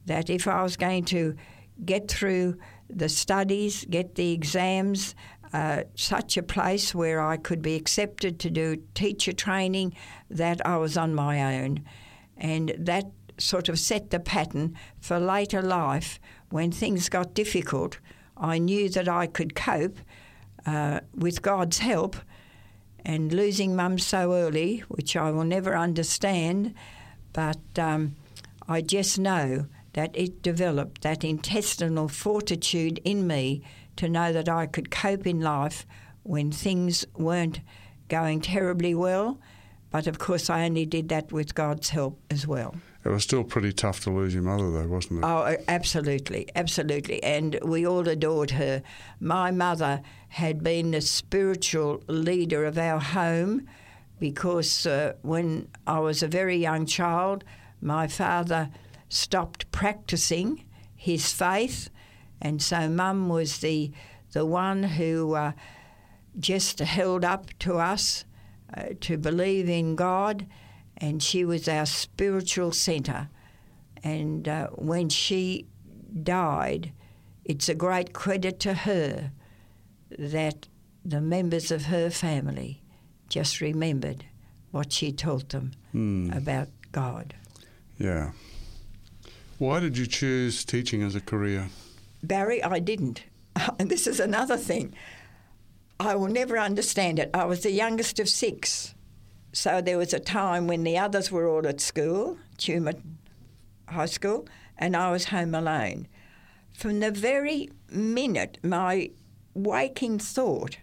that 0.06 0.30
if 0.30 0.48
I 0.48 0.62
was 0.62 0.76
going 0.76 1.04
to 1.06 1.36
get 1.84 2.08
through 2.08 2.56
the 2.88 3.08
studies, 3.08 3.84
get 3.88 4.14
the 4.14 4.32
exams, 4.32 5.14
uh, 5.52 5.82
such 5.94 6.36
a 6.36 6.42
place 6.42 6.94
where 6.94 7.20
I 7.20 7.36
could 7.36 7.62
be 7.62 7.76
accepted 7.76 8.38
to 8.40 8.50
do 8.50 8.82
teacher 8.94 9.32
training, 9.32 9.94
that 10.30 10.66
I 10.66 10.78
was 10.78 10.96
on 10.96 11.14
my 11.14 11.58
own. 11.58 11.84
And 12.36 12.74
that 12.78 13.04
sort 13.42 13.68
of 13.68 13.78
set 13.78 14.10
the 14.10 14.20
pattern 14.20 14.76
for 15.00 15.18
later 15.18 15.62
life 15.62 16.20
when 16.50 16.70
things 16.70 17.08
got 17.08 17.34
difficult, 17.34 17.98
I 18.36 18.58
knew 18.58 18.88
that 18.90 19.08
I 19.08 19.26
could 19.26 19.54
cope 19.54 19.98
uh, 20.66 21.00
with 21.14 21.42
God's 21.42 21.78
help. 21.78 22.16
And 23.04 23.32
losing 23.32 23.74
mum 23.74 23.98
so 23.98 24.32
early, 24.32 24.84
which 24.86 25.16
I 25.16 25.32
will 25.32 25.44
never 25.44 25.76
understand, 25.76 26.72
but 27.32 27.58
um, 27.76 28.14
I 28.68 28.80
just 28.80 29.18
know 29.18 29.66
that 29.94 30.10
it 30.14 30.40
developed 30.40 31.02
that 31.02 31.24
intestinal 31.24 32.06
fortitude 32.06 33.00
in 33.04 33.26
me 33.26 33.62
to 33.96 34.08
know 34.08 34.32
that 34.32 34.48
I 34.48 34.66
could 34.66 34.90
cope 34.90 35.26
in 35.26 35.40
life 35.40 35.84
when 36.22 36.52
things 36.52 37.04
weren't 37.16 37.60
going 38.08 38.40
terribly 38.40 38.94
well. 38.94 39.40
But 39.90 40.06
of 40.06 40.18
course, 40.18 40.48
I 40.48 40.64
only 40.64 40.86
did 40.86 41.08
that 41.08 41.32
with 41.32 41.54
God's 41.54 41.90
help 41.90 42.20
as 42.30 42.46
well. 42.46 42.76
It 43.04 43.08
was 43.08 43.24
still 43.24 43.42
pretty 43.42 43.72
tough 43.72 44.00
to 44.00 44.10
lose 44.10 44.32
your 44.32 44.44
mother, 44.44 44.70
though, 44.70 44.86
wasn't 44.86 45.20
it? 45.20 45.26
Oh, 45.26 45.56
absolutely, 45.66 46.48
absolutely. 46.54 47.22
And 47.24 47.58
we 47.62 47.84
all 47.84 48.06
adored 48.08 48.52
her. 48.52 48.82
My 49.18 49.50
mother 49.50 50.02
had 50.28 50.62
been 50.62 50.92
the 50.92 51.00
spiritual 51.00 52.02
leader 52.06 52.64
of 52.64 52.78
our 52.78 53.00
home 53.00 53.66
because 54.20 54.86
uh, 54.86 55.14
when 55.22 55.68
I 55.84 55.98
was 55.98 56.22
a 56.22 56.28
very 56.28 56.56
young 56.56 56.86
child, 56.86 57.42
my 57.80 58.06
father 58.06 58.70
stopped 59.08 59.70
practicing 59.72 60.64
his 60.94 61.32
faith, 61.32 61.90
and 62.40 62.62
so 62.62 62.88
Mum 62.88 63.28
was 63.28 63.58
the 63.58 63.90
the 64.32 64.46
one 64.46 64.84
who 64.84 65.34
uh, 65.34 65.52
just 66.38 66.78
held 66.78 67.24
up 67.24 67.50
to 67.58 67.78
us 67.78 68.24
uh, 68.74 68.84
to 69.00 69.18
believe 69.18 69.68
in 69.68 69.96
God 69.96 70.46
and 71.02 71.20
she 71.20 71.44
was 71.44 71.68
our 71.68 71.84
spiritual 71.84 72.70
centre. 72.70 73.28
And 74.04 74.48
uh, 74.48 74.68
when 74.68 75.08
she 75.08 75.66
died, 76.22 76.92
it's 77.44 77.68
a 77.68 77.74
great 77.74 78.12
credit 78.12 78.60
to 78.60 78.72
her 78.72 79.32
that 80.16 80.68
the 81.04 81.20
members 81.20 81.72
of 81.72 81.86
her 81.86 82.08
family 82.08 82.82
just 83.28 83.60
remembered 83.60 84.24
what 84.70 84.92
she 84.92 85.10
taught 85.10 85.48
them 85.48 85.72
mm. 85.92 86.34
about 86.34 86.68
God. 86.92 87.34
Yeah. 87.98 88.30
Why 89.58 89.80
did 89.80 89.98
you 89.98 90.06
choose 90.06 90.64
teaching 90.64 91.02
as 91.02 91.16
a 91.16 91.20
career? 91.20 91.68
Barry, 92.22 92.62
I 92.62 92.78
didn't. 92.78 93.24
And 93.78 93.90
this 93.90 94.06
is 94.06 94.20
another 94.20 94.56
thing. 94.56 94.94
I 95.98 96.14
will 96.14 96.28
never 96.28 96.58
understand 96.58 97.18
it. 97.18 97.30
I 97.34 97.44
was 97.44 97.62
the 97.62 97.72
youngest 97.72 98.18
of 98.20 98.28
six. 98.28 98.94
So 99.52 99.82
there 99.82 99.98
was 99.98 100.14
a 100.14 100.20
time 100.20 100.66
when 100.66 100.82
the 100.82 100.96
others 100.96 101.30
were 101.30 101.46
all 101.46 101.66
at 101.66 101.80
school, 101.80 102.38
Tumut 102.56 103.00
High 103.86 104.06
School, 104.06 104.48
and 104.78 104.96
I 104.96 105.10
was 105.10 105.26
home 105.26 105.54
alone. 105.54 106.08
From 106.72 107.00
the 107.00 107.10
very 107.10 107.70
minute 107.90 108.58
my 108.62 109.10
waking 109.54 110.18
thought, 110.20 110.78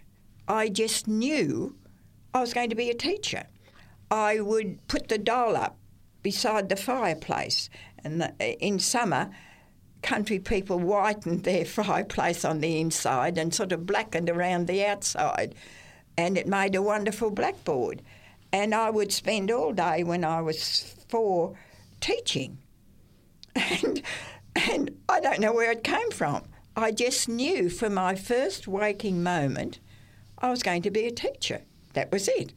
I 0.46 0.68
just 0.68 1.08
knew 1.08 1.76
I 2.32 2.40
was 2.40 2.54
going 2.54 2.70
to 2.70 2.76
be 2.76 2.90
a 2.90 2.94
teacher. 2.94 3.44
I 4.08 4.40
would 4.40 4.86
put 4.86 5.08
the 5.08 5.18
doll 5.18 5.56
up 5.56 5.76
beside 6.22 6.68
the 6.68 6.76
fireplace. 6.76 7.70
And 8.04 8.20
the, 8.20 8.64
in 8.64 8.78
summer, 8.78 9.30
country 10.02 10.38
people 10.38 10.78
whitened 10.78 11.42
their 11.42 11.64
fireplace 11.64 12.44
on 12.44 12.60
the 12.60 12.80
inside 12.80 13.36
and 13.36 13.52
sort 13.52 13.72
of 13.72 13.86
blackened 13.86 14.30
around 14.30 14.68
the 14.68 14.84
outside. 14.84 15.56
And 16.16 16.38
it 16.38 16.46
made 16.46 16.76
a 16.76 16.82
wonderful 16.82 17.30
blackboard. 17.30 18.02
And 18.52 18.74
I 18.74 18.90
would 18.90 19.12
spend 19.12 19.50
all 19.50 19.72
day 19.72 20.02
when 20.02 20.24
I 20.24 20.40
was 20.40 20.94
four 21.08 21.58
teaching. 22.00 22.58
And, 23.54 24.02
and 24.56 24.90
I 25.08 25.20
don't 25.20 25.40
know 25.40 25.52
where 25.52 25.70
it 25.70 25.84
came 25.84 26.10
from. 26.10 26.44
I 26.76 26.92
just 26.92 27.28
knew 27.28 27.68
from 27.68 27.94
my 27.94 28.14
first 28.14 28.66
waking 28.66 29.22
moment 29.22 29.80
I 30.38 30.50
was 30.50 30.62
going 30.62 30.82
to 30.82 30.90
be 30.90 31.06
a 31.06 31.10
teacher. 31.10 31.62
That 31.92 32.10
was 32.12 32.28
it. 32.28 32.54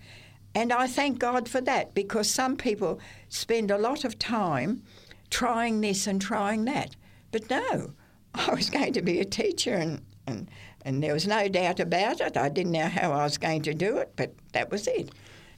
And 0.55 0.71
I 0.71 0.87
thank 0.87 1.19
God 1.19 1.49
for 1.49 1.61
that 1.61 1.93
because 1.93 2.29
some 2.29 2.55
people 2.55 2.99
spend 3.27 3.71
a 3.71 3.77
lot 3.77 4.03
of 4.05 4.19
time 4.19 4.83
trying 5.29 5.81
this 5.81 6.05
and 6.05 6.21
trying 6.21 6.65
that. 6.65 6.95
But 7.31 7.49
no, 7.49 7.93
I 8.35 8.53
was 8.53 8.69
going 8.69 8.93
to 8.93 9.01
be 9.01 9.19
a 9.19 9.25
teacher 9.25 9.73
and, 9.73 10.01
and, 10.27 10.49
and 10.85 11.01
there 11.01 11.13
was 11.13 11.27
no 11.27 11.47
doubt 11.47 11.79
about 11.79 12.21
it. 12.21 12.37
I 12.37 12.49
didn't 12.49 12.73
know 12.73 12.87
how 12.87 13.11
I 13.11 13.23
was 13.23 13.37
going 13.37 13.63
to 13.63 13.73
do 13.73 13.97
it, 13.97 14.13
but 14.15 14.33
that 14.51 14.69
was 14.69 14.87
it. 14.87 15.09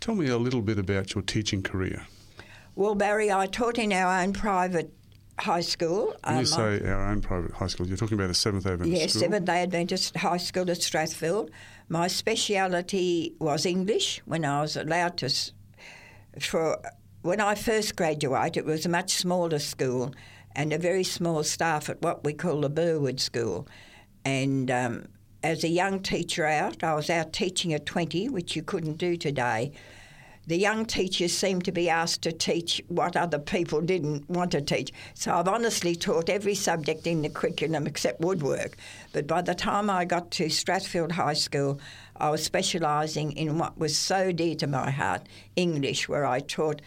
Tell 0.06 0.14
me 0.14 0.28
a 0.28 0.38
little 0.38 0.62
bit 0.62 0.78
about 0.78 1.16
your 1.16 1.24
teaching 1.24 1.64
career. 1.64 2.06
Well, 2.76 2.94
Barry, 2.94 3.32
I 3.32 3.48
taught 3.48 3.80
in 3.80 3.92
our 3.92 4.22
own 4.22 4.34
private 4.34 4.94
high 5.40 5.62
school. 5.62 6.14
When 6.24 6.36
um, 6.36 6.40
you 6.42 6.46
say 6.46 6.80
our 6.88 7.08
own 7.08 7.22
private 7.22 7.54
high 7.54 7.66
school, 7.66 7.88
you're 7.88 7.98
talking 7.98 8.14
about 8.14 8.30
a 8.30 8.36
Seventh 8.36 8.68
Adventist 8.68 9.02
yes, 9.02 9.10
school? 9.14 9.22
Seventh 9.22 9.46
Day 9.46 9.64
Adventist 9.64 10.16
High 10.16 10.38
School 10.38 10.70
at 10.70 10.78
Strathfield. 10.78 11.50
My 11.90 12.06
speciality 12.06 13.34
was 13.40 13.66
English 13.66 14.22
when 14.26 14.46
I 14.46 14.62
was 14.62 14.78
allowed 14.78 15.18
to. 15.18 15.34
For 16.40 16.80
when 17.24 17.42
I 17.42 17.56
first 17.56 17.96
graduated, 17.96 18.58
it 18.58 18.66
was 18.66 18.86
a 18.86 18.90
much 18.90 19.12
smaller 19.12 19.58
school 19.58 20.14
and 20.56 20.72
a 20.72 20.78
very 20.78 21.04
small 21.04 21.44
staff 21.44 21.90
at 21.90 22.00
what 22.04 22.24
we 22.24 22.34
call 22.34 22.62
the 22.62 22.70
Burwood 22.70 23.20
School. 23.20 23.68
And 24.24 24.70
um, 24.70 25.08
as 25.42 25.64
a 25.64 25.68
young 25.70 26.04
teacher 26.04 26.46
out, 26.46 26.84
I 26.84 26.94
was 26.94 27.10
out 27.10 27.34
teaching 27.34 27.74
at 27.74 27.88
20, 27.88 28.30
which 28.30 28.56
you 28.56 28.62
couldn't 28.62 29.00
do 29.00 29.18
today 29.18 29.72
the 30.48 30.58
young 30.58 30.86
teachers 30.86 31.36
seem 31.36 31.62
to 31.64 31.72
be 31.72 31.90
asked 31.90 32.22
to 32.22 32.32
teach 32.32 32.82
what 32.88 33.18
other 33.18 33.40
people 33.40 33.82
didn't 33.82 34.30
want 34.30 34.52
to 34.52 34.62
teach. 34.62 34.92
So 35.14 35.34
I've 35.34 35.48
honestly 35.48 35.96
taught 35.96 36.30
every 36.30 36.56
subject 36.56 37.08
in 37.08 37.22
the 37.24 37.30
curriculum 37.30 37.88
except 37.88 38.22
woodwork. 38.22 38.78
But 39.12 39.26
by 39.28 39.42
the 39.42 39.56
time 39.56 39.90
I 39.90 40.06
got 40.06 40.32
to 40.32 40.46
Strathfield 40.46 41.14
High 41.14 41.34
School, 41.34 41.80
I 42.18 42.30
was 42.30 42.44
specialising 42.44 43.32
in 43.32 43.58
what 43.58 43.78
was 43.78 43.98
so 43.98 44.32
dear 44.32 44.56
to 44.56 44.68
my 44.68 44.92
heart 44.92 45.28
English, 45.56 46.08
where 46.08 46.26
I 46.26 46.40
taught 46.40 46.82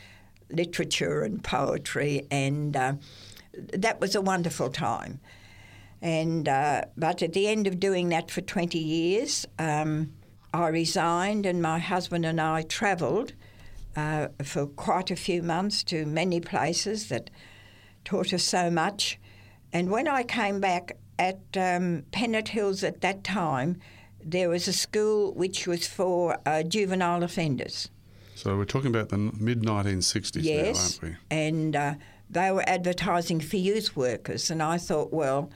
literature 0.50 1.22
and 1.22 1.42
poetry, 1.42 2.26
and 2.30 2.76
uh, 2.76 2.94
that 3.54 4.00
was 4.00 4.14
a 4.14 4.20
wonderful 4.20 4.70
time. 4.70 5.20
And 6.00 6.48
uh, 6.48 6.82
but 6.96 7.22
at 7.22 7.32
the 7.32 7.48
end 7.48 7.66
of 7.66 7.80
doing 7.80 8.08
that 8.10 8.30
for 8.30 8.40
20 8.40 8.78
years, 8.78 9.46
um, 9.58 10.12
I 10.54 10.68
resigned, 10.68 11.44
and 11.44 11.60
my 11.60 11.78
husband 11.78 12.24
and 12.24 12.40
I 12.40 12.62
travelled 12.62 13.32
uh, 13.98 14.28
for 14.44 14.66
quite 14.66 15.10
a 15.10 15.16
few 15.16 15.42
months 15.42 15.82
to 15.82 16.06
many 16.06 16.40
places 16.40 17.08
that 17.08 17.30
taught 18.04 18.32
us 18.32 18.44
so 18.44 18.70
much. 18.70 19.18
And 19.72 19.90
when 19.90 20.06
I 20.06 20.22
came 20.22 20.60
back 20.60 20.96
at 21.18 21.40
um, 21.56 22.04
Pennant 22.12 22.48
Hills 22.48 22.84
at 22.84 23.00
that 23.00 23.24
time, 23.24 23.80
there 24.24 24.48
was 24.48 24.68
a 24.68 24.72
school 24.72 25.34
which 25.34 25.66
was 25.66 25.86
for 25.86 26.38
uh, 26.46 26.62
juvenile 26.62 27.24
offenders. 27.24 27.90
So 28.36 28.56
we're 28.56 28.66
talking 28.66 28.90
about 28.90 29.08
the 29.08 29.18
mid 29.18 29.62
1960s 29.62 30.44
yes, 30.44 31.02
now, 31.02 31.08
aren't 31.08 31.20
we? 31.20 31.36
And 31.36 31.74
uh, 31.74 31.94
they 32.30 32.52
were 32.52 32.68
advertising 32.68 33.40
for 33.40 33.56
youth 33.56 33.96
workers, 33.96 34.48
and 34.48 34.62
I 34.62 34.78
thought, 34.78 35.12
well, 35.12 35.50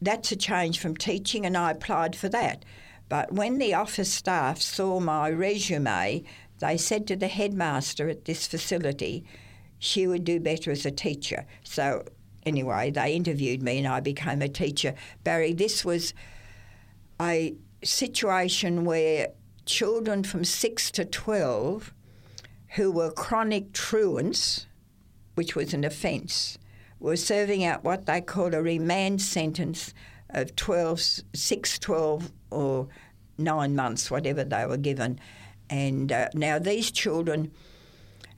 that's 0.00 0.30
a 0.30 0.36
change 0.36 0.78
from 0.78 0.96
teaching, 0.96 1.44
and 1.44 1.56
I 1.56 1.72
applied 1.72 2.14
for 2.14 2.28
that. 2.28 2.64
But 3.08 3.32
when 3.32 3.58
the 3.58 3.74
office 3.74 4.12
staff 4.12 4.60
saw 4.60 5.00
my 5.00 5.30
resume, 5.30 6.22
they 6.58 6.76
said 6.76 7.06
to 7.06 7.16
the 7.16 7.28
headmaster 7.28 8.08
at 8.08 8.24
this 8.24 8.46
facility 8.46 9.24
she 9.78 10.06
would 10.06 10.24
do 10.24 10.40
better 10.40 10.70
as 10.70 10.84
a 10.84 10.90
teacher. 10.90 11.46
So, 11.62 12.04
anyway, 12.44 12.90
they 12.90 13.14
interviewed 13.14 13.62
me 13.62 13.78
and 13.78 13.86
I 13.86 14.00
became 14.00 14.42
a 14.42 14.48
teacher. 14.48 14.94
Barry, 15.22 15.52
this 15.52 15.84
was 15.84 16.14
a 17.20 17.54
situation 17.84 18.84
where 18.84 19.28
children 19.66 20.24
from 20.24 20.44
6 20.44 20.90
to 20.92 21.04
12 21.04 21.92
who 22.74 22.90
were 22.90 23.10
chronic 23.10 23.72
truants, 23.72 24.66
which 25.36 25.54
was 25.54 25.72
an 25.72 25.84
offence, 25.84 26.58
were 27.00 27.16
serving 27.16 27.64
out 27.64 27.84
what 27.84 28.06
they 28.06 28.20
called 28.20 28.54
a 28.54 28.62
remand 28.62 29.22
sentence 29.22 29.94
of 30.30 30.54
12, 30.56 31.00
6, 31.32 31.78
12, 31.78 32.32
or 32.50 32.88
nine 33.38 33.74
months, 33.74 34.10
whatever 34.10 34.44
they 34.44 34.66
were 34.66 34.76
given. 34.76 35.18
And 35.70 36.10
uh, 36.10 36.28
now 36.34 36.58
these 36.58 36.90
children 36.90 37.52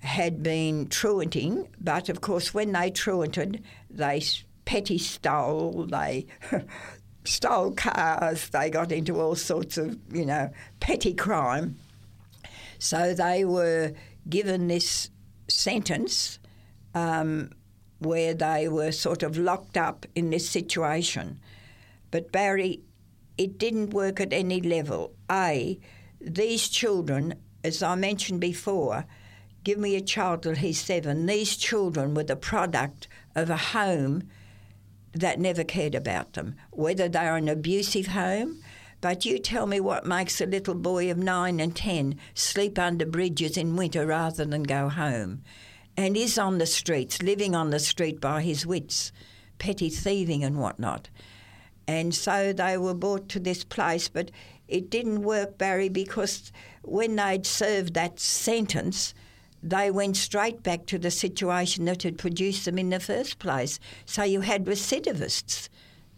had 0.01 0.43
been 0.43 0.89
truanting, 0.89 1.68
but 1.81 2.09
of 2.09 2.20
course, 2.20 2.55
when 2.55 2.72
they 2.72 2.91
truanted, 2.91 3.62
they 3.91 4.22
petty 4.64 4.99
stole, 4.99 5.87
they 5.91 6.26
stole 7.24 7.72
cars, 7.72 8.49
they 8.51 8.70
got 8.70 8.93
into 8.93 9.20
all 9.20 9.35
sorts 9.35 9.76
of, 9.76 9.99
you 10.12 10.24
know, 10.24 10.51
petty 10.81 11.12
crime. 11.12 11.76
So 12.78 13.14
they 13.14 13.45
were 13.45 13.93
given 14.28 14.68
this 14.68 15.11
sentence 15.49 16.39
um, 16.95 17.51
where 17.99 18.33
they 18.33 18.68
were 18.68 18.93
sort 18.93 19.22
of 19.22 19.37
locked 19.37 19.76
up 19.76 20.07
in 20.14 20.31
this 20.31 20.49
situation. 20.49 21.39
But 22.11 22.33
Barry, 22.33 22.81
it 23.37 23.59
didn't 23.59 23.91
work 23.91 24.20
at 24.20 24.33
any 24.33 24.61
level. 24.61 25.12
A, 25.31 25.78
these 26.21 26.68
children, 26.68 27.35
as 27.64 27.83
I 27.83 27.95
mentioned 27.95 28.41
before, 28.41 29.07
give 29.64 29.79
me 29.79 29.97
a 29.97 30.01
child 30.01 30.43
till 30.43 30.55
he's 30.55 30.81
seven. 30.81 31.27
These 31.27 31.57
children 31.57 32.14
were 32.14 32.25
the 32.25 32.37
product 32.37 33.09
of 33.35 33.51
a 33.51 33.57
home 33.57 34.25
that 35.12 35.41
never 35.41 35.64
cared 35.64 35.95
about 35.95 36.35
them, 36.35 36.55
whether 36.71 37.09
they're 37.09 37.37
an 37.37 37.49
abusive 37.49 38.09
home. 38.09 38.62
But 39.01 39.25
you 39.25 39.39
tell 39.39 39.66
me 39.66 39.81
what 39.81 40.05
makes 40.05 40.41
a 40.41 40.47
little 40.47 40.75
boy 40.75 41.11
of 41.11 41.16
nine 41.16 41.59
and 41.59 41.75
ten 41.75 42.18
sleep 42.35 42.79
under 42.79 43.07
bridges 43.07 43.57
in 43.57 43.77
winter 43.77 44.07
rather 44.07 44.45
than 44.45 44.62
go 44.62 44.91
home, 44.91 45.43
and 45.97 46.16
is 46.16 46.39
on 46.39 46.59
the 46.59 46.66
streets, 46.66 47.23
living 47.23 47.55
on 47.55 47.71
the 47.71 47.79
street 47.79 48.21
by 48.21 48.43
his 48.43 48.66
wits, 48.66 49.11
petty 49.59 49.89
thieving 49.89 50.45
and 50.45 50.59
whatnot. 50.59 51.09
And 51.89 52.14
so 52.14 52.53
they 52.53 52.77
were 52.77 52.95
brought 52.95 53.29
to 53.31 53.41
this 53.41 53.64
place, 53.64 54.09
but 54.09 54.31
it 54.71 54.89
didn't 54.89 55.23
work, 55.23 55.59
Barry, 55.59 55.89
because 55.89 56.53
when 56.83 57.16
they'd 57.16 57.45
served 57.45 57.95
that 57.95 58.18
sentence, 58.18 59.12
they 59.62 59.91
went 59.91 60.16
straight 60.16 60.62
back 60.62 60.87
to 60.87 60.99
the 60.99 61.11
situation 61.11 61.85
that 61.85 62.03
had 62.03 62.16
produced 62.16 62.64
them 62.64 62.79
in 62.79 62.91
the 62.91 63.01
first 63.01 63.39
place. 63.39 63.79
So 64.07 64.23
you 64.23 64.41
had 64.41 64.64
recidivists 64.64 65.68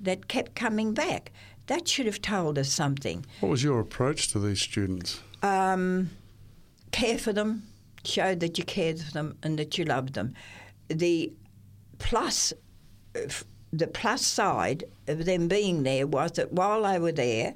that 0.01 0.29
kept 0.29 0.55
coming 0.55 0.95
back. 0.95 1.33
That 1.67 1.89
should 1.89 2.07
have 2.07 2.21
told 2.21 2.59
us 2.59 2.71
something. 2.71 3.25
What 3.41 3.49
was 3.49 3.65
your 3.65 3.81
approach 3.81 4.29
to 4.33 4.39
these 4.39 4.61
students? 4.61 5.21
Um, 5.43 6.11
care 6.93 7.19
for 7.19 7.33
them, 7.33 7.65
show 8.05 8.35
that 8.35 8.59
you 8.59 8.65
cared 8.65 9.01
for 9.01 9.13
them 9.13 9.37
and 9.43 9.59
that 9.59 9.79
you 9.79 9.85
loved 9.85 10.15
them. 10.15 10.35
The 10.89 11.33
plus, 11.99 12.53
the 13.73 13.87
plus 13.87 14.25
side 14.25 14.85
of 15.09 15.25
them 15.25 15.49
being 15.49 15.83
there 15.85 16.07
was 16.07 16.33
that 16.33 16.53
while 16.53 16.83
they 16.83 16.99
were 16.99 17.13
there, 17.13 17.55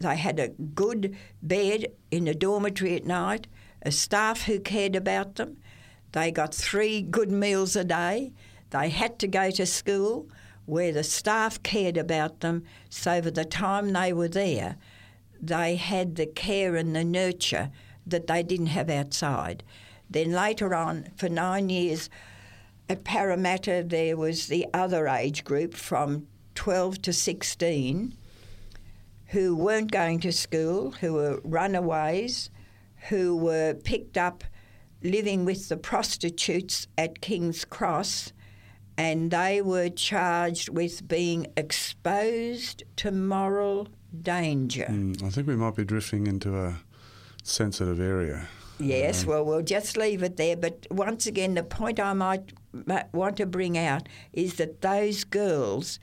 they 0.00 0.16
had 0.16 0.38
a 0.38 0.48
good 0.48 1.16
bed 1.42 1.86
in 2.10 2.24
the 2.24 2.34
dormitory 2.34 2.96
at 2.96 3.04
night, 3.04 3.46
a 3.82 3.90
staff 3.90 4.42
who 4.42 4.60
cared 4.60 4.96
about 4.96 5.36
them. 5.36 5.56
They 6.12 6.30
got 6.30 6.54
three 6.54 7.02
good 7.02 7.30
meals 7.30 7.76
a 7.76 7.84
day. 7.84 8.32
They 8.70 8.88
had 8.90 9.18
to 9.20 9.28
go 9.28 9.50
to 9.50 9.66
school 9.66 10.28
where 10.66 10.92
the 10.92 11.04
staff 11.04 11.62
cared 11.62 11.96
about 11.96 12.40
them. 12.40 12.64
So, 12.88 13.22
for 13.22 13.30
the 13.30 13.44
time 13.44 13.92
they 13.92 14.12
were 14.12 14.28
there, 14.28 14.76
they 15.40 15.76
had 15.76 16.16
the 16.16 16.26
care 16.26 16.76
and 16.76 16.94
the 16.94 17.04
nurture 17.04 17.70
that 18.06 18.26
they 18.26 18.42
didn't 18.42 18.66
have 18.66 18.90
outside. 18.90 19.62
Then 20.08 20.32
later 20.32 20.74
on, 20.74 21.08
for 21.16 21.28
nine 21.28 21.68
years 21.68 22.10
at 22.88 23.04
Parramatta, 23.04 23.84
there 23.86 24.16
was 24.16 24.46
the 24.46 24.66
other 24.74 25.08
age 25.08 25.44
group 25.44 25.74
from 25.74 26.26
12 26.54 27.02
to 27.02 27.12
16 27.12 28.14
who 29.32 29.56
weren't 29.56 29.90
going 29.90 30.20
to 30.20 30.30
school, 30.30 30.90
who 31.00 31.14
were 31.14 31.40
runaways, 31.42 32.50
who 33.08 33.34
were 33.34 33.72
picked 33.72 34.18
up 34.18 34.44
living 35.02 35.46
with 35.46 35.70
the 35.70 35.76
prostitutes 35.76 36.86
at 36.98 37.22
King's 37.22 37.64
Cross, 37.64 38.34
and 38.98 39.30
they 39.30 39.62
were 39.62 39.88
charged 39.88 40.68
with 40.68 41.08
being 41.08 41.46
exposed 41.56 42.82
to 42.96 43.10
moral 43.10 43.88
danger. 44.20 44.86
Mm, 44.90 45.22
I 45.22 45.30
think 45.30 45.46
we 45.46 45.56
might 45.56 45.76
be 45.76 45.84
drifting 45.84 46.26
into 46.26 46.54
a 46.54 46.76
sensitive 47.42 48.00
area. 48.00 48.48
Yes, 48.78 49.24
well, 49.24 49.44
we'll 49.46 49.62
just 49.62 49.96
leave 49.96 50.22
it 50.22 50.36
there. 50.36 50.56
But 50.56 50.86
once 50.90 51.26
again, 51.26 51.54
the 51.54 51.62
point 51.62 51.98
I 51.98 52.12
might 52.12 52.52
want 53.12 53.38
to 53.38 53.46
bring 53.46 53.78
out 53.78 54.10
is 54.34 54.56
that 54.56 54.82
those 54.82 55.24
girls, 55.24 55.98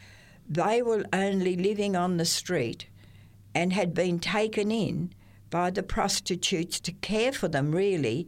they 0.47 0.81
were 0.81 1.03
only 1.13 1.55
living 1.55 1.95
on 1.95 2.17
the 2.17 2.25
street 2.25 2.87
and 3.53 3.73
had 3.73 3.93
been 3.93 4.19
taken 4.19 4.71
in 4.71 5.13
by 5.49 5.69
the 5.69 5.83
prostitutes 5.83 6.79
to 6.79 6.91
care 6.91 7.31
for 7.31 7.47
them, 7.47 7.71
really, 7.71 8.27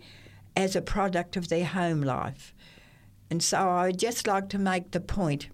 as 0.56 0.76
a 0.76 0.82
product 0.82 1.38
of 1.38 1.48
their 1.48 1.66
home 1.66 2.02
life. 2.02 2.54
And 3.30 3.42
so 3.42 3.58
I 3.58 3.88
would 3.88 4.00
just 4.00 4.28
like 4.28 4.50
to 4.50 4.60
make 4.60 4.92
the 4.92 5.00
point 5.00 5.50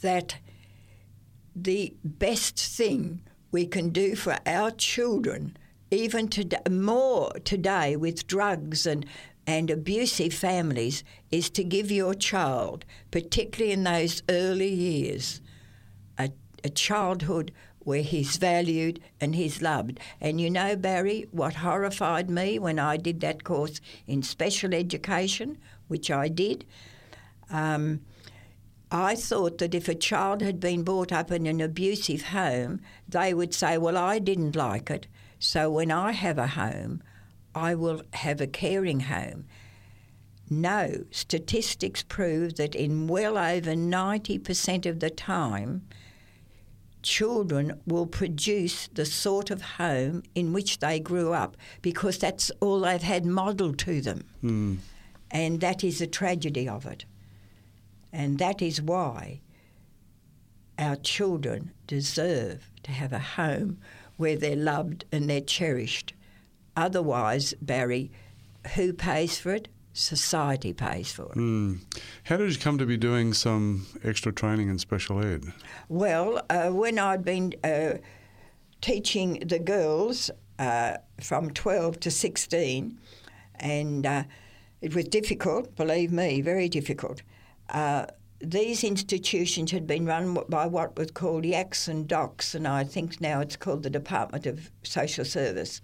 that 0.00 0.38
the 1.54 1.94
best 2.02 2.58
thing 2.58 3.20
we 3.52 3.66
can 3.66 3.90
do 3.90 4.16
for 4.16 4.38
our 4.46 4.70
children, 4.70 5.56
even 5.90 6.26
today, 6.28 6.58
more 6.70 7.30
today 7.44 7.94
with 7.94 8.26
drugs 8.26 8.86
and, 8.86 9.06
and 9.46 9.70
abusive 9.70 10.32
families, 10.32 11.04
is 11.30 11.50
to 11.50 11.62
give 11.62 11.90
your 11.92 12.14
child, 12.14 12.84
particularly 13.10 13.72
in 13.72 13.84
those 13.84 14.22
early 14.28 14.72
years, 14.72 15.40
a, 16.18 16.30
a 16.64 16.70
childhood 16.70 17.52
where 17.84 18.02
he's 18.02 18.36
valued 18.36 19.00
and 19.20 19.34
he's 19.34 19.62
loved. 19.62 19.98
And 20.20 20.40
you 20.40 20.50
know, 20.50 20.76
Barry, 20.76 21.26
what 21.30 21.54
horrified 21.54 22.30
me 22.30 22.58
when 22.58 22.78
I 22.78 22.96
did 22.96 23.20
that 23.20 23.44
course 23.44 23.80
in 24.06 24.22
special 24.22 24.74
education, 24.74 25.58
which 25.88 26.10
I 26.10 26.28
did, 26.28 26.64
um, 27.50 28.00
I 28.90 29.14
thought 29.14 29.58
that 29.58 29.74
if 29.74 29.88
a 29.88 29.94
child 29.94 30.42
had 30.42 30.60
been 30.60 30.82
brought 30.82 31.12
up 31.12 31.30
in 31.30 31.46
an 31.46 31.60
abusive 31.60 32.22
home, 32.22 32.80
they 33.08 33.32
would 33.32 33.54
say, 33.54 33.78
Well, 33.78 33.96
I 33.96 34.18
didn't 34.18 34.54
like 34.54 34.90
it, 34.90 35.06
so 35.38 35.70
when 35.70 35.90
I 35.90 36.12
have 36.12 36.38
a 36.38 36.48
home, 36.48 37.02
I 37.54 37.74
will 37.74 38.02
have 38.12 38.40
a 38.40 38.46
caring 38.46 39.00
home. 39.00 39.46
No, 40.50 41.04
statistics 41.10 42.02
prove 42.02 42.56
that 42.56 42.74
in 42.74 43.06
well 43.06 43.38
over 43.38 43.72
90% 43.72 44.84
of 44.84 45.00
the 45.00 45.08
time, 45.08 45.86
children 47.02 47.80
will 47.86 48.06
produce 48.06 48.88
the 48.88 49.04
sort 49.04 49.50
of 49.50 49.62
home 49.62 50.22
in 50.34 50.52
which 50.52 50.78
they 50.78 51.00
grew 51.00 51.32
up 51.32 51.56
because 51.82 52.18
that's 52.18 52.50
all 52.60 52.80
they've 52.80 53.02
had 53.02 53.24
modelled 53.24 53.78
to 53.80 54.00
them. 54.00 54.24
Mm. 54.42 54.78
And 55.30 55.60
that 55.60 55.82
is 55.82 55.98
the 55.98 56.06
tragedy 56.06 56.68
of 56.68 56.86
it. 56.86 57.04
And 58.12 58.38
that 58.38 58.60
is 58.60 58.80
why 58.80 59.40
our 60.78 60.96
children 60.96 61.72
deserve 61.86 62.70
to 62.82 62.92
have 62.92 63.12
a 63.12 63.18
home 63.18 63.78
where 64.16 64.36
they're 64.36 64.56
loved 64.56 65.04
and 65.10 65.28
they're 65.28 65.40
cherished. 65.40 66.14
Otherwise, 66.76 67.54
Barry, 67.60 68.10
who 68.74 68.92
pays 68.92 69.38
for 69.38 69.52
it? 69.52 69.68
Society 69.92 70.72
pays 70.72 71.12
for 71.12 71.24
it. 71.32 71.38
Mm. 71.38 71.80
How 72.24 72.36
did 72.36 72.52
you 72.52 72.58
come 72.58 72.78
to 72.78 72.86
be 72.86 72.96
doing 72.96 73.32
some 73.34 73.86
extra 74.02 74.32
training 74.32 74.68
in 74.68 74.78
special 74.78 75.24
ed? 75.24 75.44
Well, 75.88 76.42
uh, 76.48 76.70
when 76.70 76.98
I'd 76.98 77.24
been 77.24 77.54
uh, 77.62 77.94
teaching 78.80 79.40
the 79.46 79.58
girls 79.58 80.30
uh, 80.58 80.96
from 81.20 81.50
12 81.50 82.00
to 82.00 82.10
16, 82.10 82.98
and 83.56 84.06
uh, 84.06 84.24
it 84.80 84.94
was 84.94 85.04
difficult, 85.04 85.74
believe 85.76 86.12
me, 86.12 86.40
very 86.40 86.68
difficult. 86.68 87.22
Uh, 87.70 88.06
these 88.40 88.82
institutions 88.82 89.70
had 89.70 89.86
been 89.86 90.04
run 90.04 90.36
by 90.48 90.66
what 90.66 90.96
was 90.96 91.12
called 91.12 91.44
YACS 91.44 91.86
and 91.86 92.08
DOCS, 92.08 92.54
and 92.56 92.66
I 92.66 92.82
think 92.82 93.20
now 93.20 93.40
it's 93.40 93.56
called 93.56 93.84
the 93.84 93.90
Department 93.90 94.46
of 94.46 94.70
Social 94.82 95.24
Service. 95.24 95.80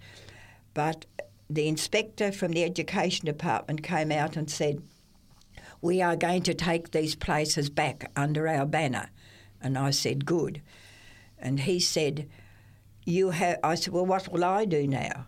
But 0.73 1.05
the 1.49 1.67
inspector 1.67 2.31
from 2.31 2.51
the 2.51 2.63
education 2.63 3.25
department 3.25 3.81
came 3.81 4.11
out 4.11 4.37
and 4.37 4.49
said, 4.49 4.81
We 5.81 6.01
are 6.01 6.15
going 6.15 6.43
to 6.43 6.53
take 6.53 6.91
these 6.91 7.15
places 7.15 7.69
back 7.69 8.11
under 8.15 8.47
our 8.47 8.65
banner. 8.65 9.09
And 9.59 9.77
I 9.77 9.89
said, 9.89 10.25
Good. 10.25 10.61
And 11.39 11.61
he 11.61 11.79
said, 11.79 12.29
You 13.05 13.31
have 13.31 13.57
I 13.63 13.75
said, 13.75 13.93
Well 13.93 14.05
what 14.05 14.31
will 14.31 14.43
I 14.43 14.65
do 14.65 14.85
now 14.87 15.25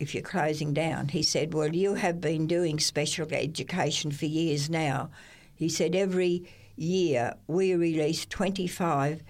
if 0.00 0.14
you're 0.14 0.22
closing 0.22 0.74
down? 0.74 1.08
He 1.08 1.22
said, 1.22 1.54
Well 1.54 1.74
you 1.74 1.94
have 1.94 2.20
been 2.20 2.46
doing 2.46 2.80
special 2.80 3.28
education 3.30 4.10
for 4.10 4.26
years 4.26 4.68
now. 4.68 5.10
He 5.54 5.68
said 5.68 5.94
every 5.94 6.48
year 6.76 7.34
we 7.46 7.74
release 7.74 8.26
twenty 8.26 8.66
five 8.66 9.22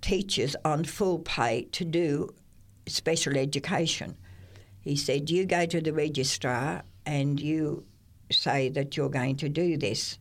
teachers 0.00 0.56
on 0.64 0.84
full 0.84 1.20
pay 1.20 1.68
to 1.72 1.84
do 1.84 2.34
special 2.86 3.36
education. 3.36 4.16
He 4.86 4.94
said, 4.94 5.30
You 5.30 5.46
go 5.46 5.66
to 5.66 5.80
the 5.80 5.92
registrar 5.92 6.84
and 7.04 7.40
you 7.40 7.84
say 8.30 8.68
that 8.68 8.96
you're 8.96 9.08
going 9.08 9.34
to 9.38 9.48
do 9.48 9.76
this. 9.76 10.16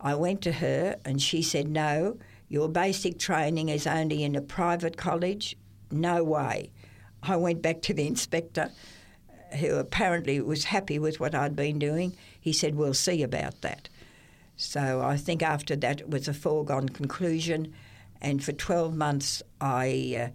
I 0.00 0.16
went 0.16 0.42
to 0.42 0.50
her 0.54 0.96
and 1.04 1.22
she 1.22 1.40
said, 1.40 1.68
No, 1.68 2.18
your 2.48 2.68
basic 2.68 3.20
training 3.20 3.68
is 3.68 3.86
only 3.86 4.24
in 4.24 4.34
a 4.34 4.42
private 4.42 4.96
college. 4.96 5.56
No 5.92 6.24
way. 6.24 6.72
I 7.22 7.36
went 7.36 7.62
back 7.62 7.80
to 7.82 7.94
the 7.94 8.08
inspector, 8.08 8.72
who 9.60 9.76
apparently 9.76 10.40
was 10.40 10.64
happy 10.64 10.98
with 10.98 11.20
what 11.20 11.32
I'd 11.32 11.54
been 11.54 11.78
doing. 11.78 12.16
He 12.40 12.52
said, 12.52 12.74
We'll 12.74 12.94
see 12.94 13.22
about 13.22 13.60
that. 13.60 13.88
So 14.56 15.00
I 15.00 15.16
think 15.16 15.44
after 15.44 15.76
that 15.76 16.00
it 16.00 16.10
was 16.10 16.26
a 16.26 16.34
foregone 16.34 16.88
conclusion. 16.88 17.72
And 18.20 18.42
for 18.42 18.50
12 18.50 18.96
months, 18.96 19.44
I. 19.60 20.16
Uh, 20.18 20.28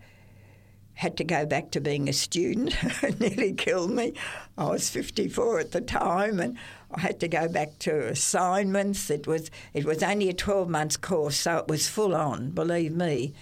had 0.97 1.15
to 1.15 1.23
go 1.23 1.45
back 1.45 1.69
to 1.69 1.79
being 1.79 2.09
a 2.09 2.13
student. 2.13 2.75
it 3.03 3.19
nearly 3.19 3.53
killed 3.53 3.91
me. 3.91 4.13
I 4.57 4.65
was 4.65 4.89
54 4.89 5.59
at 5.59 5.71
the 5.71 5.79
time, 5.79 6.39
and 6.39 6.57
I 6.91 7.01
had 7.01 7.19
to 7.19 7.27
go 7.27 7.47
back 7.47 7.77
to 7.79 8.07
assignments. 8.07 9.11
It 9.11 9.27
was 9.27 9.51
it 9.75 9.85
was 9.85 10.01
only 10.01 10.27
a 10.27 10.33
12 10.33 10.67
months 10.67 10.97
course, 10.97 11.37
so 11.37 11.57
it 11.57 11.67
was 11.67 11.87
full 11.87 12.15
on. 12.15 12.49
Believe 12.49 12.93
me. 12.93 13.33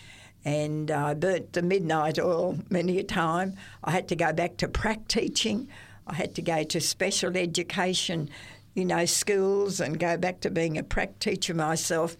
And 0.43 0.91
I 0.91 1.14
burnt 1.14 1.53
the 1.53 1.62
midnight 1.62 2.20
oil 2.20 2.60
many 2.70 2.99
a 2.99 3.03
time. 3.03 3.56
I 3.86 3.91
had 3.91 4.10
to 4.10 4.18
go 4.18 4.34
back 4.34 4.58
to 4.58 4.68
prac 4.68 5.08
teaching. 5.08 5.70
I 6.06 6.14
had 6.14 6.36
to 6.36 6.41
go 6.41 6.64
to 6.64 6.82
special 6.82 7.38
education, 7.38 8.30
you 8.74 8.84
know, 8.84 9.06
schools, 9.06 9.80
and 9.80 9.97
go 9.97 10.18
back 10.18 10.41
to 10.41 10.49
being 10.49 10.78
a 10.78 10.84
prac 10.84 11.20
teacher 11.20 11.53
myself. 11.53 12.18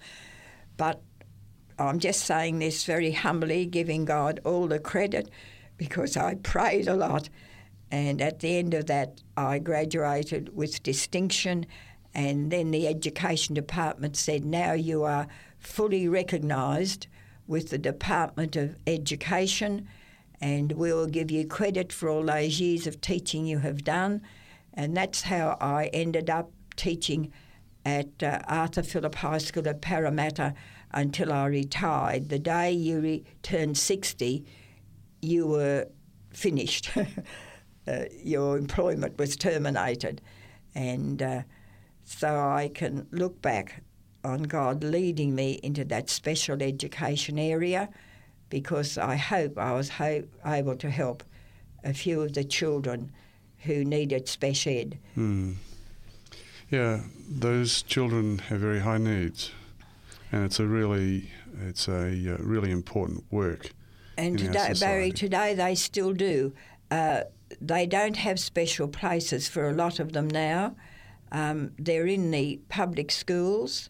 But 0.78 1.02
I'm 1.78 2.00
just 2.00 2.22
saying 2.22 2.60
this 2.60 2.86
very 2.86 3.12
humbly, 3.12 3.66
giving 3.66 4.06
God 4.06 4.40
all 4.46 4.68
the 4.68 4.80
credit 4.80 5.30
because 5.78 6.16
I 6.16 6.36
prayed 6.36 6.88
a 6.88 6.96
lot. 6.96 7.30
And 7.92 8.22
at 8.22 8.40
the 8.40 8.58
end 8.58 8.74
of 8.74 8.88
that, 8.88 9.22
I 9.36 9.60
graduated 9.60 10.56
with 10.56 10.84
distinction. 10.84 11.66
And 12.14 12.52
then 12.52 12.72
the 12.72 12.88
education 12.88 13.56
department 13.56 14.16
said, 14.16 14.46
Now 14.46 14.74
you 14.74 15.04
are 15.04 15.28
fully 15.60 16.08
recognised 16.08 17.08
with 17.48 17.70
the 17.70 17.78
Department 17.78 18.56
of 18.56 18.76
Education, 18.88 19.88
and 20.42 20.72
we 20.72 20.92
will 20.92 21.08
give 21.08 21.30
you 21.30 21.46
credit 21.46 21.94
for 21.94 22.10
all 22.10 22.24
those 22.24 22.60
years 22.60 22.88
of 22.88 23.02
teaching 23.02 23.46
you 23.46 23.60
have 23.60 23.84
done. 23.84 24.22
And 24.74 24.96
that's 24.96 25.22
how 25.22 25.58
I 25.62 25.88
ended 25.88 26.30
up 26.30 26.52
teaching 26.76 27.32
at 27.86 28.24
uh, 28.24 28.40
Arthur 28.48 28.84
Phillip 28.84 29.16
High 29.16 29.38
School 29.38 29.68
at 29.68 29.82
Parramatta 29.82 30.54
until 30.92 31.32
I 31.32 31.46
retired. 31.46 32.30
The 32.30 32.40
day 32.40 32.72
you 32.72 33.00
re- 33.00 33.24
turned 33.44 33.78
60, 33.78 34.44
you 35.22 35.48
were 35.48 35.88
finished. 36.32 36.92
uh, 37.88 38.06
your 38.24 38.58
employment 38.58 39.18
was 39.18 39.36
terminated. 39.36 40.22
And 40.74 41.22
uh, 41.22 41.42
so 42.04 42.28
I 42.28 42.72
can 42.74 43.08
look 43.12 43.42
back 43.42 43.84
on 44.24 44.44
God 44.44 44.84
leading 44.84 45.36
me 45.36 45.60
into 45.62 45.86
that 45.86 46.10
special 46.10 46.62
education 46.64 47.38
area 47.38 47.90
because 48.50 48.98
I 48.98 49.16
hope 49.16 49.58
I 49.58 49.74
was 49.74 49.90
ho- 49.90 50.24
able 50.46 50.76
to 50.78 50.90
help 50.90 51.24
a 51.84 51.94
few 51.94 52.22
of 52.22 52.34
the 52.34 52.44
children 52.44 53.12
who 53.60 53.86
needed 53.86 54.28
special 54.28 54.74
ed. 54.74 55.00
Mm. 55.16 55.56
Yeah, 56.76 57.00
those 57.30 57.84
children 57.84 58.40
have 58.50 58.60
very 58.60 58.82
high 58.82 58.98
needs 58.98 59.52
and 60.30 60.44
it's 60.44 60.60
a 60.60 60.66
really 60.66 61.32
it's 61.62 61.88
a 61.88 62.34
uh, 62.34 62.38
really 62.40 62.70
important 62.70 63.24
work. 63.32 63.72
And 64.18 64.38
today, 64.38 64.74
Barry, 64.78 65.14
today 65.14 65.54
they 65.54 65.76
still 65.76 66.12
do. 66.12 66.52
Uh, 66.92 67.22
they 67.62 67.86
don't 67.86 68.18
have 68.18 68.42
special 68.42 68.90
places 68.90 69.48
for 69.48 69.70
a 69.70 69.74
lot 69.74 70.02
of 70.02 70.12
them 70.12 70.28
now. 70.28 70.76
Um, 71.32 71.72
they're 71.80 72.08
in 72.08 72.32
the 72.32 72.60
public 72.68 73.10
schools. 73.10 73.90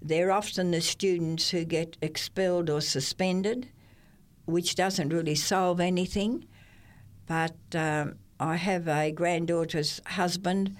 They're 0.00 0.32
often 0.32 0.70
the 0.70 0.80
students 0.80 1.50
who 1.50 1.66
get 1.66 1.98
expelled 2.00 2.70
or 2.70 2.80
suspended, 2.80 3.68
which 4.46 4.76
doesn't 4.76 5.10
really 5.10 5.34
solve 5.34 5.78
anything. 5.78 6.46
But 7.26 7.56
um, 7.74 8.14
I 8.40 8.56
have 8.56 8.88
a 8.88 9.12
granddaughter's 9.12 10.00
husband 10.06 10.74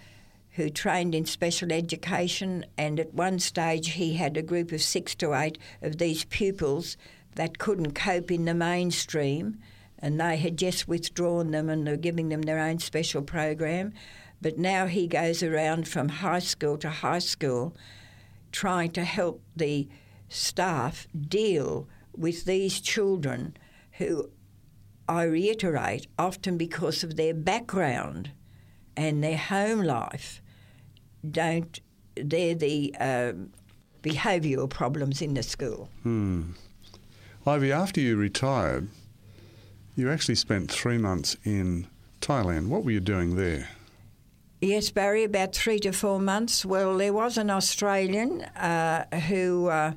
who 0.55 0.69
trained 0.69 1.15
in 1.15 1.25
special 1.25 1.73
education, 1.73 2.65
and 2.79 3.01
at 3.01 3.15
one 3.15 3.39
stage 3.39 3.91
he 3.91 4.15
had 4.15 4.37
a 4.37 4.43
group 4.43 4.73
of 4.73 4.81
six 4.83 5.15
to 5.17 5.35
eight 5.35 5.59
of 5.83 5.99
these 5.99 6.25
pupils 6.25 6.97
that 7.35 7.59
couldn't 7.59 7.93
cope 7.93 8.31
in 8.31 8.45
the 8.45 8.55
mainstream, 8.55 9.59
and 9.99 10.21
they 10.21 10.37
had 10.37 10.57
just 10.57 10.87
withdrawn 10.87 11.51
them 11.51 11.69
and 11.69 11.87
were 11.87 11.97
giving 11.97 12.29
them 12.29 12.43
their 12.43 12.59
own 12.61 12.79
special 12.79 13.23
program. 13.23 13.93
But 14.41 14.59
now 14.59 14.87
he 14.87 15.07
goes 15.07 15.43
around 15.43 15.89
from 15.89 16.09
high 16.09 16.41
school 16.41 16.77
to 16.79 16.91
high 16.91 17.19
school 17.21 17.77
trying 18.53 18.91
to 18.93 19.03
help 19.03 19.43
the 19.57 19.89
staff 20.29 21.09
deal 21.29 21.89
with 22.17 22.45
these 22.45 22.81
children 22.81 23.57
who, 23.93 24.31
I 25.09 25.25
reiterate, 25.25 26.07
often 26.19 26.57
because 26.57 27.03
of 27.03 27.17
their 27.17 27.35
background 27.35 28.31
and 28.97 29.25
their 29.25 29.37
home 29.37 29.83
life, 29.83 30.41
don't, 31.31 31.81
they're 32.17 32.55
the 32.55 32.95
uh, 32.99 33.33
behavioural 34.03 34.69
problems 34.69 35.23
in 35.23 35.35
the 35.35 35.43
school. 35.43 35.89
Hmm. 36.03 36.53
Ivy, 37.47 37.73
after 37.73 38.01
you 38.01 38.17
retired, 38.17 38.89
you 39.97 40.11
actually 40.11 40.35
spent 40.37 40.71
three 40.71 40.99
months 40.99 41.37
in 41.45 41.87
Thailand. 42.21 42.69
What 42.69 42.85
were 42.85 42.91
you 42.91 43.01
doing 43.01 43.37
there? 43.37 43.69
Yes, 44.61 44.91
Barry, 44.91 45.25
about 45.25 45.55
three 45.55 45.79
to 45.81 45.93
four 45.93 46.19
months. 46.19 46.65
Well, 46.65 46.97
there 46.97 47.13
was 47.13 47.37
an 47.37 47.51
Australian 47.51 48.43
uh, 48.43 49.05
who, 49.29 49.69
uh, 49.69 49.93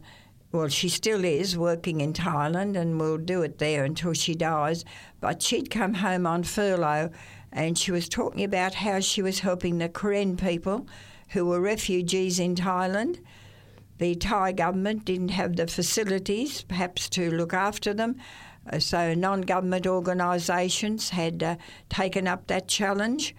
well, 0.52 0.68
she 0.68 0.90
still 0.90 1.24
is 1.24 1.58
working 1.58 2.02
in 2.02 2.12
Thailand 2.12 2.76
and 2.76 3.00
will 3.00 3.18
do 3.18 3.44
it 3.44 3.60
there 3.60 3.86
until 3.86 4.12
she 4.12 4.36
dies. 4.36 4.84
But 5.22 5.42
she'd 5.42 5.70
come 5.70 5.94
home 5.94 6.28
on 6.28 6.44
furlough 6.44 7.12
and 7.52 7.78
she 7.78 7.92
was 7.92 8.10
talking 8.10 8.44
about 8.44 8.76
how 8.76 9.00
she 9.00 9.22
was 9.22 9.40
helping 9.40 9.78
the 9.78 9.88
Karen 9.88 10.36
people 10.36 10.86
who 11.30 11.46
were 11.46 11.60
refugees 11.60 12.40
in 12.40 12.56
Thailand. 12.56 13.20
The 13.98 14.16
Thai 14.16 14.52
government 14.52 15.06
didn't 15.06 15.30
have 15.30 15.56
the 15.56 15.68
facilities, 15.68 16.62
perhaps, 16.64 17.10
to 17.10 17.32
look 17.32 17.54
after 17.54 17.94
them. 17.94 18.18
Uh, 18.72 18.80
so, 18.80 19.14
non 19.14 19.42
government 19.42 19.88
organisations 19.88 21.10
had 21.10 21.42
uh, 21.42 21.56
taken 21.90 22.28
up 22.28 22.48
that 22.48 22.68
challenge 22.68 23.36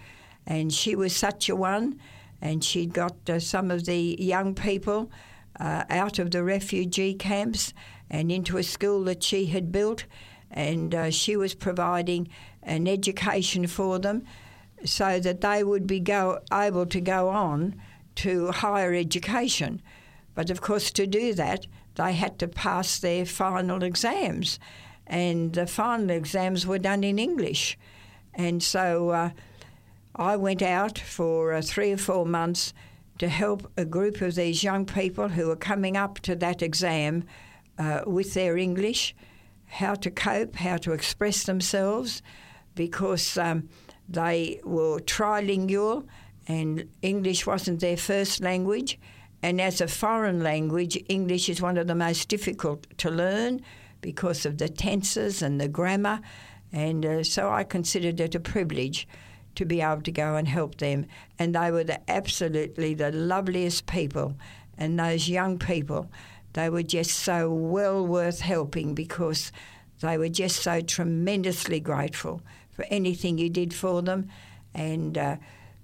and 0.48 0.72
she 0.72 0.96
was 0.96 1.14
such 1.14 1.48
a 1.48 1.54
one. 1.54 2.00
And 2.40 2.64
she'd 2.64 2.94
got 2.94 3.16
uh, 3.28 3.38
some 3.38 3.70
of 3.70 3.84
the 3.84 4.16
young 4.18 4.54
people 4.54 5.10
uh, 5.60 5.84
out 5.90 6.18
of 6.18 6.30
the 6.30 6.42
refugee 6.42 7.14
camps 7.14 7.74
and 8.10 8.32
into 8.32 8.56
a 8.56 8.62
school 8.62 9.04
that 9.04 9.22
she 9.22 9.46
had 9.46 9.70
built, 9.70 10.06
and 10.50 10.94
uh, 10.94 11.10
she 11.10 11.36
was 11.36 11.54
providing 11.54 12.28
an 12.62 12.88
education 12.88 13.66
for 13.66 13.98
them 13.98 14.24
so 14.84 15.20
that 15.20 15.40
they 15.40 15.64
would 15.64 15.86
be 15.86 16.00
go, 16.00 16.40
able 16.52 16.86
to 16.86 17.00
go 17.00 17.28
on 17.28 17.74
to 18.16 18.50
higher 18.50 18.94
education. 18.94 19.80
But 20.34 20.50
of 20.50 20.60
course, 20.60 20.90
to 20.92 21.06
do 21.06 21.34
that, 21.34 21.66
they 21.94 22.12
had 22.12 22.38
to 22.38 22.48
pass 22.48 22.98
their 22.98 23.26
final 23.26 23.82
exams, 23.82 24.58
and 25.06 25.52
the 25.52 25.66
final 25.66 26.10
exams 26.10 26.66
were 26.66 26.78
done 26.78 27.02
in 27.02 27.18
English. 27.18 27.76
And 28.34 28.62
so 28.62 29.10
uh, 29.10 29.30
I 30.14 30.36
went 30.36 30.62
out 30.62 30.98
for 30.98 31.52
uh, 31.52 31.62
three 31.62 31.92
or 31.92 31.96
four 31.96 32.24
months 32.24 32.72
to 33.18 33.28
help 33.28 33.70
a 33.76 33.84
group 33.84 34.20
of 34.20 34.36
these 34.36 34.62
young 34.62 34.86
people 34.86 35.28
who 35.28 35.48
were 35.48 35.56
coming 35.56 35.96
up 35.96 36.20
to 36.20 36.36
that 36.36 36.62
exam 36.62 37.24
uh, 37.78 38.02
with 38.06 38.34
their 38.34 38.56
English, 38.56 39.14
how 39.66 39.94
to 39.94 40.10
cope, 40.10 40.56
how 40.56 40.76
to 40.76 40.92
express 40.92 41.44
themselves, 41.44 42.22
because 42.74 43.36
um, 43.36 43.68
they 44.08 44.60
were 44.64 45.00
trilingual 45.00 46.06
and 46.46 46.88
English 47.02 47.46
wasn't 47.46 47.80
their 47.80 47.96
first 47.96 48.40
language. 48.40 48.98
And 49.42 49.60
as 49.60 49.80
a 49.80 49.86
foreign 49.86 50.42
language, 50.42 50.98
English 51.08 51.48
is 51.48 51.60
one 51.60 51.76
of 51.76 51.86
the 51.86 51.94
most 51.94 52.28
difficult 52.28 52.86
to 52.98 53.10
learn 53.10 53.60
because 54.00 54.46
of 54.46 54.58
the 54.58 54.68
tenses 54.68 55.42
and 55.42 55.60
the 55.60 55.68
grammar. 55.68 56.20
And 56.72 57.04
uh, 57.04 57.22
so 57.22 57.50
I 57.50 57.64
considered 57.64 58.18
it 58.18 58.34
a 58.34 58.40
privilege 58.40 59.06
to 59.54 59.64
be 59.64 59.80
able 59.80 60.02
to 60.02 60.12
go 60.12 60.36
and 60.36 60.48
help 60.48 60.78
them. 60.78 61.06
And 61.38 61.54
they 61.54 61.70
were 61.70 61.84
the, 61.84 62.10
absolutely 62.10 62.94
the 62.94 63.12
loveliest 63.12 63.86
people. 63.86 64.34
And 64.76 64.98
those 64.98 65.28
young 65.28 65.58
people, 65.58 66.10
they 66.54 66.70
were 66.70 66.82
just 66.82 67.10
so 67.10 67.50
well 67.50 68.06
worth 68.06 68.40
helping 68.40 68.94
because 68.94 69.52
they 70.00 70.16
were 70.16 70.28
just 70.28 70.62
so 70.62 70.80
tremendously 70.80 71.80
grateful 71.80 72.40
for 72.78 72.84
anything 72.90 73.38
you 73.38 73.50
did 73.50 73.74
for 73.74 74.02
them. 74.02 74.28
And 74.72 75.18
uh, 75.18 75.36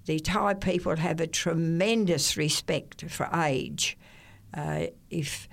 the 0.05 0.17
Thai 0.17 0.53
people 0.53 0.95
have 0.95 1.19
a 1.19 1.27
tremendous 1.27 2.37
respect 2.37 3.03
for 3.11 3.29
age. 3.35 3.97
Uh, 4.53 4.85
if 5.09 5.49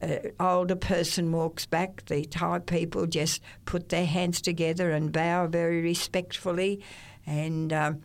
an 0.00 0.30
older 0.38 0.76
person 0.76 1.32
walks 1.32 1.66
back, 1.66 2.06
the 2.06 2.24
Thai 2.24 2.60
people 2.60 3.06
just 3.06 3.42
put 3.64 3.88
their 3.88 4.06
hands 4.06 4.40
together 4.40 4.92
and 4.92 5.10
bow 5.10 5.48
very 5.48 5.80
respectfully 5.82 6.80
and 7.26 7.72
um, 7.72 8.02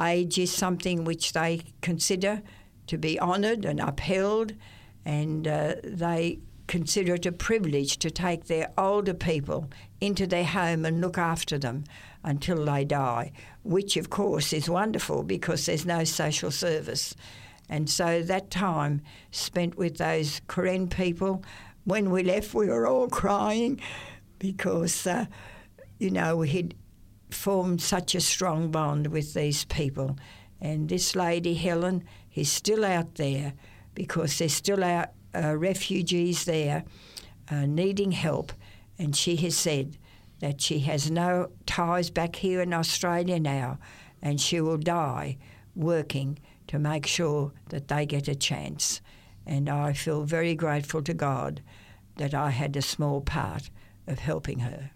age 0.00 0.38
is 0.38 0.52
something 0.52 1.02
which 1.02 1.32
they 1.32 1.62
consider 1.82 2.42
to 2.86 2.96
be 2.96 3.18
honoured 3.18 3.64
and 3.64 3.80
upheld, 3.80 4.54
and 5.04 5.48
uh, 5.48 5.74
they 5.82 6.38
consider 6.66 7.14
it 7.14 7.26
a 7.26 7.32
privilege 7.32 7.98
to 7.98 8.10
take 8.10 8.46
their 8.46 8.72
older 8.78 9.14
people 9.14 9.70
into 10.00 10.26
their 10.26 10.44
home 10.44 10.84
and 10.84 11.00
look 11.00 11.18
after 11.18 11.58
them 11.58 11.84
until 12.22 12.64
they 12.64 12.84
die, 12.84 13.32
which 13.62 13.96
of 13.96 14.10
course 14.10 14.52
is 14.52 14.68
wonderful 14.68 15.22
because 15.22 15.66
there's 15.66 15.86
no 15.86 16.04
social 16.04 16.50
service. 16.50 17.14
And 17.68 17.88
so 17.88 18.22
that 18.22 18.50
time 18.50 19.02
spent 19.30 19.76
with 19.76 19.98
those 19.98 20.40
Karen 20.48 20.88
people, 20.88 21.42
when 21.84 22.10
we 22.10 22.22
left, 22.22 22.54
we 22.54 22.68
were 22.68 22.86
all 22.86 23.08
crying 23.08 23.80
because, 24.38 25.06
uh, 25.06 25.26
you 25.98 26.10
know, 26.10 26.36
we 26.36 26.48
had 26.48 26.74
formed 27.30 27.80
such 27.80 28.14
a 28.14 28.20
strong 28.20 28.70
bond 28.70 29.08
with 29.08 29.34
these 29.34 29.64
people. 29.66 30.16
And 30.60 30.88
this 30.88 31.14
lady, 31.14 31.54
Helen, 31.54 32.04
is 32.34 32.50
still 32.50 32.84
out 32.84 33.16
there 33.16 33.54
because 33.94 34.38
they're 34.38 34.48
still 34.48 34.82
out, 34.82 35.10
uh, 35.34 35.56
refugees 35.56 36.44
there 36.44 36.84
uh, 37.50 37.66
needing 37.66 38.12
help. 38.12 38.52
And 38.98 39.14
she 39.14 39.36
has 39.36 39.56
said 39.56 39.96
that 40.40 40.60
she 40.60 40.80
has 40.80 41.10
no 41.10 41.50
ties 41.66 42.10
back 42.10 42.36
here 42.36 42.60
in 42.60 42.72
Australia 42.72 43.40
now 43.40 43.78
and 44.22 44.40
she 44.40 44.60
will 44.60 44.78
die 44.78 45.36
working 45.76 46.38
to 46.66 46.78
make 46.78 47.06
sure 47.06 47.52
that 47.68 47.88
they 47.88 48.06
get 48.06 48.26
a 48.26 48.34
chance. 48.34 49.00
And 49.46 49.68
I 49.68 49.92
feel 49.92 50.24
very 50.24 50.54
grateful 50.54 51.02
to 51.02 51.14
God 51.14 51.60
that 52.16 52.34
I 52.34 52.50
had 52.50 52.74
a 52.76 52.82
small 52.82 53.20
part 53.20 53.70
of 54.06 54.18
helping 54.18 54.60
her. 54.60 54.90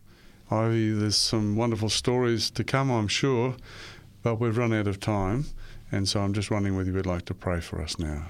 Ivy, 0.50 0.92
there's 0.92 1.16
some 1.16 1.56
wonderful 1.56 1.90
stories 1.90 2.50
to 2.52 2.64
come, 2.64 2.90
I'm 2.90 3.08
sure, 3.08 3.56
but 4.22 4.36
we've 4.36 4.56
run 4.56 4.72
out 4.72 4.86
of 4.86 4.98
time, 4.98 5.44
and 5.92 6.08
so 6.08 6.20
I'm 6.20 6.32
just 6.32 6.50
wondering 6.50 6.74
whether 6.74 6.88
you 6.88 6.96
would 6.96 7.06
like 7.06 7.26
to 7.26 7.34
pray 7.34 7.60
for 7.60 7.82
us 7.82 7.98
now. 7.98 8.26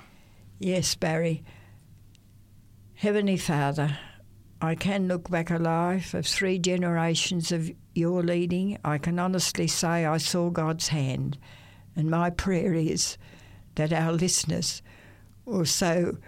Yes, 0.58 0.96
Barry. 0.96 1.44
Heavenly 2.98 3.36
Father, 3.36 3.96
I 4.60 4.74
can 4.74 5.06
look 5.06 5.30
back 5.30 5.52
a 5.52 5.58
life 5.58 6.14
of 6.14 6.26
three 6.26 6.58
generations 6.58 7.52
of 7.52 7.70
your 7.94 8.24
leading. 8.24 8.76
I 8.84 8.98
can 8.98 9.20
honestly 9.20 9.68
say 9.68 10.04
I 10.04 10.16
saw 10.16 10.50
God's 10.50 10.88
hand, 10.88 11.38
and 11.94 12.10
my 12.10 12.30
prayer 12.30 12.74
is 12.74 13.16
that 13.76 13.92
our 13.92 14.10
listeners 14.10 14.82
will 15.44 15.64
so 15.64 16.18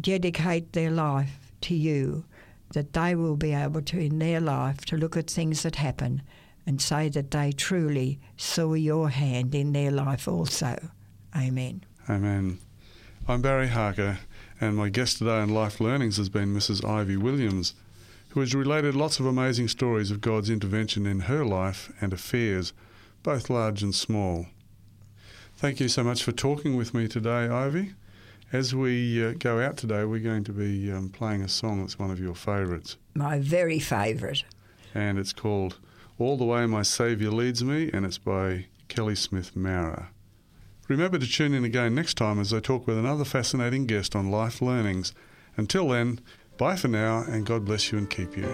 dedicate 0.00 0.72
their 0.72 0.90
life 0.90 1.52
to 1.60 1.74
you 1.74 2.24
that 2.72 2.94
they 2.94 3.14
will 3.14 3.36
be 3.36 3.52
able 3.52 3.82
to, 3.82 3.98
in 3.98 4.20
their 4.20 4.40
life, 4.40 4.86
to 4.86 4.96
look 4.96 5.14
at 5.14 5.28
things 5.28 5.62
that 5.64 5.76
happen 5.76 6.22
and 6.64 6.80
say 6.80 7.10
that 7.10 7.32
they 7.32 7.52
truly 7.52 8.18
saw 8.38 8.72
your 8.72 9.10
hand 9.10 9.54
in 9.54 9.74
their 9.74 9.90
life 9.90 10.26
also. 10.26 10.88
Amen. 11.36 11.84
Amen. 12.08 12.60
I'm 13.28 13.40
Barry 13.40 13.68
Harker, 13.68 14.18
and 14.64 14.76
my 14.78 14.88
guest 14.88 15.18
today 15.18 15.40
on 15.40 15.50
Life 15.50 15.78
Learnings 15.78 16.16
has 16.16 16.30
been 16.30 16.54
Mrs. 16.54 16.88
Ivy 16.88 17.18
Williams, 17.18 17.74
who 18.30 18.40
has 18.40 18.54
related 18.54 18.94
lots 18.94 19.20
of 19.20 19.26
amazing 19.26 19.68
stories 19.68 20.10
of 20.10 20.22
God's 20.22 20.48
intervention 20.48 21.06
in 21.06 21.20
her 21.20 21.44
life 21.44 21.92
and 22.00 22.14
affairs, 22.14 22.72
both 23.22 23.50
large 23.50 23.82
and 23.82 23.94
small. 23.94 24.46
Thank 25.54 25.80
you 25.80 25.88
so 25.88 26.02
much 26.02 26.22
for 26.22 26.32
talking 26.32 26.76
with 26.76 26.94
me 26.94 27.08
today, 27.08 27.46
Ivy. 27.46 27.92
As 28.52 28.74
we 28.74 29.22
uh, 29.22 29.34
go 29.38 29.60
out 29.60 29.76
today, 29.76 30.04
we're 30.04 30.20
going 30.20 30.44
to 30.44 30.52
be 30.52 30.90
um, 30.90 31.10
playing 31.10 31.42
a 31.42 31.48
song 31.48 31.80
that's 31.80 31.98
one 31.98 32.10
of 32.10 32.18
your 32.18 32.34
favourites. 32.34 32.96
My 33.14 33.38
very 33.38 33.78
favourite. 33.78 34.44
And 34.94 35.18
it's 35.18 35.34
called 35.34 35.78
All 36.18 36.38
the 36.38 36.46
Way 36.46 36.64
My 36.64 36.82
Saviour 36.82 37.32
Leads 37.32 37.62
Me, 37.62 37.90
and 37.92 38.06
it's 38.06 38.18
by 38.18 38.66
Kelly 38.88 39.14
Smith 39.14 39.54
Mara. 39.54 40.08
Remember 40.86 41.18
to 41.18 41.26
tune 41.26 41.54
in 41.54 41.64
again 41.64 41.94
next 41.94 42.14
time 42.14 42.38
as 42.38 42.52
I 42.52 42.60
talk 42.60 42.86
with 42.86 42.98
another 42.98 43.24
fascinating 43.24 43.86
guest 43.86 44.14
on 44.14 44.30
life 44.30 44.60
learnings. 44.60 45.14
Until 45.56 45.88
then, 45.88 46.20
bye 46.58 46.76
for 46.76 46.88
now, 46.88 47.24
and 47.26 47.46
God 47.46 47.64
bless 47.64 47.90
you 47.90 47.96
and 47.96 48.10
keep 48.10 48.36
you. 48.36 48.44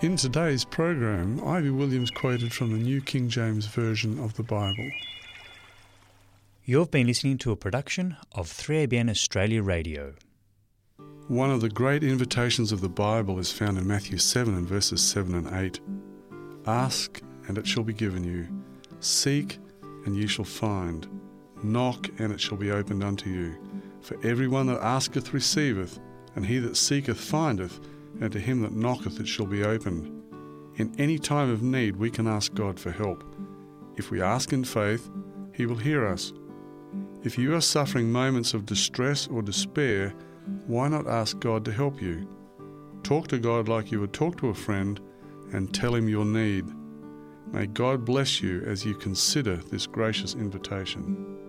In 0.00 0.16
today's 0.16 0.64
program, 0.64 1.46
Ivy 1.46 1.70
Williams 1.70 2.10
quoted 2.10 2.54
from 2.54 2.70
the 2.70 2.78
New 2.78 3.02
King 3.02 3.28
James 3.28 3.66
Version 3.66 4.18
of 4.18 4.34
the 4.34 4.42
Bible. 4.42 4.90
You've 6.64 6.90
been 6.90 7.06
listening 7.06 7.36
to 7.38 7.52
a 7.52 7.56
production 7.56 8.16
of 8.32 8.46
3ABN 8.46 9.10
Australia 9.10 9.62
Radio. 9.62 10.14
One 11.28 11.50
of 11.50 11.60
the 11.60 11.68
great 11.68 12.04
invitations 12.04 12.70
of 12.70 12.80
the 12.80 12.88
Bible 12.88 13.40
is 13.40 13.50
found 13.50 13.78
in 13.78 13.86
Matthew 13.88 14.16
7 14.16 14.54
and 14.54 14.64
verses 14.64 15.02
7 15.02 15.34
and 15.34 15.52
8. 15.52 15.80
Ask, 16.68 17.20
and 17.48 17.58
it 17.58 17.66
shall 17.66 17.82
be 17.82 17.92
given 17.92 18.22
you. 18.22 18.46
Seek, 19.00 19.58
and 20.04 20.16
ye 20.16 20.28
shall 20.28 20.44
find. 20.44 21.08
Knock, 21.64 22.08
and 22.20 22.32
it 22.32 22.40
shall 22.40 22.56
be 22.56 22.70
opened 22.70 23.02
unto 23.02 23.28
you. 23.28 23.56
For 24.02 24.16
everyone 24.24 24.68
that 24.68 24.80
asketh 24.80 25.34
receiveth, 25.34 25.98
and 26.36 26.46
he 26.46 26.60
that 26.60 26.76
seeketh 26.76 27.18
findeth, 27.18 27.80
and 28.20 28.30
to 28.30 28.38
him 28.38 28.62
that 28.62 28.70
knocketh 28.70 29.18
it 29.18 29.26
shall 29.26 29.46
be 29.46 29.64
opened. 29.64 30.12
In 30.76 30.94
any 30.96 31.18
time 31.18 31.50
of 31.50 31.60
need, 31.60 31.96
we 31.96 32.08
can 32.08 32.28
ask 32.28 32.54
God 32.54 32.78
for 32.78 32.92
help. 32.92 33.24
If 33.96 34.12
we 34.12 34.22
ask 34.22 34.52
in 34.52 34.62
faith, 34.62 35.10
He 35.52 35.66
will 35.66 35.74
hear 35.74 36.06
us. 36.06 36.32
If 37.24 37.36
you 37.36 37.56
are 37.56 37.60
suffering 37.60 38.12
moments 38.12 38.54
of 38.54 38.64
distress 38.64 39.26
or 39.26 39.42
despair, 39.42 40.14
why 40.66 40.88
not 40.88 41.06
ask 41.06 41.38
God 41.38 41.64
to 41.64 41.72
help 41.72 42.00
you? 42.00 42.28
Talk 43.02 43.28
to 43.28 43.38
God 43.38 43.68
like 43.68 43.90
you 43.90 44.00
would 44.00 44.12
talk 44.12 44.38
to 44.38 44.48
a 44.48 44.54
friend 44.54 45.00
and 45.52 45.72
tell 45.72 45.94
Him 45.94 46.08
your 46.08 46.24
need. 46.24 46.66
May 47.52 47.66
God 47.66 48.04
bless 48.04 48.40
you 48.40 48.62
as 48.62 48.84
you 48.84 48.94
consider 48.94 49.56
this 49.56 49.86
gracious 49.86 50.34
invitation. 50.34 51.45